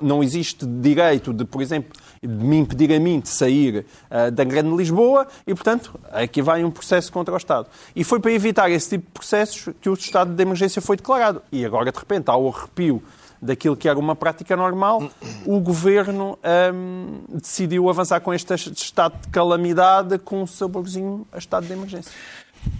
não 0.00 0.22
existe 0.22 0.64
direito 0.66 1.32
de, 1.32 1.44
por 1.44 1.62
exemplo, 1.62 1.92
de 2.22 2.28
me 2.28 2.58
impedir 2.58 2.92
a 2.92 3.00
mim 3.00 3.18
de 3.18 3.28
sair 3.28 3.84
uh, 4.10 4.30
da 4.30 4.44
Grande 4.44 4.76
Lisboa 4.76 5.26
e, 5.46 5.54
portanto, 5.54 5.98
aqui 6.12 6.40
vai 6.40 6.62
um 6.62 6.70
processo 6.70 7.10
contra 7.10 7.34
o 7.34 7.36
Estado. 7.36 7.66
E 7.96 8.04
foi 8.04 8.20
para 8.20 8.32
evitar 8.32 8.70
esse 8.70 8.90
tipo 8.90 9.06
de 9.06 9.12
processos 9.12 9.74
que 9.80 9.88
o 9.88 9.94
estado 9.94 10.32
de 10.32 10.42
emergência 10.42 10.80
foi 10.80 10.96
declarado. 10.96 11.42
E 11.50 11.64
agora, 11.64 11.90
de 11.90 11.98
repente, 11.98 12.28
há 12.28 12.36
o 12.36 12.48
arrepio 12.48 13.02
daquilo 13.42 13.76
que 13.76 13.88
era 13.88 13.98
uma 13.98 14.14
prática 14.14 14.56
normal, 14.56 15.10
o 15.44 15.58
governo 15.58 16.38
hum, 16.72 17.24
decidiu 17.28 17.90
avançar 17.90 18.20
com 18.20 18.32
este 18.32 18.54
estado 18.54 19.20
de 19.20 19.28
calamidade 19.28 20.16
com 20.18 20.44
um 20.44 20.46
saborzinho 20.46 21.26
a 21.32 21.38
estado 21.38 21.66
de 21.66 21.72
emergência. 21.72 22.12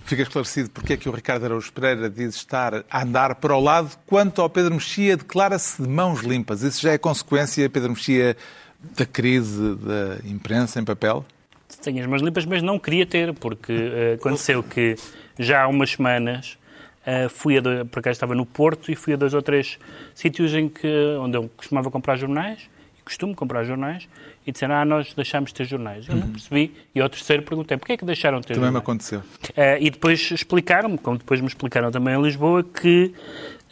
Fica 0.05 0.23
esclarecido 0.23 0.71
porque 0.71 0.93
é 0.93 0.97
que 0.97 1.09
o 1.09 1.13
Ricardo 1.13 1.45
Araújo 1.45 1.73
Pereira 1.73 2.09
diz 2.09 2.37
estar 2.37 2.85
a 2.89 3.03
andar 3.03 3.35
para 3.35 3.57
o 3.57 3.61
lado, 3.61 3.91
quanto 4.07 4.41
ao 4.41 4.49
Pedro 4.49 4.75
Mexia 4.75 5.17
declara-se 5.17 5.83
de 5.83 5.89
mãos 5.89 6.21
limpas. 6.21 6.63
Isso 6.63 6.81
já 6.81 6.93
é 6.93 6.99
consequência, 6.99 7.69
Pedro 7.69 7.91
Mexia, 7.91 8.37
da 8.97 9.05
crise 9.05 9.75
da 9.75 10.19
imprensa 10.25 10.79
em 10.79 10.85
papel? 10.85 11.25
Tenho 11.83 12.01
as 12.01 12.07
mãos 12.07 12.23
limpas, 12.23 12.45
mas 12.45 12.63
não 12.63 12.79
queria 12.79 13.05
ter, 13.05 13.35
porque 13.35 13.73
uh, 13.73 14.15
aconteceu 14.15 14.63
que 14.63 14.95
já 15.37 15.63
há 15.63 15.69
umas 15.69 15.93
semanas, 15.93 16.57
uh, 17.07 17.29
fui 17.29 17.59
a 17.59 17.61
dois, 17.61 17.89
por 17.89 18.01
acaso 18.01 18.13
estava 18.13 18.35
no 18.35 18.45
Porto 18.47 18.91
e 18.91 18.95
fui 18.97 19.13
a 19.15 19.17
dois 19.17 19.35
ou 19.35 19.43
três 19.43 19.79
sítios 20.15 20.55
em 20.55 20.69
que, 20.69 20.89
onde 21.21 21.37
eu 21.37 21.49
costumava 21.57 21.91
comprar 21.91 22.17
jornais, 22.17 22.69
e 22.99 23.03
costumo 23.03 23.35
comprar 23.35 23.65
jornais, 23.65 24.09
e 24.47 24.53
disseram, 24.53 24.75
ah, 24.77 24.85
nós 24.85 25.13
deixámos 25.15 25.51
de 25.51 25.57
ter 25.57 25.65
jornais. 25.65 26.09
Eu 26.09 26.17
não 26.17 26.29
percebi. 26.31 26.75
E 26.95 27.01
ao 27.01 27.09
terceiro 27.09 27.43
perguntei, 27.43 27.77
porquê 27.77 27.93
é 27.93 27.97
que 27.97 28.05
deixaram 28.05 28.41
de 28.41 28.47
ter 28.47 28.55
Também 28.55 28.71
me 28.71 28.75
jornais? 28.75 28.83
aconteceu. 28.83 29.21
Uh, 29.21 29.79
e 29.81 29.91
depois 29.91 30.31
explicaram-me, 30.33 30.99
como 30.99 31.19
depois 31.19 31.41
me 31.41 31.47
explicaram 31.47 31.91
também 31.91 32.15
em 32.15 32.23
Lisboa, 32.23 32.65
que 32.65 33.13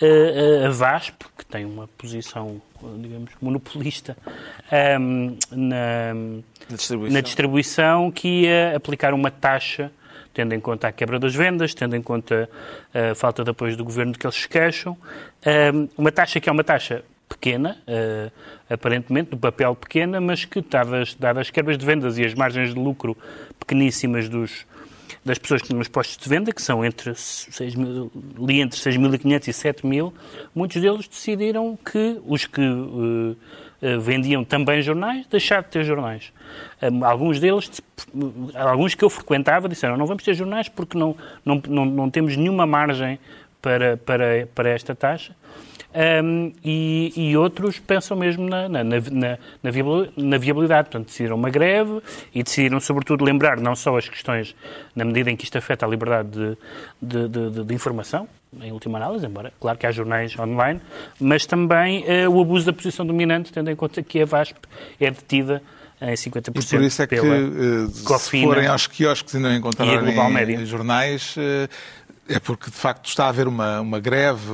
uh, 0.01 0.67
a 0.67 0.71
VASP, 0.71 1.25
que 1.37 1.45
tem 1.45 1.65
uma 1.65 1.89
posição, 1.99 2.61
digamos, 2.99 3.31
monopolista 3.43 4.17
um, 5.01 5.37
na, 5.51 6.15
Na 6.15 6.77
distribuição. 6.77 7.15
na 7.15 7.21
distribuição, 7.21 8.11
que 8.13 8.43
ia 8.43 8.77
aplicar 8.77 9.13
uma 9.13 9.31
taxa, 9.31 9.91
tendo 10.33 10.55
em 10.55 10.61
conta 10.61 10.89
a 10.89 10.93
quebra 10.93 11.19
das 11.19 11.35
vendas, 11.35 11.75
tendo 11.75 11.97
em 11.97 12.03
conta 12.03 12.49
a 12.95 13.15
falta 13.15 13.43
de 13.45 13.51
apoio 13.51 13.77
do 13.77 13.85
governo 13.85 14.13
de 14.13 14.19
que 14.19 14.27
eles 14.27 14.37
se 14.37 14.49
queixam, 14.49 14.97
um, 15.75 15.89
uma 15.97 16.13
taxa 16.13 16.41
que 16.41 16.49
é 16.49 16.53
uma 16.53 16.65
taxa 16.65 17.03
pequena, 17.29 17.79
uh, 17.87 18.33
aparentemente, 18.69 19.31
no 19.31 19.39
papel 19.39 19.75
pequena, 19.77 20.21
mas 20.21 20.45
que, 20.45 20.61
dadas, 20.61 21.17
as 21.39 21.51
quebras 21.51 21.79
de 21.79 21.87
vendas 21.87 22.19
e 22.19 22.25
as 22.25 22.35
margens 22.35 22.75
de 22.75 22.81
lucro 22.81 23.17
pequeníssimas 23.59 24.29
dos, 24.29 24.67
das 25.25 25.39
pessoas 25.39 25.61
que 25.61 25.67
estão 25.67 25.79
nos 25.79 25.89
postos 25.89 26.17
de 26.17 26.29
venda, 26.29 26.53
que 26.53 26.61
são 26.61 26.85
entre 26.85 27.15
6 27.15 27.75
mil, 27.77 28.11
entre 28.49 28.79
6.500 28.79 29.49
e 29.49 29.53
7 29.53 29.87
mil, 29.87 30.13
muitos 30.55 30.83
deles 30.83 31.07
decidiram 31.07 31.79
que 31.85 32.21
os 32.27 32.47
que 32.47 32.61
uh, 32.61 33.37
vendiam 34.01 34.45
também 34.45 34.83
jornais, 34.83 35.27
deixar 35.27 35.63
de 35.63 35.69
ter 35.69 35.85
jornais. 35.85 36.33
Um, 36.83 37.05
alguns 37.05 37.41
deles, 37.41 37.83
alguns 38.55 38.95
que 38.95 39.05
eu 39.05 39.11
frequentava, 39.11 39.69
disseram 39.69 39.97
não 39.97 40.07
vamos 40.07 40.23
ter 40.23 40.35
jornais 40.35 40.69
porque 40.69 40.99
não, 40.99 41.17
não, 41.45 41.63
não, 41.67 41.85
não 41.85 42.11
temos 42.11 42.37
nenhuma 42.37 42.67
margem 42.67 43.19
para, 43.61 43.97
para, 43.97 44.49
para 44.55 44.71
esta 44.71 44.95
taxa. 44.95 45.35
Um, 45.93 46.53
e, 46.65 47.13
e, 47.17 47.37
outros 47.37 47.81
pensam 47.81 48.17
mesmo 48.17 48.49
na, 48.49 48.69
na, 48.69 48.85
na, 48.85 49.39
na, 50.17 50.39
viabilidade. 50.39 50.89
Portanto, 50.89 51.07
decidiram 51.07 51.35
uma 51.35 51.51
greve 51.51 52.01
e 52.33 52.45
decidiram, 52.45 52.79
sobretudo, 52.79 53.25
lembrar 53.25 53.59
não 53.59 53.75
só 53.75 53.97
as 53.97 54.09
questões, 54.09 54.55
na 54.95 55.05
medida 55.05 55.31
em 55.33 55.37
que 55.37 55.43
isto 55.43 55.59
afeta 55.59 55.85
a 55.85 55.89
liberdade 55.89 56.31
de, 56.31 56.57
de, 57.03 57.51
de, 57.51 57.65
de 57.65 57.75
informação, 57.75 58.29
em 58.59 58.73
última 58.73 58.99
análise, 58.99 59.25
embora, 59.27 59.53
claro 59.61 59.79
que 59.79 59.87
há 59.87 59.93
jornais 59.93 60.37
online, 60.39 60.81
mas 61.21 61.47
também 61.47 62.05
uh, 62.05 62.31
o 62.31 62.41
abuso 62.41 62.67
da 62.67 62.73
posição 62.73 63.07
dominante, 63.07 63.53
tendo 63.53 63.71
em 63.71 63.77
conta 63.77 64.03
que 64.03 64.21
a 64.21 64.25
VASP 64.25 64.59
é 64.99 65.11
detida 65.11 65.63
em 66.01 66.15
50% 66.15 66.49
e 66.49 66.51
por 66.51 66.83
isso 66.83 67.03
é 67.03 67.07
que, 67.07 67.21
uh, 67.21 68.19
se 68.19 68.43
forem 68.43 68.67
aos 68.67 68.87
quiosques 68.87 69.35
e 69.35 69.39
não 69.39 69.55
encontrarem 69.55 70.67
jornais, 70.67 71.37
uh, 71.37 71.69
é 72.29 72.41
porque, 72.41 72.71
de 72.71 72.77
facto, 72.77 73.07
está 73.07 73.27
a 73.27 73.29
haver 73.29 73.49
uma, 73.49 73.81
uma 73.81 73.99
greve, 73.99 74.53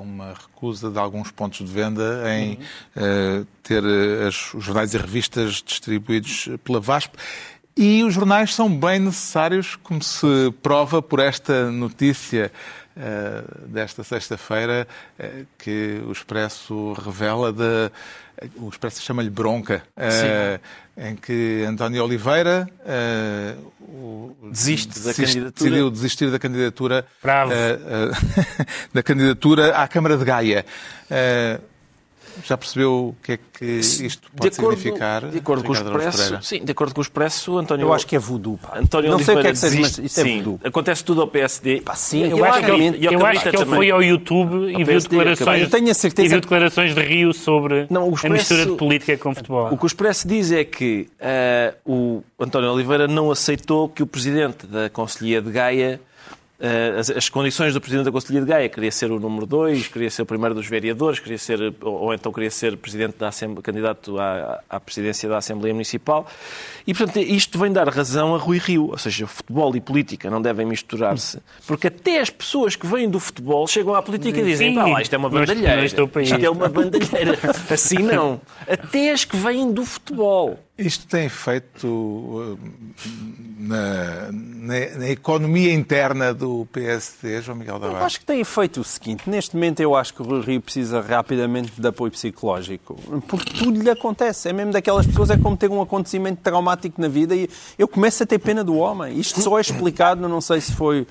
uma 0.00 0.32
recusa 0.32 0.90
de 0.90 0.98
alguns 0.98 1.30
pontos 1.30 1.58
de 1.58 1.70
venda 1.70 2.22
em 2.34 2.58
uhum. 2.96 3.46
ter 3.62 3.82
as, 4.26 4.54
os 4.54 4.64
jornais 4.64 4.94
e 4.94 4.96
revistas 4.96 5.62
distribuídos 5.62 6.48
pela 6.64 6.80
VASP. 6.80 7.14
E 7.76 8.02
os 8.04 8.14
jornais 8.14 8.54
são 8.54 8.74
bem 8.74 9.00
necessários, 9.00 9.76
como 9.76 10.02
se 10.02 10.50
prova 10.62 11.02
por 11.02 11.20
esta 11.20 11.70
notícia 11.70 12.50
desta 13.66 14.04
sexta-feira, 14.04 14.86
uh, 15.18 15.46
que 15.58 16.00
o 16.06 16.12
Expresso 16.12 16.92
revela 16.92 17.52
de. 17.52 17.90
O 18.56 18.68
Expresso 18.68 19.00
chama-lhe 19.00 19.30
bronca, 19.30 19.82
uh, 19.96 20.60
em 20.96 21.14
que 21.14 21.64
António 21.68 22.04
Oliveira 22.04 22.68
o, 23.80 24.36
desiste 24.50 24.88
da 24.98 25.06
desiste, 25.06 25.22
candidatura. 25.22 25.70
decidiu 25.70 25.90
desistir 25.90 26.30
da 26.30 26.38
candidatura 26.38 27.06
da 28.92 29.02
candidatura 29.02 29.76
à 29.76 29.86
Câmara 29.86 30.16
de 30.16 30.24
Gaia. 30.24 30.64
Já 32.42 32.56
percebeu 32.56 32.92
o 32.92 33.16
que 33.22 33.32
é 33.32 33.36
que 33.36 33.64
isto 33.64 34.30
pode 34.36 34.50
de 34.50 34.56
acordo, 34.60 34.76
significar? 34.78 35.26
De 35.26 35.38
acordo 35.38 35.64
com 35.64 35.72
o 35.72 35.74
Expresso, 35.74 36.38
sim, 36.42 36.64
de 36.64 36.72
acordo 36.72 36.94
com 36.94 37.00
o 37.00 37.02
Expresso, 37.02 37.58
António... 37.58 37.86
Eu 37.86 37.92
acho 37.92 38.06
que 38.06 38.16
é 38.16 38.18
voodoo, 38.18 38.58
pá. 38.58 38.78
António 38.78 39.10
Não 39.10 39.18
sei 39.18 39.36
o 39.36 39.40
que 39.40 39.46
é 39.46 39.52
que 39.52 39.58
Oliveira 39.64 39.70
seja, 39.70 39.80
mas 39.80 39.98
isto 39.98 40.20
é 40.20 40.22
sim, 40.24 40.36
voodoo. 40.42 40.60
Acontece 40.64 41.04
tudo 41.04 41.20
ao 41.20 41.28
PSD. 41.28 41.80
Pá, 41.82 41.94
sim, 41.94 42.24
Eu, 42.30 42.44
acho 42.44 42.60
que 42.60 42.70
e 42.98 43.06
ao 43.06 43.12
eu 43.12 43.26
acho 43.26 43.42
que 43.42 43.56
ele 43.56 43.64
foi 43.66 43.90
ao 43.90 44.02
YouTube 44.02 44.54
e 44.72 44.76
viu 44.76 44.86
PSD, 44.86 45.16
declarações, 45.16 45.62
eu 45.62 45.70
tenho 45.70 45.90
a 45.90 45.94
certeza 45.94 46.26
e 46.26 46.28
viu 46.28 46.40
declarações 46.40 46.94
de 46.94 47.00
Rio 47.00 47.32
sobre 47.32 47.86
Não, 47.90 48.08
o 48.08 48.10
a 48.10 48.14
Expresso- 48.14 48.32
mistura 48.54 48.66
de 48.66 48.76
política 48.76 49.16
com 49.16 49.34
futebol. 49.34 49.72
O 49.72 49.78
que 49.78 49.84
o 49.84 49.86
Expresso 49.86 50.26
diz 50.26 50.50
é 50.50 50.64
que 50.64 51.08
eh, 51.20 51.74
o 51.84 52.22
António 52.38 52.72
Oliveira 52.72 53.06
não 53.06 53.30
aceitou 53.30 53.88
que 53.88 54.02
o 54.02 54.06
presidente 54.06 54.66
da 54.66 54.88
Conselhia 54.90 55.40
de 55.40 55.50
Gaia, 55.50 56.00
as, 56.98 57.10
as 57.10 57.28
condições 57.28 57.74
do 57.74 57.80
presidente 57.80 58.06
da 58.06 58.12
Conselhia 58.12 58.40
de 58.40 58.46
Gaia, 58.46 58.68
queria 58.68 58.90
ser 58.90 59.10
o 59.10 59.20
número 59.20 59.44
2, 59.46 59.88
queria 59.88 60.10
ser 60.10 60.22
o 60.22 60.26
primeiro 60.26 60.54
dos 60.54 60.66
vereadores, 60.66 61.18
queria 61.18 61.38
ser, 61.38 61.74
ou, 61.80 62.04
ou 62.04 62.14
então 62.14 62.32
queria 62.32 62.50
ser 62.50 62.76
presidente 62.76 63.16
da 63.18 63.28
Assembleia, 63.28 63.62
candidato 63.62 64.18
à, 64.18 64.60
à 64.68 64.80
presidência 64.80 65.28
da 65.28 65.38
Assembleia 65.38 65.74
Municipal. 65.74 66.26
E, 66.86 66.94
portanto, 66.94 67.18
isto 67.18 67.58
vem 67.58 67.72
dar 67.72 67.88
razão 67.88 68.34
a 68.34 68.38
Rui 68.38 68.58
Rio, 68.58 68.90
ou 68.90 68.98
seja, 68.98 69.26
futebol 69.26 69.74
e 69.76 69.80
política 69.80 70.30
não 70.30 70.40
devem 70.40 70.66
misturar-se, 70.66 71.38
porque 71.66 71.88
até 71.88 72.20
as 72.20 72.30
pessoas 72.30 72.76
que 72.76 72.86
vêm 72.86 73.08
do 73.08 73.20
futebol 73.20 73.66
chegam 73.66 73.94
à 73.94 74.02
política 74.02 74.40
e 74.40 74.44
dizem, 74.44 74.74
pá, 74.74 74.86
lá, 74.86 75.02
isto 75.02 75.14
é 75.14 75.18
uma 75.18 75.28
bandalheira, 75.28 75.84
isto 75.84 76.00
é 76.00 76.50
uma 76.50 76.68
bandalheira. 76.68 77.38
Assim 77.70 77.98
não. 77.98 78.40
Até 78.66 79.10
as 79.10 79.24
que 79.24 79.36
vêm 79.36 79.72
do 79.72 79.84
futebol. 79.84 80.58
Isto 80.76 81.06
tem 81.06 81.26
efeito 81.26 81.86
uh, 81.86 82.58
na, 83.58 84.32
na- 84.32 84.98
na 84.98 85.08
economia 85.08 85.72
interna 85.72 86.34
do 86.34 86.66
PSD, 86.72 87.40
João 87.42 87.58
Miguel 87.58 87.76
Eu 87.76 87.80
Tavares? 87.80 88.06
acho 88.06 88.18
que 88.20 88.26
tem 88.26 88.42
feito 88.42 88.80
o 88.80 88.84
seguinte. 88.84 89.30
Neste 89.30 89.54
momento 89.54 89.78
eu 89.78 89.94
acho 89.94 90.12
que 90.12 90.20
o 90.22 90.40
Rio 90.40 90.60
precisa 90.60 91.00
rapidamente 91.00 91.72
de 91.80 91.86
apoio 91.86 92.10
psicológico. 92.10 92.96
Porque 93.28 93.52
tudo 93.56 93.80
lhe 93.80 93.88
acontece. 93.90 94.48
É 94.48 94.52
mesmo 94.52 94.72
daquelas 94.72 95.06
pessoas, 95.06 95.30
é 95.30 95.36
como 95.38 95.56
ter 95.56 95.70
um 95.70 95.80
acontecimento 95.80 96.40
traumático 96.42 97.00
na 97.00 97.06
vida 97.06 97.36
e 97.36 97.48
eu 97.78 97.86
começo 97.86 98.24
a 98.24 98.26
ter 98.26 98.40
pena 98.40 98.64
do 98.64 98.74
homem. 98.74 99.16
Isto 99.16 99.40
só 99.42 99.56
é 99.58 99.60
explicado, 99.60 100.28
não 100.28 100.40
sei 100.40 100.60
se 100.60 100.72
foi 100.72 101.06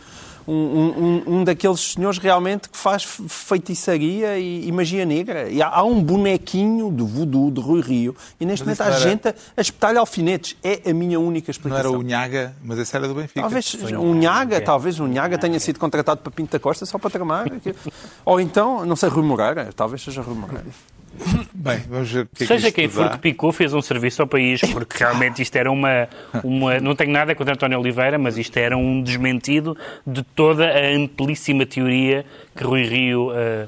um, 0.47 0.53
um- 0.53 1.23
um 1.39 1.43
daqueles 1.43 1.93
senhores 1.93 2.17
realmente 2.17 2.67
que 2.69 2.77
faz 2.77 3.03
feitiçaria 3.03 4.37
e, 4.37 4.67
e 4.67 4.71
magia 4.71 5.05
negra. 5.05 5.49
E 5.49 5.61
há, 5.61 5.67
há 5.69 5.83
um 5.83 6.01
bonequinho 6.03 6.91
de 6.91 7.03
voodoo 7.03 7.51
de 7.51 7.61
Rui 7.61 7.81
Rio 7.81 8.15
e 8.39 8.45
neste 8.45 8.65
Mas 8.65 8.77
momento 8.79 8.81
há 8.81 8.85
não 8.97 9.01
era- 9.01 9.09
gente 9.09 9.27
a, 9.27 9.35
a 9.57 9.61
espetar-lhe 9.61 9.97
alfinetes. 9.97 10.55
É 10.63 10.89
a 10.89 10.93
minha 10.93 11.19
única 11.19 11.47
Não 11.47 11.51
explicação. 11.51 11.91
era 11.91 11.99
o 11.99 12.01
Nhaga, 12.01 12.55
mas 12.63 12.79
esse 12.79 12.95
era 12.95 13.07
do 13.07 13.13
Benfica. 13.15 13.41
Talvez 13.41 13.75
um 13.93 14.13
Nhaga, 14.15 14.61
talvez 14.61 14.99
um 14.99 15.07
Nhaga 15.07 15.37
tenha 15.37 15.59
sido 15.59 15.79
contratado 15.79 16.21
para 16.21 16.31
Pinto 16.31 16.51
da 16.51 16.59
Costa 16.59 16.85
só 16.85 16.97
para 16.97 17.09
tramar. 17.09 17.45
Ou 18.25 18.39
então, 18.39 18.85
não 18.85 18.95
sei, 18.95 19.09
Rui 19.09 19.23
Moreira. 19.23 19.69
Talvez 19.75 20.01
seja 20.01 20.21
Rui 20.21 20.35
Moreira. 20.35 20.65
Bem, 21.53 21.79
vamos 21.87 22.11
ver 22.11 22.21
o 22.21 22.25
que 22.25 22.31
é 22.31 22.37
que 22.39 22.45
Seja 22.47 22.67
isto 22.67 22.75
quem 22.75 22.87
for 22.89 23.09
que 23.11 23.17
picou, 23.19 23.51
fez 23.51 23.73
um 23.73 23.81
serviço 23.81 24.21
ao 24.21 24.27
país, 24.27 24.61
porque 24.71 24.97
realmente 24.97 25.41
isto 25.41 25.55
era 25.55 25.71
uma, 25.71 26.07
uma. 26.43 26.79
Não 26.79 26.95
tenho 26.95 27.11
nada 27.11 27.35
contra 27.35 27.53
António 27.53 27.79
Oliveira, 27.79 28.17
mas 28.17 28.37
isto 28.37 28.57
era 28.57 28.75
um 28.75 29.01
desmentido 29.01 29.77
de 30.05 30.23
toda 30.23 30.65
a 30.67 30.95
amplíssima 30.95 31.65
teoria 31.65 32.25
que 32.55 32.63
Rui 32.63 32.83
Rio. 32.83 33.31
ah, 33.31 33.67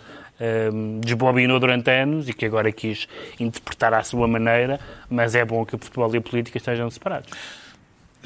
desbobinou 0.99 1.59
durante 1.61 1.89
anos 1.89 2.27
e 2.27 2.33
que 2.33 2.45
agora 2.45 2.69
quis 2.69 3.07
interpretar 3.39 3.93
à 3.93 4.03
sua 4.03 4.27
maneira, 4.27 4.79
mas 5.09 5.33
é 5.33 5.45
bom 5.45 5.65
que 5.65 5.75
o 5.75 5.79
futebol 5.79 6.13
e 6.13 6.17
a 6.17 6.21
política 6.21 6.57
estejam 6.57 6.89
separados. 6.89 7.31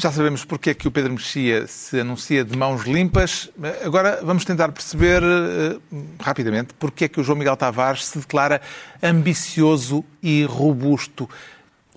Já 0.01 0.13
sabemos 0.13 0.45
porque 0.45 0.69
é 0.69 0.73
que 0.73 0.87
o 0.87 0.91
Pedro 0.91 1.11
Mexia 1.11 1.67
se 1.67 1.99
anuncia 1.99 2.45
de 2.45 2.57
mãos 2.57 2.85
limpas. 2.85 3.49
Agora 3.83 4.21
vamos 4.23 4.45
tentar 4.45 4.71
perceber 4.71 5.21
eh, 5.21 5.75
rapidamente 6.21 6.73
porque 6.79 7.03
é 7.03 7.07
que 7.09 7.19
o 7.19 7.23
João 7.23 7.37
Miguel 7.37 7.57
Tavares 7.57 8.05
se 8.05 8.17
declara 8.17 8.61
ambicioso 9.03 10.05
e 10.23 10.45
robusto. 10.45 11.29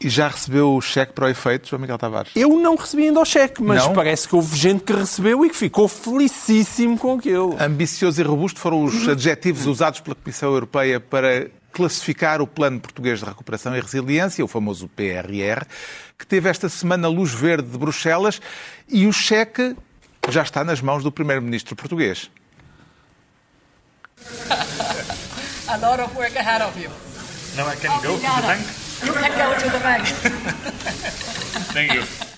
E 0.00 0.08
já 0.08 0.26
recebeu 0.26 0.74
o 0.74 0.80
cheque 0.80 1.12
para 1.12 1.26
o 1.26 1.28
efeito, 1.28 1.68
João 1.68 1.80
Miguel 1.80 1.96
Tavares? 1.96 2.32
Eu 2.34 2.48
não 2.58 2.74
recebi 2.74 3.04
ainda 3.04 3.20
o 3.20 3.24
cheque, 3.24 3.62
mas 3.62 3.84
Não? 3.84 3.92
parece 3.92 4.26
que 4.26 4.34
houve 4.34 4.56
gente 4.56 4.82
que 4.82 4.92
recebeu 4.92 5.44
e 5.46 5.48
que 5.48 5.54
ficou 5.54 5.86
felicíssimo 5.86 6.98
com 6.98 7.14
aquilo. 7.14 7.56
Ambicioso 7.60 8.20
e 8.20 8.24
robusto 8.24 8.58
foram 8.58 8.82
os 8.82 9.08
adjetivos 9.08 9.64
usados 9.64 10.00
pela 10.00 10.16
Comissão 10.16 10.50
Europeia 10.50 10.98
para 10.98 11.48
classificar 11.72 12.40
o 12.40 12.46
Plano 12.46 12.80
Português 12.80 13.18
de 13.20 13.24
Recuperação 13.24 13.76
e 13.76 13.80
Resiliência, 13.80 14.44
o 14.44 14.48
famoso 14.48 14.88
PRR, 14.88 15.66
que 16.18 16.26
teve 16.26 16.48
esta 16.48 16.68
semana 16.68 17.08
luz 17.08 17.32
verde 17.32 17.68
de 17.68 17.78
Bruxelas 17.78 18.40
e 18.88 19.06
o 19.06 19.12
cheque 19.12 19.74
já 20.28 20.42
está 20.42 20.62
nas 20.62 20.80
mãos 20.80 21.02
do 21.02 21.10
Primeiro-Ministro 21.10 21.74
português. 21.74 22.30
a 25.68 25.76
lot 25.78 26.00
of 26.00 26.14
work 26.16 26.36
ahead 26.36 26.62
of 26.62 26.78
you. 26.78 26.90
Now 27.56 27.66
I 27.66 27.76
can 27.76 27.90
go 28.02 28.16
to 28.16 28.20
the 28.20 28.42
bank? 28.42 28.62
You 29.04 29.12
can 29.12 29.32
go 29.36 29.54
to 29.58 29.70
the 29.70 29.78
bank. 29.80 30.06
Thank 31.72 31.92
you. 31.94 32.31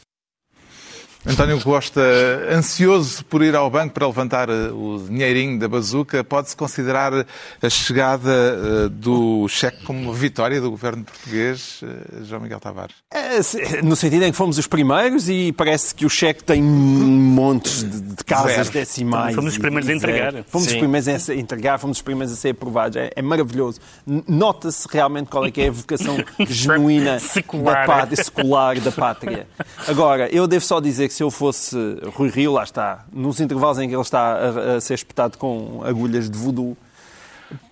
António 1.26 1.58
Costa, 1.60 2.02
ansioso 2.50 3.24
por 3.24 3.42
ir 3.42 3.56
ao 3.56 3.70
banco 3.70 3.94
para 3.94 4.06
levantar 4.06 4.50
eh, 4.50 4.68
o 4.70 5.02
dinheirinho 5.08 5.58
da 5.58 5.66
bazuca, 5.66 6.22
pode-se 6.22 6.54
considerar 6.54 7.26
a 7.62 7.70
chegada 7.70 8.30
eh, 8.30 8.88
do 8.90 9.48
cheque 9.48 9.82
como 9.84 9.98
uma 10.00 10.12
vitória 10.12 10.60
do 10.60 10.70
governo 10.70 11.02
português, 11.02 11.80
eh, 11.82 12.24
João 12.24 12.42
Miguel 12.42 12.60
Tavares? 12.60 12.96
É, 13.10 13.80
no 13.82 13.96
sentido 13.96 14.24
em 14.24 14.32
que 14.32 14.36
fomos 14.36 14.58
os 14.58 14.66
primeiros 14.66 15.26
e 15.30 15.50
parece 15.52 15.94
que 15.94 16.04
o 16.04 16.10
cheque 16.10 16.44
tem 16.44 16.62
montes 16.62 17.82
de, 17.82 18.00
de 18.02 18.24
casas 18.24 18.52
Zero. 18.52 18.70
decimais. 18.70 19.34
Fomos 19.34 19.52
os 19.54 19.58
primeiros 19.58 19.88
a 19.88 19.92
entregar. 19.94 20.44
Fomos 20.46 20.68
Sim. 20.68 20.74
os 20.74 20.78
primeiros 20.78 21.08
a 21.08 21.34
entregar, 21.34 21.78
fomos 21.78 21.96
os 21.96 22.02
primeiros 22.02 22.34
a 22.34 22.36
ser 22.36 22.50
aprovados. 22.50 22.96
É, 22.98 23.10
é 23.16 23.22
maravilhoso. 23.22 23.80
Nota-se 24.06 24.86
realmente 24.90 25.30
qual 25.30 25.46
é 25.46 25.50
que 25.50 25.62
é 25.62 25.68
a 25.68 25.72
vocação 25.72 26.18
genuína 26.46 27.18
Secular. 27.18 27.86
da 27.86 27.94
pátria, 27.94 28.24
secular 28.24 28.78
da 28.78 28.92
pátria. 28.92 29.46
Agora, 29.88 30.28
eu 30.28 30.46
devo 30.46 30.64
só 30.64 30.80
dizer 30.80 31.08
que 31.08 31.13
se 31.14 31.22
eu 31.22 31.30
fosse 31.30 31.76
Rui 32.14 32.28
Rio, 32.28 32.52
lá 32.52 32.64
está, 32.64 33.04
nos 33.12 33.38
intervalos 33.40 33.78
em 33.78 33.88
que 33.88 33.94
ele 33.94 34.02
está 34.02 34.34
a, 34.34 34.76
a 34.76 34.80
ser 34.80 34.94
espetado 34.94 35.38
com 35.38 35.80
agulhas 35.84 36.28
de 36.28 36.36
voodoo, 36.36 36.76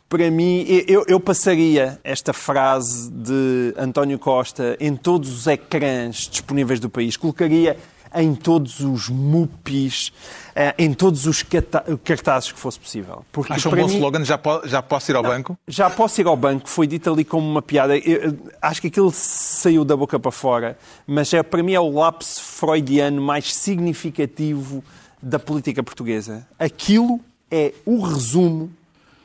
para 0.08 0.30
mim, 0.30 0.64
eu, 0.86 1.04
eu 1.08 1.18
passaria 1.18 1.98
esta 2.04 2.32
frase 2.32 3.10
de 3.10 3.74
António 3.76 4.16
Costa 4.16 4.76
em 4.78 4.94
todos 4.94 5.32
os 5.32 5.46
ecrãs 5.48 6.28
disponíveis 6.30 6.78
do 6.78 6.88
país, 6.88 7.16
colocaria 7.16 7.76
em 8.14 8.34
todos 8.34 8.80
os 8.80 9.08
MUPIs, 9.08 10.12
eh, 10.54 10.74
em 10.78 10.92
todos 10.92 11.26
os 11.26 11.42
cartazes 12.04 12.52
que 12.52 12.58
fosse 12.58 12.78
possível. 12.78 13.24
Porque 13.32 13.52
um 13.52 13.70
bom 13.70 13.76
mim- 13.88 13.94
slogan, 13.94 14.24
já, 14.24 14.36
po- 14.38 14.66
já 14.66 14.82
posso 14.82 15.10
ir 15.10 15.16
ao 15.16 15.22
banco? 15.22 15.58
já 15.66 15.88
posso 15.90 16.20
ir 16.20 16.26
ao 16.26 16.36
banco, 16.36 16.68
foi 16.68 16.86
dito 16.86 17.10
ali 17.12 17.24
como 17.24 17.48
uma 17.48 17.62
piada. 17.62 17.96
Eu 17.96 18.36
acho 18.60 18.80
que 18.80 18.88
aquilo 18.88 19.10
saiu 19.12 19.84
da 19.84 19.96
boca 19.96 20.18
para 20.20 20.30
fora, 20.32 20.78
mas 21.06 21.32
é, 21.32 21.42
para 21.42 21.62
mim 21.62 21.72
é 21.72 21.80
o 21.80 21.90
lapso 21.90 22.42
freudiano 22.42 23.20
mais 23.22 23.52
significativo 23.54 24.82
da 25.22 25.38
política 25.38 25.82
portuguesa. 25.82 26.46
Aquilo 26.58 27.20
é 27.50 27.72
o 27.84 28.00
resumo, 28.02 28.70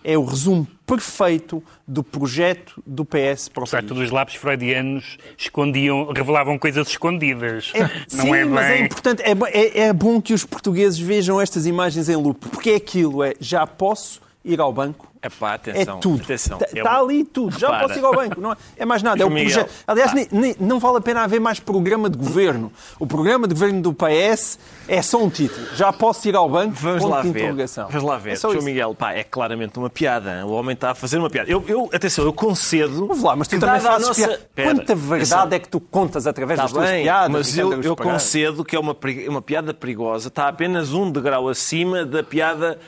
é 0.03 0.17
o 0.17 0.23
resumo 0.23 0.67
perfeito 0.85 1.61
do 1.87 2.01
projeto 2.03 2.81
do 2.85 3.03
PS 3.03 3.49
para 3.49 3.63
o 3.63 3.67
Certo, 3.67 3.93
dos 3.93 4.09
lápis 4.09 4.35
freudianos 4.35 5.17
escondiam, 5.37 6.11
revelavam 6.13 6.57
coisas 6.57 6.87
escondidas. 6.87 7.71
É- 7.73 7.81
não 8.15 8.23
sim, 8.25 8.29
é 8.29 8.43
bem. 8.43 8.45
mas 8.45 8.65
é 8.67 8.79
importante, 8.85 9.21
é, 9.21 9.31
é- 9.51 9.79
é 9.87 9.93
bom 9.93 10.21
que 10.21 10.33
os 10.33 10.45
portugueses 10.45 10.97
vejam 10.99 11.41
estas 11.41 11.65
imagens 11.65 12.07
em 12.09 12.15
loop, 12.15 12.47
porque 12.49 12.71
é 12.71 12.75
aquilo, 12.75 13.23
é 13.23 13.33
já 13.39 13.67
posso 13.67 14.21
ir 14.45 14.61
ao 14.61 14.71
banco, 14.71 15.06
Epá, 15.21 15.51
é 15.51 15.55
atenção. 15.55 15.99
tudo. 15.99 16.23
Atenção. 16.23 16.59
Está 16.61 16.79
É 16.79 16.83
um- 16.83 17.03
ali 17.05 17.23
tudo. 17.23 17.57
Já 17.57 17.79
posso 17.79 17.97
ir 17.99 18.05
ao 18.05 18.13
banco. 18.13 18.39
Não 18.39 18.51
é, 18.53 18.57
é 18.77 18.85
mais 18.85 19.01
nada. 19.03 19.21
É 19.21 19.25
o 19.25 19.29
Miguel, 19.29 19.51
projeto. 19.65 19.83
Aliás, 19.87 20.13
nem- 20.13 20.27
nem- 20.31 20.55
não 20.59 20.79
vale 20.79 20.97
a 20.97 21.01
pena 21.01 21.23
haver 21.23 21.39
mais 21.39 21.59
programa 21.59 22.09
de 22.09 22.17
governo. 22.17 22.71
O 22.99 23.07
programa 23.07 23.47
de 23.47 23.53
governo 23.53 23.81
do 23.81 23.93
PS 23.93 24.59
é 24.87 25.01
só 25.01 25.17
um 25.23 25.29
título. 25.29 25.67
Já 25.75 25.91
posso 25.91 26.27
ir 26.27 26.35
ao 26.35 26.47
banco? 26.49 26.73
Vamos 26.75 27.03
lá 27.03 27.21
ver. 27.21 27.53
Vamos 27.89 28.03
lá 28.03 28.17
ver. 28.17 28.31
É 28.33 28.35
João 28.35 28.53
isso. 28.55 28.63
Miguel, 28.65 28.95
pá, 28.95 29.13
é 29.13 29.23
claramente 29.23 29.77
uma 29.77 29.89
piada. 29.89 30.45
O 30.45 30.51
homem 30.51 30.73
está 30.73 30.91
a 30.91 30.95
fazer 30.95 31.17
uma 31.17 31.29
piada. 31.29 31.49
Eu, 31.49 31.63
eu- 31.67 31.89
atenção, 31.93 32.23
eu 32.25 32.33
concedo. 32.33 33.07
Vamos 33.07 33.23
lá, 33.23 33.35
mas 33.35 33.47
tu 33.47 33.59
também 33.59 33.79
fazes 33.79 34.07
nossa- 34.07 34.27
piada. 34.27 34.41
Pera, 34.55 34.75
Quanta 34.75 34.95
verdade 34.95 35.55
é 35.55 35.59
que 35.59 35.67
tu 35.69 35.79
contas 35.79 36.27
através 36.27 36.59
das 36.59 36.69
Está 36.69 36.81
tuas 36.81 36.91
piadas? 37.01 37.29
mas 37.31 37.57
eu, 37.57 37.81
eu 37.83 37.95
concedo 37.95 38.63
que 38.63 38.75
é 38.75 38.79
uma, 38.79 38.95
uma 39.29 39.41
piada 39.41 39.73
perigosa. 39.73 40.27
Está 40.27 40.47
apenas 40.47 40.93
um 40.93 41.11
degrau 41.11 41.47
acima 41.49 42.05
da 42.05 42.23
piada. 42.23 42.79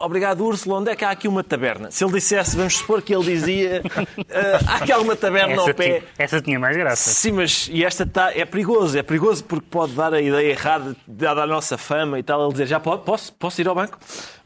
Obrigado, 0.00 0.42
Úrsula. 0.44 0.78
Onde 0.78 0.90
é 0.90 0.96
que 0.96 1.04
há 1.04 1.10
aqui 1.10 1.28
uma 1.28 1.44
taberna? 1.44 1.90
Se 1.90 2.02
ele 2.02 2.14
dissesse, 2.14 2.56
vamos 2.56 2.78
supor 2.78 3.02
que 3.02 3.14
ele 3.14 3.22
dizia, 3.24 3.82
"Ah, 4.32 4.58
há 4.66 4.76
aqui 4.76 4.90
alguma 4.92 5.14
taberna 5.14 5.52
essa, 5.52 5.60
ao 5.70 5.74
pé. 5.74 5.84
tinha, 5.84 6.02
essa 6.18 6.40
tinha 6.40 6.58
mais 6.58 6.74
graça. 6.76 7.10
Sim, 7.10 7.32
mas 7.32 7.68
e 7.70 7.84
esta 7.84 8.06
tá, 8.06 8.32
é 8.34 8.44
perigoso, 8.46 8.96
é 8.98 9.02
perigoso 9.02 9.44
porque 9.44 9.66
pode 9.70 9.92
dar 9.92 10.14
a 10.14 10.20
ideia 10.20 10.50
errada, 10.52 10.96
dada 11.06 11.42
a 11.42 11.46
nossa 11.46 11.76
fama 11.76 12.18
e 12.18 12.22
tal, 12.22 12.42
ele 12.42 12.52
dizer 12.52 12.66
já 12.66 12.80
pode, 12.80 13.02
posso, 13.04 13.30
posso 13.34 13.60
ir 13.60 13.68
ao 13.68 13.74
banco? 13.74 13.98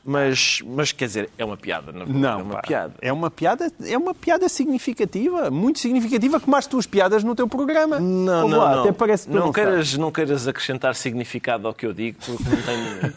Mas, 0.07 0.59
mas 0.67 0.93
quer 0.93 1.07
dizer, 1.07 1.31
é 1.39 1.45
uma 1.45 1.57
piada, 1.57 1.91
não, 1.91 2.05
Não, 2.05 2.41
é 2.41 2.43
uma 2.43 2.55
pá. 2.57 2.61
piada. 2.63 2.95
É 3.01 3.11
uma 3.13 3.31
piada, 3.31 3.73
é 3.87 3.97
uma 3.97 4.13
piada 4.15 4.47
significativa, 4.51 5.51
muito 5.51 5.79
significativa, 5.79 6.39
como 6.39 6.55
as 6.57 6.67
tuas 6.67 6.85
piadas 6.85 7.25
no 7.25 7.35
teu 7.35 7.49
programa. 7.49 7.99
Não, 7.99 8.47
não, 8.47 8.59
lá, 8.59 8.73
não. 8.77 8.81
Até 8.83 8.93
parece 8.93 9.31
não, 9.31 9.47
não 9.47 9.53
queiras, 9.53 9.97
não 9.97 10.13
queiras 10.13 10.47
acrescentar 10.47 10.95
significado 10.95 11.67
ao 11.67 11.73
que 11.73 11.87
eu 11.87 11.95
digo, 11.95 12.19
porque 12.27 12.43
não 12.51 12.63
tem 12.63 12.77
nenhum. 12.85 13.13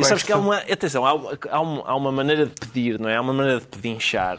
E 0.00 0.04
sabes 0.04 0.22
que 0.22 0.32
há 0.32 0.36
uma. 0.36 0.56
Atenção, 0.58 1.04
há, 1.06 1.10
há 1.50 1.60
uma, 1.60 1.82
há 1.86 1.94
uma 1.96 2.12
maneira 2.12 2.46
de 2.46 2.52
pedir, 2.52 2.98
não 2.98 3.08
é? 3.08 3.16
Há 3.16 3.20
uma 3.20 3.32
maneira 3.32 3.60
de 3.60 3.66
pedinchar 3.66 4.38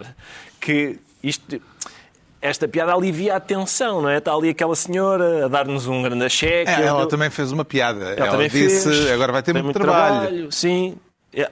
que 0.60 0.98
isto. 1.24 1.62
Esta 2.42 2.68
piada 2.68 2.92
alivia 2.92 3.36
a 3.36 3.40
tensão, 3.40 4.02
não 4.02 4.10
é? 4.10 4.18
Está 4.18 4.34
ali 4.34 4.50
aquela 4.50 4.76
senhora 4.76 5.46
a 5.46 5.48
dar-nos 5.48 5.86
um 5.86 6.02
grande 6.02 6.28
cheque. 6.28 6.72
É, 6.72 6.82
eu- 6.82 6.88
ela 6.88 7.08
também 7.08 7.30
fez 7.30 7.52
uma 7.52 7.64
piada. 7.64 8.04
Ela, 8.04 8.16
Ela, 8.20 8.32
também 8.32 8.50
disse, 8.50 8.90
fez. 8.90 9.12
agora 9.12 9.32
vai 9.32 9.44
ter 9.44 9.54
Tem 9.54 9.62
muito, 9.62 9.80
trabalho. 9.80 10.52
Sim. 10.52 10.98
É. 11.32 11.52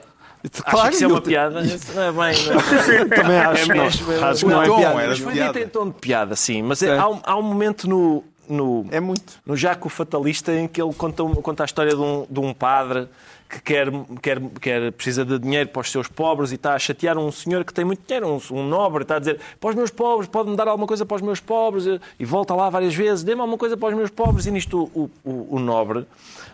Claro, 0.64 0.78
Acho 0.78 0.88
que 0.88 0.94
isso 0.96 1.04
é 1.04 1.06
eu 1.06 1.10
uma 1.10 1.20
te- 1.20 1.28
piada. 1.28 1.60
Não 1.94 2.02
é 2.02 2.32
bem. 2.32 2.44
Não 2.46 2.58
é. 2.58 3.04
Também 3.22 3.38
acho 3.38 3.68
não. 3.68 3.76
mesmo, 3.84 4.24
Acho 4.24 4.40
que 4.46 4.50
não 4.50 4.62
é 4.62 4.66
tom 4.66 4.76
piada. 4.78 5.06
Mas 5.06 5.18
foi 5.20 5.32
dito 5.34 5.58
em 5.60 5.68
tom 5.68 5.86
de 5.90 5.94
piada, 5.94 6.34
sim. 6.34 6.62
Mas 6.62 6.82
é- 6.82 6.88
É. 6.88 6.98
há, 6.98 7.08
um, 7.08 7.20
há 7.22 7.36
um 7.36 7.42
momento 7.42 7.88
no, 7.88 8.24
no, 8.48 8.86
É 8.90 8.98
muito. 8.98 9.34
no 9.46 9.56
Jaco 9.56 9.88
Fatalista 9.88 10.52
em 10.52 10.66
que 10.66 10.82
ele 10.82 10.92
conta, 10.94 11.22
conta 11.40 11.62
a 11.62 11.66
história 11.66 11.94
de 11.94 12.00
um, 12.00 12.26
de 12.28 12.40
um 12.40 12.52
padre 12.52 13.06
que 13.50 13.60
quer, 13.60 13.88
quer, 14.22 14.40
quer, 14.60 14.92
precisa 14.92 15.24
de 15.24 15.36
dinheiro 15.38 15.68
para 15.70 15.80
os 15.80 15.90
seus 15.90 16.06
pobres 16.06 16.52
e 16.52 16.54
está 16.54 16.74
a 16.74 16.78
chatear 16.78 17.18
um 17.18 17.32
senhor 17.32 17.64
que 17.64 17.74
tem 17.74 17.84
muito 17.84 18.06
dinheiro, 18.06 18.28
um, 18.28 18.56
um 18.56 18.66
nobre, 18.66 19.02
está 19.02 19.16
a 19.16 19.18
dizer 19.18 19.40
para 19.60 19.70
os 19.70 19.74
meus 19.74 19.90
pobres, 19.90 20.28
pode-me 20.28 20.56
dar 20.56 20.68
alguma 20.68 20.86
coisa 20.86 21.04
para 21.04 21.16
os 21.16 21.22
meus 21.22 21.40
pobres 21.40 21.84
e 22.18 22.24
volta 22.24 22.54
lá 22.54 22.70
várias 22.70 22.94
vezes, 22.94 23.24
dê-me 23.24 23.40
alguma 23.40 23.58
coisa 23.58 23.76
para 23.76 23.88
os 23.88 23.94
meus 23.94 24.10
pobres 24.10 24.46
e 24.46 24.52
nisto 24.52 24.88
o, 24.94 25.10
o, 25.24 25.56
o 25.56 25.58
nobre 25.58 26.06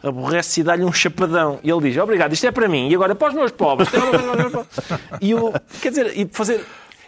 aborrece 0.03 0.63
e 0.63 0.65
dá-lhe 0.65 0.85
um 0.85 0.93
chapadão 0.93 1.61
e 1.63 1.71
ele 1.71 1.91
diz, 1.91 1.99
obrigado, 1.99 2.33
isto 2.33 2.47
é 2.47 2.51
para 2.51 2.67
mim 2.67 2.89
e 2.89 2.95
agora 2.95 3.15
para 3.15 3.29
os 3.29 3.35
meus 3.35 3.51
pobres. 3.51 3.91
tem 3.91 4.01
alguma 4.01 4.19
coisa 4.19 4.33
para 4.33 4.47
os 4.47 4.53
meus 4.53 4.67
pobres?" 4.99 5.19
E 5.21 5.35
o, 5.35 5.53
quer 5.83 5.91
dizer, 5.91 6.19
e 6.19 6.27
fazer... 6.33 6.65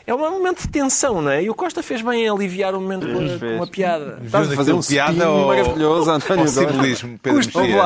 É 0.09 0.15
um 0.15 0.19
momento 0.31 0.63
de 0.63 0.69
tensão, 0.69 1.21
não 1.21 1.31
é? 1.31 1.43
E 1.43 1.51
o 1.51 1.55
Costa 1.55 1.83
fez 1.83 2.01
bem 2.01 2.25
em 2.25 2.29
aliviar 2.31 2.75
o 2.75 2.81
momento 2.81 3.07
com, 3.07 3.57
uma 3.57 3.67
piada. 3.67 4.19
Estás 4.25 4.51
a 4.51 4.57
fazer 4.57 4.73
um 4.73 4.81
piada 4.81 5.29
ou, 5.31 5.49
maravilhoso, 5.49 6.11
António 6.11 6.45
ou 6.45 6.45
Costa. 6.47 6.67
simbolismo, 6.71 7.19
Pedro 7.23 7.41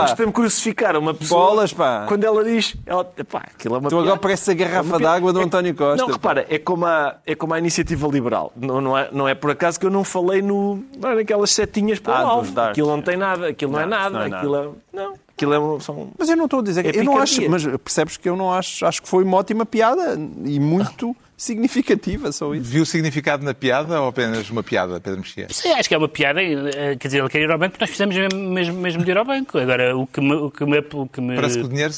custa-me 0.04 0.32
crucificar 0.32 0.96
uma 0.96 1.12
pessoa. 1.14 1.46
Bolas, 1.46 1.72
pá. 1.72 2.04
Quando 2.06 2.22
ela 2.22 2.44
diz. 2.44 2.76
Ela, 2.86 3.04
pá, 3.04 3.42
aquilo 3.54 3.74
é 3.74 3.78
uma 3.78 3.88
Tu 3.90 3.94
agora 3.96 4.04
piada. 4.12 4.20
pareces 4.20 4.48
a 4.48 4.52
É 4.52 4.54
garrafa 4.54 4.88
piada. 4.98 5.02
d'água 5.04 5.32
do 5.32 5.40
É- 5.40 5.44
António 5.44 5.74
Costa. 5.74 5.96
Não, 5.96 6.06
pá. 6.06 6.12
repara, 6.12 6.46
é 6.48 6.58
como 6.58 6.86
a, 6.86 7.16
é 7.26 7.34
como 7.34 7.54
a 7.54 7.58
iniciativa 7.58 8.06
liberal. 8.06 8.52
Não, 8.56 8.80
não, 8.80 8.96
é, 8.96 9.08
não 9.10 9.28
é 9.28 9.34
por 9.34 9.50
acaso 9.50 9.80
que 9.80 9.86
eu 9.86 9.90
não 9.90 10.04
falei 10.04 10.40
no, 10.40 10.80
não 10.96 11.10
é 11.10 11.14
naquelas 11.16 11.50
setinhas 11.50 11.98
para 11.98 12.18
Ah, 12.18 12.24
o 12.24 12.28
alvo. 12.28 12.60
Aquilo 12.60 12.86
não 12.88 13.02
tem 13.02 13.16
nada, 13.16 13.48
aquilo 13.48 13.72
não, 13.72 13.80
é 13.80 13.82
Não, 13.82 13.90
nada. 13.90 14.06
isso 14.06 14.28
não 14.30 14.36
é 14.36 14.38
aquilo 14.38 14.56
é, 14.56 14.68
não, 14.96 15.14
aquilo 15.36 15.54
é 15.54 15.58
um- 15.58 15.80
são. 15.80 16.08
Mas 16.16 16.28
eu 16.28 16.36
não 16.36 16.44
estou 16.44 16.60
a 16.60 16.62
dizer 16.62 16.84
que 16.84 16.96
É 16.96 17.00
eu 17.00 17.04
não 17.04 17.18
acho, 17.18 17.50
mas 17.50 17.66
percebes 17.66 18.16
que 18.16 18.28
eu 18.28 18.36
não 18.36 18.52
acho, 18.52 18.86
acho 18.86 19.02
que 19.02 19.08
foi 19.08 19.24
uma 19.24 19.38
ótima 19.38 19.66
piada 19.66 20.16
e 20.44 20.60
muito 20.60 21.16
significativa, 21.42 22.32
só 22.32 22.54
isso. 22.54 22.64
Viu 22.70 22.84
significado 22.86 23.44
na 23.44 23.52
piada 23.54 24.00
ou 24.00 24.08
apenas 24.08 24.48
uma 24.50 24.62
piada, 24.62 25.00
Pedro 25.00 25.20
Mexia? 25.20 25.46
Sim, 25.50 25.72
acho 25.72 25.88
que 25.88 25.94
é 25.94 25.98
uma 25.98 26.08
piada. 26.08 26.42
eh, 26.42 26.96
Quer 26.96 27.08
dizer, 27.08 27.18
ele 27.20 27.28
quer 27.28 27.40
ir 27.42 27.50
ao 27.50 27.58
banco 27.58 27.72
porque 27.72 27.84
nós 27.84 27.90
fizemos 27.90 28.16
mesmo, 28.16 28.80
mesmo, 28.80 29.04
de 29.04 29.10
ir 29.10 29.16
ao 29.16 29.24
banco. 29.24 29.58
Agora, 29.58 29.96
o 29.96 30.06
que 30.06 30.20
me. 30.20 30.32
O 30.34 30.50
que 30.50 30.64
me, 30.64 30.78
o 30.78 31.06
que 31.06 31.20
me 31.20 31.34
Parece 31.34 31.58
que 31.58 31.64
o 31.64 31.68
dinheiro, 31.68 31.92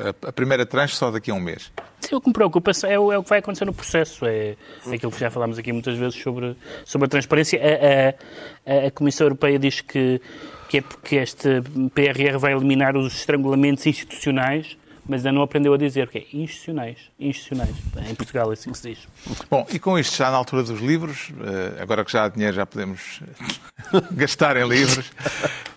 eh, 0.00 0.14
a 0.24 0.28
a 0.28 0.32
primeira 0.32 0.64
tranche 0.64 0.94
só 0.96 1.10
daqui 1.10 1.30
a 1.30 1.34
um 1.34 1.40
mês. 1.40 1.70
Sim, 2.00 2.14
o 2.14 2.20
que 2.20 2.28
me 2.28 2.32
preocupa 2.32 2.70
é 2.86 2.98
o, 2.98 3.12
é 3.12 3.18
o 3.18 3.22
que 3.22 3.28
vai 3.28 3.40
acontecer 3.40 3.64
no 3.66 3.74
processo. 3.74 4.24
É, 4.24 4.56
é 4.86 4.94
aquilo 4.94 5.12
que 5.12 5.20
já 5.20 5.30
falámos 5.30 5.58
aqui 5.58 5.72
muitas 5.72 5.96
vezes 5.98 6.14
sobre, 6.20 6.56
sobre 6.84 7.06
a 7.06 7.08
transparência. 7.08 7.60
A, 7.60 8.74
a- 8.84 8.86
a 8.86 8.90
Comissão 8.90 9.26
Europeia 9.26 9.58
diz 9.58 9.80
que, 9.80 10.20
que 10.68 10.78
é 10.78 10.80
porque 10.80 11.16
este 11.16 11.60
PRR 11.94 12.38
vai 12.38 12.52
eliminar 12.52 12.96
os 12.96 13.14
estrangulamentos 13.16 13.84
institucionais, 13.86 14.76
mas 15.10 15.26
ainda 15.26 15.32
não 15.32 15.42
aprendeu 15.42 15.74
a 15.74 15.76
dizer 15.76 16.08
que 16.08 16.18
é 16.18 16.24
institucionais. 16.32 16.98
Institucionais. 17.18 17.74
Em 18.08 18.14
Portugal 18.14 18.48
é 18.50 18.52
assim 18.52 18.70
que 18.70 18.78
se 18.78 18.90
diz. 18.90 19.08
Bom, 19.50 19.66
e 19.68 19.76
com 19.76 19.98
isto 19.98 20.16
já 20.16 20.30
na 20.30 20.36
altura 20.36 20.62
dos 20.62 20.80
livros, 20.80 21.32
eh, 21.42 21.82
agora 21.82 22.04
que 22.04 22.12
já 22.12 22.26
há 22.26 22.28
dinheiro 22.28 22.54
já 22.54 22.64
podemos 22.64 23.20
gastar 24.12 24.56
em 24.56 24.68
livros, 24.68 25.10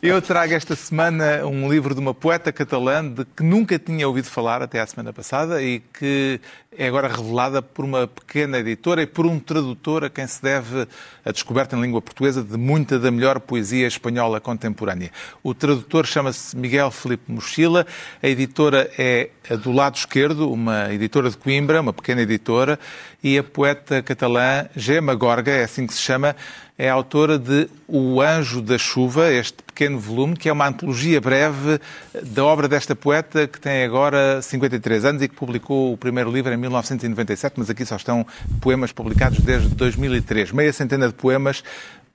eu 0.03 0.21
trago 0.21 0.53
esta 0.53 0.75
semana 0.75 1.47
um 1.47 1.67
livro 1.67 1.95
de 1.95 1.99
uma 1.99 2.13
poeta 2.13 2.51
catalã 2.51 3.09
de 3.09 3.25
que 3.25 3.41
nunca 3.41 3.79
tinha 3.79 4.07
ouvido 4.07 4.29
falar 4.29 4.61
até 4.61 4.79
à 4.79 4.85
semana 4.85 5.11
passada 5.11 5.63
e 5.63 5.79
que 5.79 6.39
é 6.77 6.87
agora 6.87 7.07
revelada 7.07 7.61
por 7.61 7.85
uma 7.85 8.07
pequena 8.07 8.59
editora 8.59 9.01
e 9.01 9.07
por 9.07 9.25
um 9.25 9.39
tradutor 9.39 10.03
a 10.03 10.09
quem 10.09 10.25
se 10.27 10.41
deve 10.41 10.87
a 11.23 11.31
descoberta 11.31 11.75
em 11.75 11.81
língua 11.81 12.01
portuguesa 12.01 12.43
de 12.43 12.57
muita 12.57 12.99
da 12.99 13.11
melhor 13.11 13.39
poesia 13.39 13.87
espanhola 13.87 14.39
contemporânea. 14.39 15.11
O 15.41 15.53
tradutor 15.53 16.05
chama-se 16.05 16.55
Miguel 16.55 16.91
Felipe 16.91 17.31
Mochila, 17.31 17.85
a 18.21 18.27
editora 18.27 18.89
é 18.97 19.29
a 19.49 19.55
do 19.55 19.71
lado 19.71 19.95
esquerdo, 19.95 20.51
uma 20.51 20.93
editora 20.93 21.29
de 21.29 21.37
Coimbra, 21.37 21.81
uma 21.81 21.93
pequena 21.93 22.21
editora, 22.21 22.79
e 23.23 23.37
a 23.37 23.43
poeta 23.43 24.03
catalã 24.03 24.65
Gemma 24.75 25.15
Gorga, 25.15 25.51
é 25.51 25.63
assim 25.63 25.87
que 25.87 25.93
se 25.93 26.01
chama, 26.01 26.35
é 26.77 26.89
autora 26.89 27.39
de 27.39 27.69
O 27.87 28.19
Anjo 28.19 28.61
da 28.61 28.77
Chuva, 28.77 29.31
este 29.31 29.63
pequeno 29.63 29.97
volume, 29.97 30.35
que 30.35 30.49
é 30.49 30.51
uma 30.51 30.67
antologia 30.67 31.21
breve 31.21 31.79
da 32.21 32.43
obra 32.43 32.67
desta 32.67 32.95
poeta, 32.95 33.47
que 33.47 33.61
tem 33.61 33.83
agora 33.83 34.41
53 34.41 35.05
anos 35.05 35.21
e 35.21 35.29
que 35.29 35.35
publicou 35.35 35.93
o 35.93 35.97
primeiro 35.97 36.29
livro 36.29 36.51
em 36.51 36.57
1997, 36.57 37.53
mas 37.57 37.69
aqui 37.69 37.85
só 37.85 37.95
estão 37.95 38.25
poemas 38.59 38.91
publicados 38.91 39.39
desde 39.39 39.69
2003. 39.69 40.51
Meia 40.51 40.73
centena 40.73 41.07
de 41.07 41.13
poemas 41.13 41.63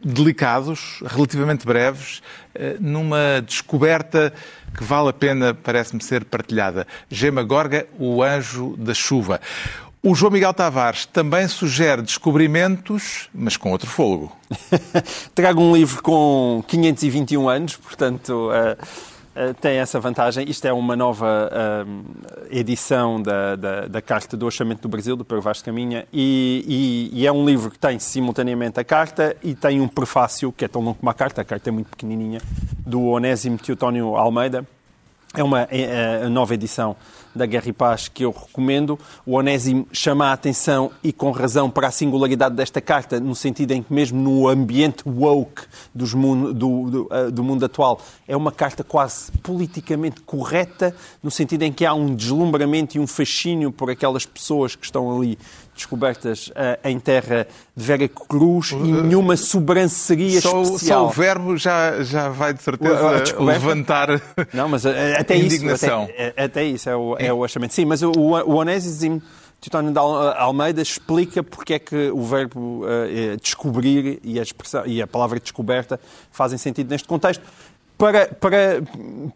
delicados, 0.00 1.02
relativamente 1.04 1.66
breves, 1.66 2.22
eh, 2.54 2.76
numa 2.78 3.42
descoberta 3.44 4.32
que 4.76 4.84
vale 4.84 5.08
a 5.08 5.12
pena, 5.12 5.54
parece-me 5.54 6.02
ser 6.02 6.24
partilhada. 6.24 6.86
Gema 7.10 7.42
Gorga, 7.42 7.86
o 7.98 8.22
anjo 8.22 8.76
da 8.76 8.94
chuva. 8.94 9.40
O 10.02 10.14
João 10.14 10.32
Miguel 10.32 10.54
Tavares 10.54 11.06
também 11.06 11.48
sugere 11.48 12.02
descobrimentos, 12.02 13.28
mas 13.34 13.56
com 13.56 13.72
outro 13.72 13.90
fôlego. 13.90 14.32
Trago 15.34 15.60
um 15.60 15.74
livro 15.74 16.02
com 16.02 16.62
521 16.66 17.48
anos, 17.48 17.76
portanto. 17.76 18.50
Uh 18.50 19.18
eh, 19.38 19.54
tem 19.60 19.78
essa 19.78 20.00
vantagem. 20.00 20.50
Isto 20.50 20.66
é 20.66 20.72
uma 20.72 20.96
nova 20.96 21.48
uh, 21.48 22.46
edição 22.50 23.22
da, 23.22 23.54
da, 23.54 23.86
da, 23.86 24.02
Carta 24.02 24.36
do 24.36 24.44
Orçamento 24.44 24.82
do 24.82 24.88
Brasil, 24.88 25.14
do 25.14 25.24
Pedro 25.24 25.40
Vaz 25.40 25.62
Caminha, 25.62 26.08
e, 26.12 27.10
e, 27.12 27.20
e, 27.20 27.26
é 27.26 27.30
um 27.30 27.46
livro 27.46 27.70
que 27.70 27.78
tem 27.78 28.00
simultaneamente 28.00 28.80
a 28.80 28.84
carta 28.84 29.36
e 29.40 29.54
tem 29.54 29.80
um 29.80 29.86
prefácio, 29.86 30.50
que 30.50 30.64
é 30.64 30.68
tão 30.68 30.82
longo 30.82 30.98
como 30.98 31.08
a 31.08 31.14
carta, 31.14 31.40
a 31.40 31.44
carta 31.44 31.68
é 31.68 31.72
muito 31.72 31.88
pequenininha, 31.88 32.40
do 32.84 33.04
Onésimo 33.04 33.58
Teotónio 33.58 34.16
Almeida. 34.16 34.66
É 35.32 35.44
uma 35.44 35.68
é, 35.70 36.22
é, 36.24 36.28
nova 36.28 36.54
edição 36.54 36.96
da 37.38 37.46
Guerra 37.46 37.68
e 37.68 37.72
Paz 37.72 38.08
que 38.08 38.24
eu 38.24 38.30
recomendo. 38.30 38.98
O 39.24 39.36
Onésimo 39.36 39.86
chama 39.92 40.26
a 40.26 40.32
atenção 40.32 40.90
e 41.02 41.12
com 41.12 41.30
razão 41.30 41.70
para 41.70 41.88
a 41.88 41.90
singularidade 41.90 42.54
desta 42.54 42.80
carta, 42.80 43.18
no 43.18 43.34
sentido 43.34 43.72
em 43.72 43.82
que 43.82 43.92
mesmo 43.92 44.20
no 44.20 44.48
ambiente 44.48 45.02
woke 45.06 45.62
dos 45.94 46.12
mundo, 46.12 46.52
do, 46.52 46.90
do, 46.90 47.02
uh, 47.04 47.30
do, 47.30 47.42
mundo 47.42 47.64
atual, 47.64 48.00
é 48.26 48.36
uma 48.36 48.52
carta 48.52 48.84
quase 48.84 49.32
politicamente 49.42 50.20
correta, 50.20 50.94
no 51.22 51.30
sentido 51.30 51.62
em 51.62 51.72
que 51.72 51.86
há 51.86 51.94
um 51.94 52.14
deslumbramento 52.14 52.96
e 52.96 53.00
um 53.00 53.06
fascínio 53.06 53.72
por 53.72 53.90
aquelas 53.90 54.26
pessoas 54.26 54.74
que 54.74 54.84
estão 54.84 55.16
ali 55.16 55.38
descobertas 55.78 56.48
uh, 56.48 56.52
em 56.84 56.98
terra 56.98 57.46
de 57.74 57.84
Vera 57.84 58.08
Cruz 58.08 58.72
e 58.72 58.76
nenhuma 58.76 59.36
sobranceria 59.36 60.40
só, 60.40 60.62
especial. 60.62 61.04
Só 61.04 61.06
o 61.06 61.10
verbo 61.10 61.56
já, 61.56 62.02
já 62.02 62.28
vai 62.28 62.52
de 62.52 62.62
certeza 62.62 63.34
levantar 63.38 64.08
Não, 64.52 64.68
mas 64.68 64.84
uh, 64.84 64.88
até 65.18 65.36
indignação. 65.36 66.04
Isso, 66.04 66.12
até, 66.12 66.42
até, 66.44 66.64
isso 66.64 66.90
é 66.90 66.96
o, 66.96 67.16
é 67.18 67.32
o 67.32 67.44
achamento. 67.44 67.74
Sim, 67.74 67.84
mas 67.84 68.02
o, 68.02 68.10
o 68.10 68.54
Onésimo 68.54 69.22
Teutónio 69.60 69.90
de 69.90 69.98
Almeida 69.98 70.80
explica 70.80 71.42
porque 71.42 71.74
é 71.74 71.78
que 71.80 72.10
o 72.10 72.22
verbo 72.22 72.84
uh, 72.84 73.36
descobrir 73.42 74.20
e 74.22 74.38
a, 74.38 74.42
expressão, 74.42 74.86
e 74.86 75.02
a 75.02 75.06
palavra 75.06 75.40
descoberta 75.40 75.98
fazem 76.30 76.56
sentido 76.56 76.90
neste 76.90 77.08
contexto 77.08 77.42
para, 77.98 78.28
para, 78.28 78.82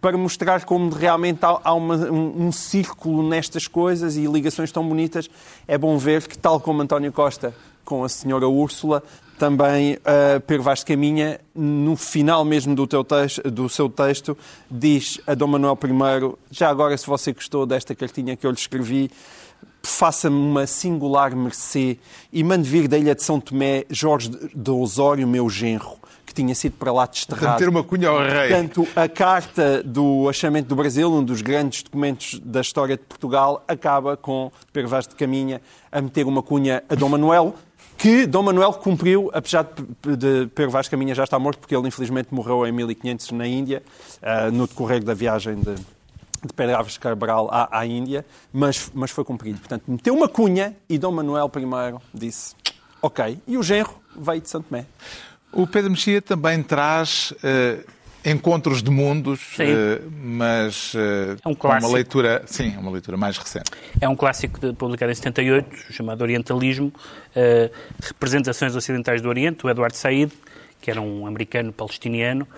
para 0.01 0.17
mostrar 0.17 0.65
como 0.65 0.89
realmente 0.89 1.41
há, 1.45 1.61
há 1.65 1.75
uma, 1.75 1.97
um, 1.97 2.47
um, 2.47 2.53
círculo 2.53 3.29
nestas 3.29 3.67
coisas 3.67 4.17
e 4.17 4.25
ligações 4.27 4.71
tão 4.71 4.89
bonitas, 4.89 5.29
é 5.67 5.77
bom 5.77 5.99
ver 5.99 6.27
que, 6.29 6.39
tal 6.39 6.61
como 6.61 6.81
António 6.81 7.13
Costa 7.13 7.53
com 7.85 8.05
a 8.05 8.09
senhora 8.09 8.47
Úrsula, 8.47 9.03
também 9.37 9.95
uh, 9.95 10.41
Pedro 10.47 10.63
Vaz 10.63 10.85
Caminha, 10.85 11.41
no 11.53 11.97
final 11.97 12.45
mesmo 12.45 12.77
do, 12.77 12.87
teu 12.87 13.03
texto, 13.03 13.51
do 13.51 13.69
seu 13.69 13.89
texto, 13.89 14.39
diz 14.71 15.21
a 15.27 15.35
Dom 15.35 15.49
Manuel 15.49 15.77
I, 15.83 16.37
já 16.49 16.71
agora 16.71 16.97
se 16.97 17.09
você 17.09 17.33
gostou 17.33 17.67
desta 17.67 17.93
cartinha 17.97 18.37
que 18.37 18.47
eu 18.47 18.53
lhe 18.53 18.57
escrevi, 18.57 19.11
faça-me 19.83 20.37
uma 20.37 20.65
singular 20.69 21.35
mercê 21.35 21.99
e 22.33 22.45
mande 22.45 22.71
vir 22.71 22.87
da 22.87 22.97
ilha 22.97 23.17
de 23.17 23.25
São 23.25 23.41
Tomé 23.41 23.85
Jorge 23.91 24.31
de 24.55 24.71
Osório, 24.71 25.27
meu 25.27 25.51
genro 25.51 26.02
que 26.33 26.43
tinha 26.43 26.55
sido 26.55 26.73
para 26.73 26.91
lá 26.91 27.07
desterrado. 27.07 27.59
ter 27.59 27.69
uma 27.69 27.85
cunha 27.85 28.09
ao 28.09 28.19
rei. 28.19 28.49
Portanto, 28.49 28.89
a 28.97 29.09
carta 29.09 29.83
do 29.83 30.29
achamento 30.29 30.69
do 30.69 30.75
Brasil, 30.75 31.13
um 31.13 31.23
dos 31.23 31.43
grandes 31.43 31.83
documentos 31.83 32.41
da 32.43 32.63
história 32.63 32.97
de 32.97 33.03
Portugal, 33.03 33.63
acaba 33.69 34.17
com 34.17 34.51
Pedro 34.73 34.89
Vaz 34.89 35.07
de 35.07 35.15
Caminha 35.15 35.61
a 35.91 36.01
meter 36.01 36.27
uma 36.27 36.43
cunha 36.43 36.83
a 36.89 36.95
Dom 36.95 37.11
Manuel, 37.11 37.55
que 37.99 38.27
Dom 38.27 38.43
Manuel 38.43 38.73
cumpriu, 38.73 39.31
apesar 39.35 39.65
de 39.65 40.47
Pedro 40.55 40.71
Vaz 40.71 40.87
de 40.87 40.91
Caminha 40.91 41.15
já 41.15 41.25
estar 41.25 41.39
morto, 41.39 41.59
porque 41.59 41.77
ele 41.77 41.87
infelizmente 41.87 42.29
morreu 42.33 42.67
em 42.67 42.73
1500 42.73 43.31
na 43.33 43.47
Índia, 43.47 43.83
uh, 44.23 44.51
no 44.51 44.67
decorrer 44.67 45.05
da 45.05 45.13
viagem 45.13 45.57
de, 45.57 45.75
de 45.75 46.53
Pedro 46.57 46.77
Álvares 46.77 46.97
Cabral 46.97 47.49
à, 47.53 47.79
à 47.79 47.87
Índia, 47.87 48.25
mas, 48.53 48.91
mas 48.95 49.11
foi 49.11 49.25
cumprido. 49.25 49.59
Portanto, 49.59 49.85
meteu 49.87 50.15
uma 50.15 50.29
cunha 50.29 50.75
e 50.89 50.97
Dom 50.97 51.13
Manuel 51.13 51.51
I 51.55 52.01
disse 52.15 52.55
ok. 53.03 53.39
E 53.47 53.59
o 53.59 53.63
genro 53.63 54.01
veio 54.17 54.41
de 54.41 54.49
Santo 54.49 54.69
Tomé. 54.71 54.87
O 55.53 55.67
Pedro 55.67 55.91
Mexia 55.91 56.23
também 56.23 56.63
traz 56.63 57.33
uh, 57.33 57.85
encontros 58.25 58.83
de 58.83 58.91
mundos, 58.91 59.59
uh, 59.59 60.11
mas 60.11 60.95
uh, 60.95 61.37
é 61.45 61.49
um 61.49 61.53
uma 61.53 61.93
leitura, 61.93 62.43
sim, 62.47 62.75
uma 62.79 62.91
leitura 62.91 63.19
mais 63.19 63.37
recente. 63.37 63.71
É 64.01 64.09
um 64.09 64.17
clássico 64.17 64.59
de, 64.59 64.73
publicado 64.73 65.13
em 65.13 65.15
78, 65.15 65.93
chamado 65.93 66.23
Orientalismo, 66.23 66.93
representações 68.01 68.75
ocidentais 68.75 69.21
do 69.21 69.29
Oriente, 69.29 69.59
do 69.63 69.69
Eduardo 69.69 69.97
Said, 69.97 70.33
que 70.81 70.91
era 70.91 71.01
um 71.01 71.27
americano 71.27 71.73
palestiniano 71.73 72.49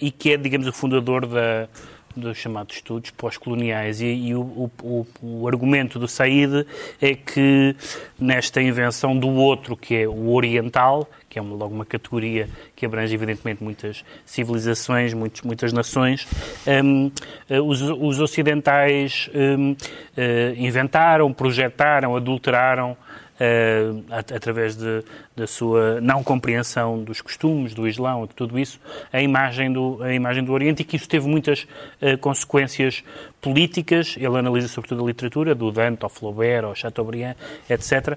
e 0.00 0.10
que 0.10 0.32
é, 0.32 0.36
digamos, 0.36 0.66
o 0.66 0.72
fundador 0.72 1.26
da 1.26 1.68
dos 2.16 2.38
chamados 2.38 2.76
estudos 2.76 3.10
pós-coloniais. 3.10 4.00
E, 4.00 4.06
e 4.06 4.34
o, 4.34 4.70
o, 4.82 5.06
o, 5.22 5.46
argumento 5.46 5.98
do 5.98 6.08
Said 6.08 6.66
é 7.00 7.14
que 7.14 7.76
nesta 8.18 8.62
invenção 8.62 9.16
do 9.16 9.28
outro, 9.28 9.76
que 9.76 9.94
é 9.94 10.08
o 10.08 10.30
oriental, 10.30 11.08
que 11.36 11.38
é 11.38 11.42
uma, 11.42 11.54
logo 11.54 11.74
uma 11.74 11.84
categoria 11.84 12.48
que 12.74 12.86
abrange, 12.86 13.14
evidentemente, 13.14 13.62
muitas 13.62 14.02
civilizações, 14.24 15.12
muitos, 15.12 15.42
muitas 15.42 15.70
nações, 15.70 16.26
um, 16.66 17.10
eh, 17.50 17.60
os, 17.60 17.82
os, 17.82 18.20
ocidentais 18.20 19.28
um, 19.34 19.76
eh, 20.16 20.54
inventaram, 20.56 21.30
projetaram, 21.34 22.16
adulteraram 22.16 22.96
uh, 23.40 24.04
através 24.34 24.76
da 24.76 25.46
sua 25.46 26.00
não 26.00 26.22
compreensão 26.22 27.02
dos 27.02 27.20
costumes, 27.20 27.74
do 27.74 27.86
Islão 27.86 28.24
e 28.24 28.28
de 28.28 28.34
tudo 28.34 28.58
isso, 28.58 28.80
a 29.12 29.20
imagem 29.20 29.72
do, 29.72 30.02
a 30.02 30.12
imagem 30.12 30.44
do 30.44 30.52
Oriente 30.52 30.82
e 30.82 30.84
que 30.84 30.96
isso 30.96 31.08
teve 31.08 31.28
muitas 31.28 31.66
uh, 32.00 32.18
consequências 32.18 33.04
políticas. 33.40 34.16
Ele 34.16 34.38
analisa 34.38 34.68
sobretudo 34.68 35.04
a 35.04 35.06
literatura, 35.06 35.54
do 35.54 35.70
Dante 35.70 36.02
ao 36.02 36.08
Flaubert, 36.08 36.64
ao 36.64 36.74
Chateaubriand, 36.74 37.34
etc., 37.68 37.92
uh, 38.12 38.16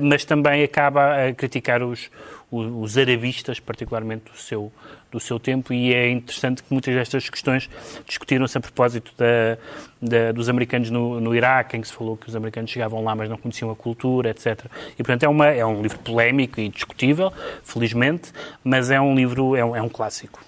mas 0.00 0.24
também 0.24 0.62
acaba 0.62 1.28
a 1.28 1.34
criticar 1.34 1.82
os, 1.82 2.10
os, 2.50 2.66
os 2.66 2.98
arabistas, 2.98 3.60
particularmente 3.60 4.30
do 4.30 4.36
seu, 4.36 4.72
do 5.10 5.18
seu 5.18 5.38
tempo, 5.38 5.72
e 5.72 5.94
é 5.94 6.10
interessante 6.10 6.62
que 6.62 6.72
muitas 6.72 6.94
destas 6.94 7.28
questões 7.28 7.68
discutiram-se 8.06 8.58
a 8.58 8.60
propósito 8.60 9.12
da, 9.16 9.58
da, 10.00 10.32
dos 10.32 10.48
americanos 10.48 10.90
no, 10.90 11.20
no 11.20 11.34
Iraque, 11.34 11.76
em 11.76 11.80
que 11.80 11.88
se 11.88 11.94
falou 11.94 12.16
que 12.16 12.28
os 12.28 12.36
americanos 12.36 12.70
chegavam 12.70 13.02
lá, 13.02 13.14
mas 13.14 13.28
não 13.28 13.36
conheciam 13.36 13.70
a 13.70 13.76
cultura, 13.76 14.30
etc. 14.30 14.66
E, 14.92 14.96
portanto, 14.96 15.22
é, 15.22 15.28
uma, 15.28 15.46
é 15.46 15.64
um 15.64 15.80
livro 15.80 15.98
polémico 16.00 16.60
e 16.60 16.68
discutível, 16.68 17.32
felizmente, 17.62 18.32
mas 18.62 18.90
é 18.90 19.00
um 19.00 19.14
livro, 19.14 19.56
é 19.56 19.64
um, 19.64 19.76
é 19.76 19.82
um 19.82 19.88
clássico. 19.88 20.47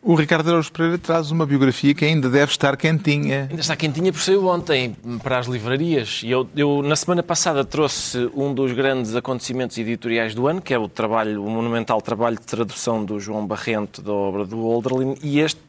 O 0.00 0.14
Ricardo 0.14 0.48
Araújo 0.48 0.70
Pereira 0.70 0.96
traz 0.96 1.32
uma 1.32 1.44
biografia 1.44 1.92
que 1.92 2.04
ainda 2.04 2.30
deve 2.30 2.52
estar 2.52 2.76
quentinha. 2.76 3.48
Ainda 3.50 3.60
está 3.60 3.74
quentinha 3.74 4.12
por 4.12 4.20
saiu 4.20 4.46
ontem 4.46 4.96
para 5.24 5.38
as 5.40 5.46
livrarias. 5.46 6.20
E 6.22 6.30
eu, 6.30 6.48
eu, 6.56 6.82
na 6.82 6.94
semana 6.94 7.20
passada, 7.20 7.64
trouxe 7.64 8.30
um 8.32 8.54
dos 8.54 8.72
grandes 8.72 9.16
acontecimentos 9.16 9.76
editoriais 9.76 10.36
do 10.36 10.46
ano, 10.46 10.62
que 10.62 10.72
é 10.72 10.78
o 10.78 10.88
trabalho, 10.88 11.44
o 11.44 11.50
monumental 11.50 12.00
trabalho 12.00 12.36
de 12.36 12.46
tradução 12.46 13.04
do 13.04 13.18
João 13.18 13.44
Barrento 13.44 14.00
da 14.00 14.12
obra 14.12 14.44
do 14.44 14.60
Olderlin. 14.60 15.16
E 15.20 15.40
este, 15.40 15.60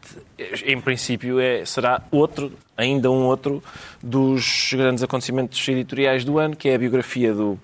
em 0.63 0.79
princípio, 0.79 1.39
é, 1.39 1.65
será 1.65 2.03
outro, 2.11 2.51
ainda 2.77 3.09
um 3.09 3.25
outro, 3.25 3.63
dos 4.01 4.69
grandes 4.73 5.03
acontecimentos 5.03 5.67
editoriais 5.67 6.23
do 6.23 6.37
ano, 6.37 6.55
que 6.55 6.69
é 6.69 6.75
a 6.75 6.77
biografia 6.77 7.33
do 7.33 7.57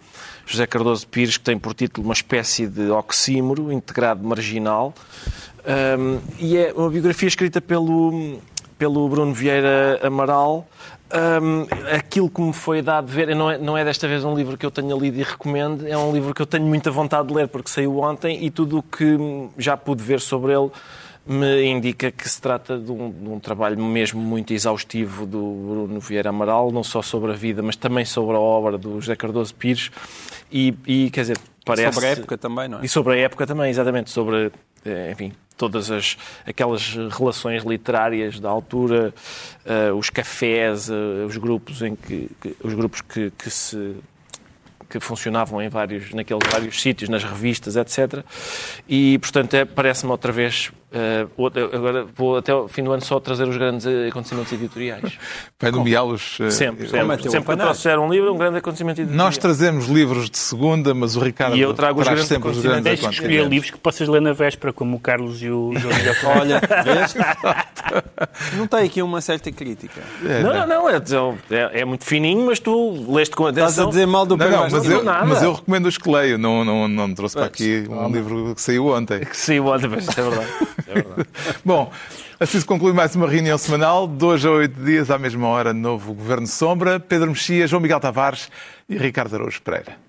José 0.47 0.66
Cardoso 0.66 1.07
Pires, 1.07 1.38
que 1.38 1.43
tem 1.43 1.59
por 1.59 1.76
título 1.76 2.07
uma 2.07 2.13
espécie 2.13 2.66
de 2.66 2.89
oxímoro 2.89 3.72
integrado 3.72 4.28
marginal. 4.28 4.95
Um, 5.66 6.20
e 6.39 6.57
é 6.57 6.74
uma 6.74 6.89
biografia 6.89 7.28
escrita 7.28 7.59
pelo, 7.59 8.39
pelo 8.78 9.09
Bruno 9.09 9.34
Vieira 9.34 9.99
Amaral. 10.03 10.68
Um, 11.13 11.68
aquilo 11.95 12.30
que 12.30 12.41
me 12.41 12.53
foi 12.53 12.82
dado 12.82 13.07
ver, 13.07 13.36
não 13.36 13.49
é, 13.49 13.57
não 13.57 13.78
é 13.78 13.84
desta 13.84 14.07
vez 14.07 14.24
um 14.24 14.36
livro 14.36 14.57
que 14.57 14.66
eu 14.66 14.72
tenha 14.72 14.95
lido 14.95 15.20
e 15.20 15.24
recomendo, 15.24 15.88
é 15.88 15.97
um 15.97 16.11
livro 16.11 16.34
que 16.34 16.41
eu 16.41 16.45
tenho 16.45 16.66
muita 16.66 16.89
vontade 16.91 17.28
de 17.28 17.34
ler 17.34 17.47
porque 17.47 17.70
saiu 17.70 17.99
ontem 17.99 18.43
e 18.43 18.49
tudo 18.49 18.80
o 18.80 18.84
que 18.84 19.18
já 19.57 19.78
pude 19.78 20.03
ver 20.03 20.20
sobre 20.20 20.53
ele 20.53 20.72
me 21.28 21.63
indica 21.63 22.11
que 22.11 22.30
se 22.30 22.39
trata 22.39 22.78
de 22.78 22.91
um, 22.91 23.11
de 23.11 23.30
um, 23.30 23.39
trabalho 23.39 23.82
mesmo 23.84 24.22
muito 24.22 24.53
exaustivo 24.53 25.26
do 25.26 25.39
Bruno 25.39 25.99
Vieira 25.99 26.30
Amaral, 26.30 26.72
não 26.72 26.84
só 26.84 27.01
sobre 27.01 27.32
a 27.32 27.36
vida, 27.36 27.63
mas 27.63 27.76
também 27.76 28.05
sobre 28.05 28.36
a 28.36 28.39
obra 28.39 28.78
do 28.78 29.01
José 29.01 29.16
Cardoso 29.16 29.55
Pires. 29.55 29.89
E, 30.51 30.76
e 30.86 31.09
quer 31.09 31.22
dizer, 31.22 31.38
parece. 31.66 31.93
Sobre 31.93 32.07
a 32.07 32.11
época 32.11 32.38
também, 32.38 32.68
não 32.68 32.80
é? 32.80 32.86
E 32.86 32.88
sobre 32.88 33.13
a 33.13 33.18
época 33.18 33.47
também, 33.47 33.72
exatamente. 33.72 34.11
Sobre, 34.11 34.51
eh, 34.86 35.11
enfim, 35.11 35.34
todas 35.58 35.89
as, 35.91 36.18
aquelas 36.45 36.95
relações 37.12 37.64
literárias 37.64 38.39
da 38.39 38.49
altura, 38.49 39.14
uh, 39.66 39.95
os 39.95 40.10
cafés, 40.10 40.89
uh, 40.89 41.26
os 41.28 41.38
grupos 41.38 41.82
em 41.82 41.95
que, 41.95 42.30
que 42.41 42.56
os 42.64 42.74
grupos 42.74 43.01
que, 43.01 43.32
que, 43.32 43.49
se 43.49 43.95
que 44.89 44.99
funcionavam 44.99 45.62
em 45.62 45.70
vários 45.70 46.14
naqueles 46.14 46.47
vários 46.51 46.82
sítios, 46.82 47.10
nas 47.10 47.24
revistas, 47.24 47.76
etc. 47.76 48.24
E 48.88 49.18
portanto 49.20 49.53
é, 49.53 49.66
parece-me 49.66 50.12
outra 50.12 50.32
vez 50.32 50.72
Outra- 51.36 51.65
agora 51.75 52.05
vou 52.15 52.38
até 52.38 52.51
ao 52.53 52.67
fim 52.69 52.81
do 52.83 52.91
ano 52.91 53.01
só 53.03 53.19
trazer 53.19 53.45
os 53.47 53.57
grandes 53.57 53.86
eh, 53.86 54.07
acontecimentos 54.07 54.53
editoriais. 54.53 55.17
Vai 55.59 55.71
nomeá-los. 55.71 56.38
eh, 56.39 56.49
Sempre, 56.49 56.88
sempre. 56.88 57.29
Sempre 57.29 57.45
que 57.45 57.51
eu 57.51 57.57
trouxer 57.57 57.99
um 57.99 58.09
livro, 58.09 58.33
um 58.33 58.38
grande 58.38 58.57
acontecimento 58.59 59.01
editorial. 59.01 59.25
Nós 59.25 59.38
trazemos 59.38 59.88
livros 59.88 60.29
de 60.29 60.38
segunda, 60.38 60.93
mas 60.93 61.15
o 61.17 61.19
Ricardo 61.19 61.57
E 61.57 61.61
eu 61.61 61.73
trago 61.73 61.99
os 61.99 62.05
traz 62.05 62.19
grandes 62.19 62.29
sempre 62.29 62.49
os 62.49 62.61
grandes 62.61 62.83
Tens 62.83 62.99
que 62.99 63.05
escolher 63.07 63.15
acontecimentos. 63.39 63.51
livros 63.51 63.71
que 63.71 63.77
possas 63.77 64.07
ler 64.07 64.21
na 64.21 64.31
véspera, 64.33 64.71
como 64.71 64.95
o 64.95 64.99
Carlos 64.99 65.41
e 65.41 65.49
o 65.49 65.73
João. 65.77 65.93
Olha, 66.39 66.61
vês? 66.83 67.15
Não 68.57 68.67
tem 68.67 68.79
aqui 68.86 69.01
uma 69.01 69.21
certa 69.21 69.51
crítica. 69.51 70.01
É, 70.25 70.41
Não, 70.41 70.53
não, 70.53 70.67
não, 70.67 70.89
é, 70.89 70.95
é, 71.51 71.81
é 71.81 71.86
muito 71.86 72.03
fininho, 72.05 72.45
mas 72.45 72.59
tu 72.59 73.05
leste 73.13 73.36
com 73.36 73.47
Estás 73.49 73.63
a 73.63 73.83
atenção. 73.83 73.89
dizer 73.89 74.05
mal 74.07 74.25
do 74.25 74.36
Não, 74.38 74.49
não, 74.49 74.69
mas 74.69 74.86
eu, 74.89 75.03
nada. 75.03 75.25
mas 75.25 75.43
eu 75.43 75.53
recomendo 75.53 75.86
os 75.88 75.97
que 75.97 76.09
leio. 76.09 76.38
Não, 76.38 76.63
não, 76.65 76.88
não 76.88 77.07
me 77.09 77.15
trouxe 77.15 77.36
para 77.36 77.45
aqui 77.45 77.86
um 77.89 78.09
livro 78.11 78.53
que 78.55 78.61
saiu 78.61 78.88
ontem. 78.88 79.19
Que 79.19 79.38
saiu 79.38 79.67
ontem, 79.67 79.88
mas 79.88 80.07
é 80.07 80.21
verdade. 80.21 80.47
Bom, 81.63 81.91
assim 82.39 82.59
se 82.59 82.65
conclui 82.65 82.93
mais 82.93 83.15
uma 83.15 83.27
reunião 83.27 83.57
semanal. 83.57 84.09
Hoje 84.21 84.47
a 84.47 84.51
oito 84.51 84.83
dias, 84.83 85.09
à 85.09 85.17
mesma 85.17 85.47
hora, 85.47 85.73
novo 85.73 86.13
Governo 86.13 86.47
Sombra. 86.47 86.99
Pedro 86.99 87.29
Mexia, 87.29 87.67
João 87.67 87.81
Miguel 87.81 87.99
Tavares 87.99 88.49
e 88.88 88.97
Ricardo 88.97 89.36
Araújo 89.36 89.61
Pereira. 89.61 90.05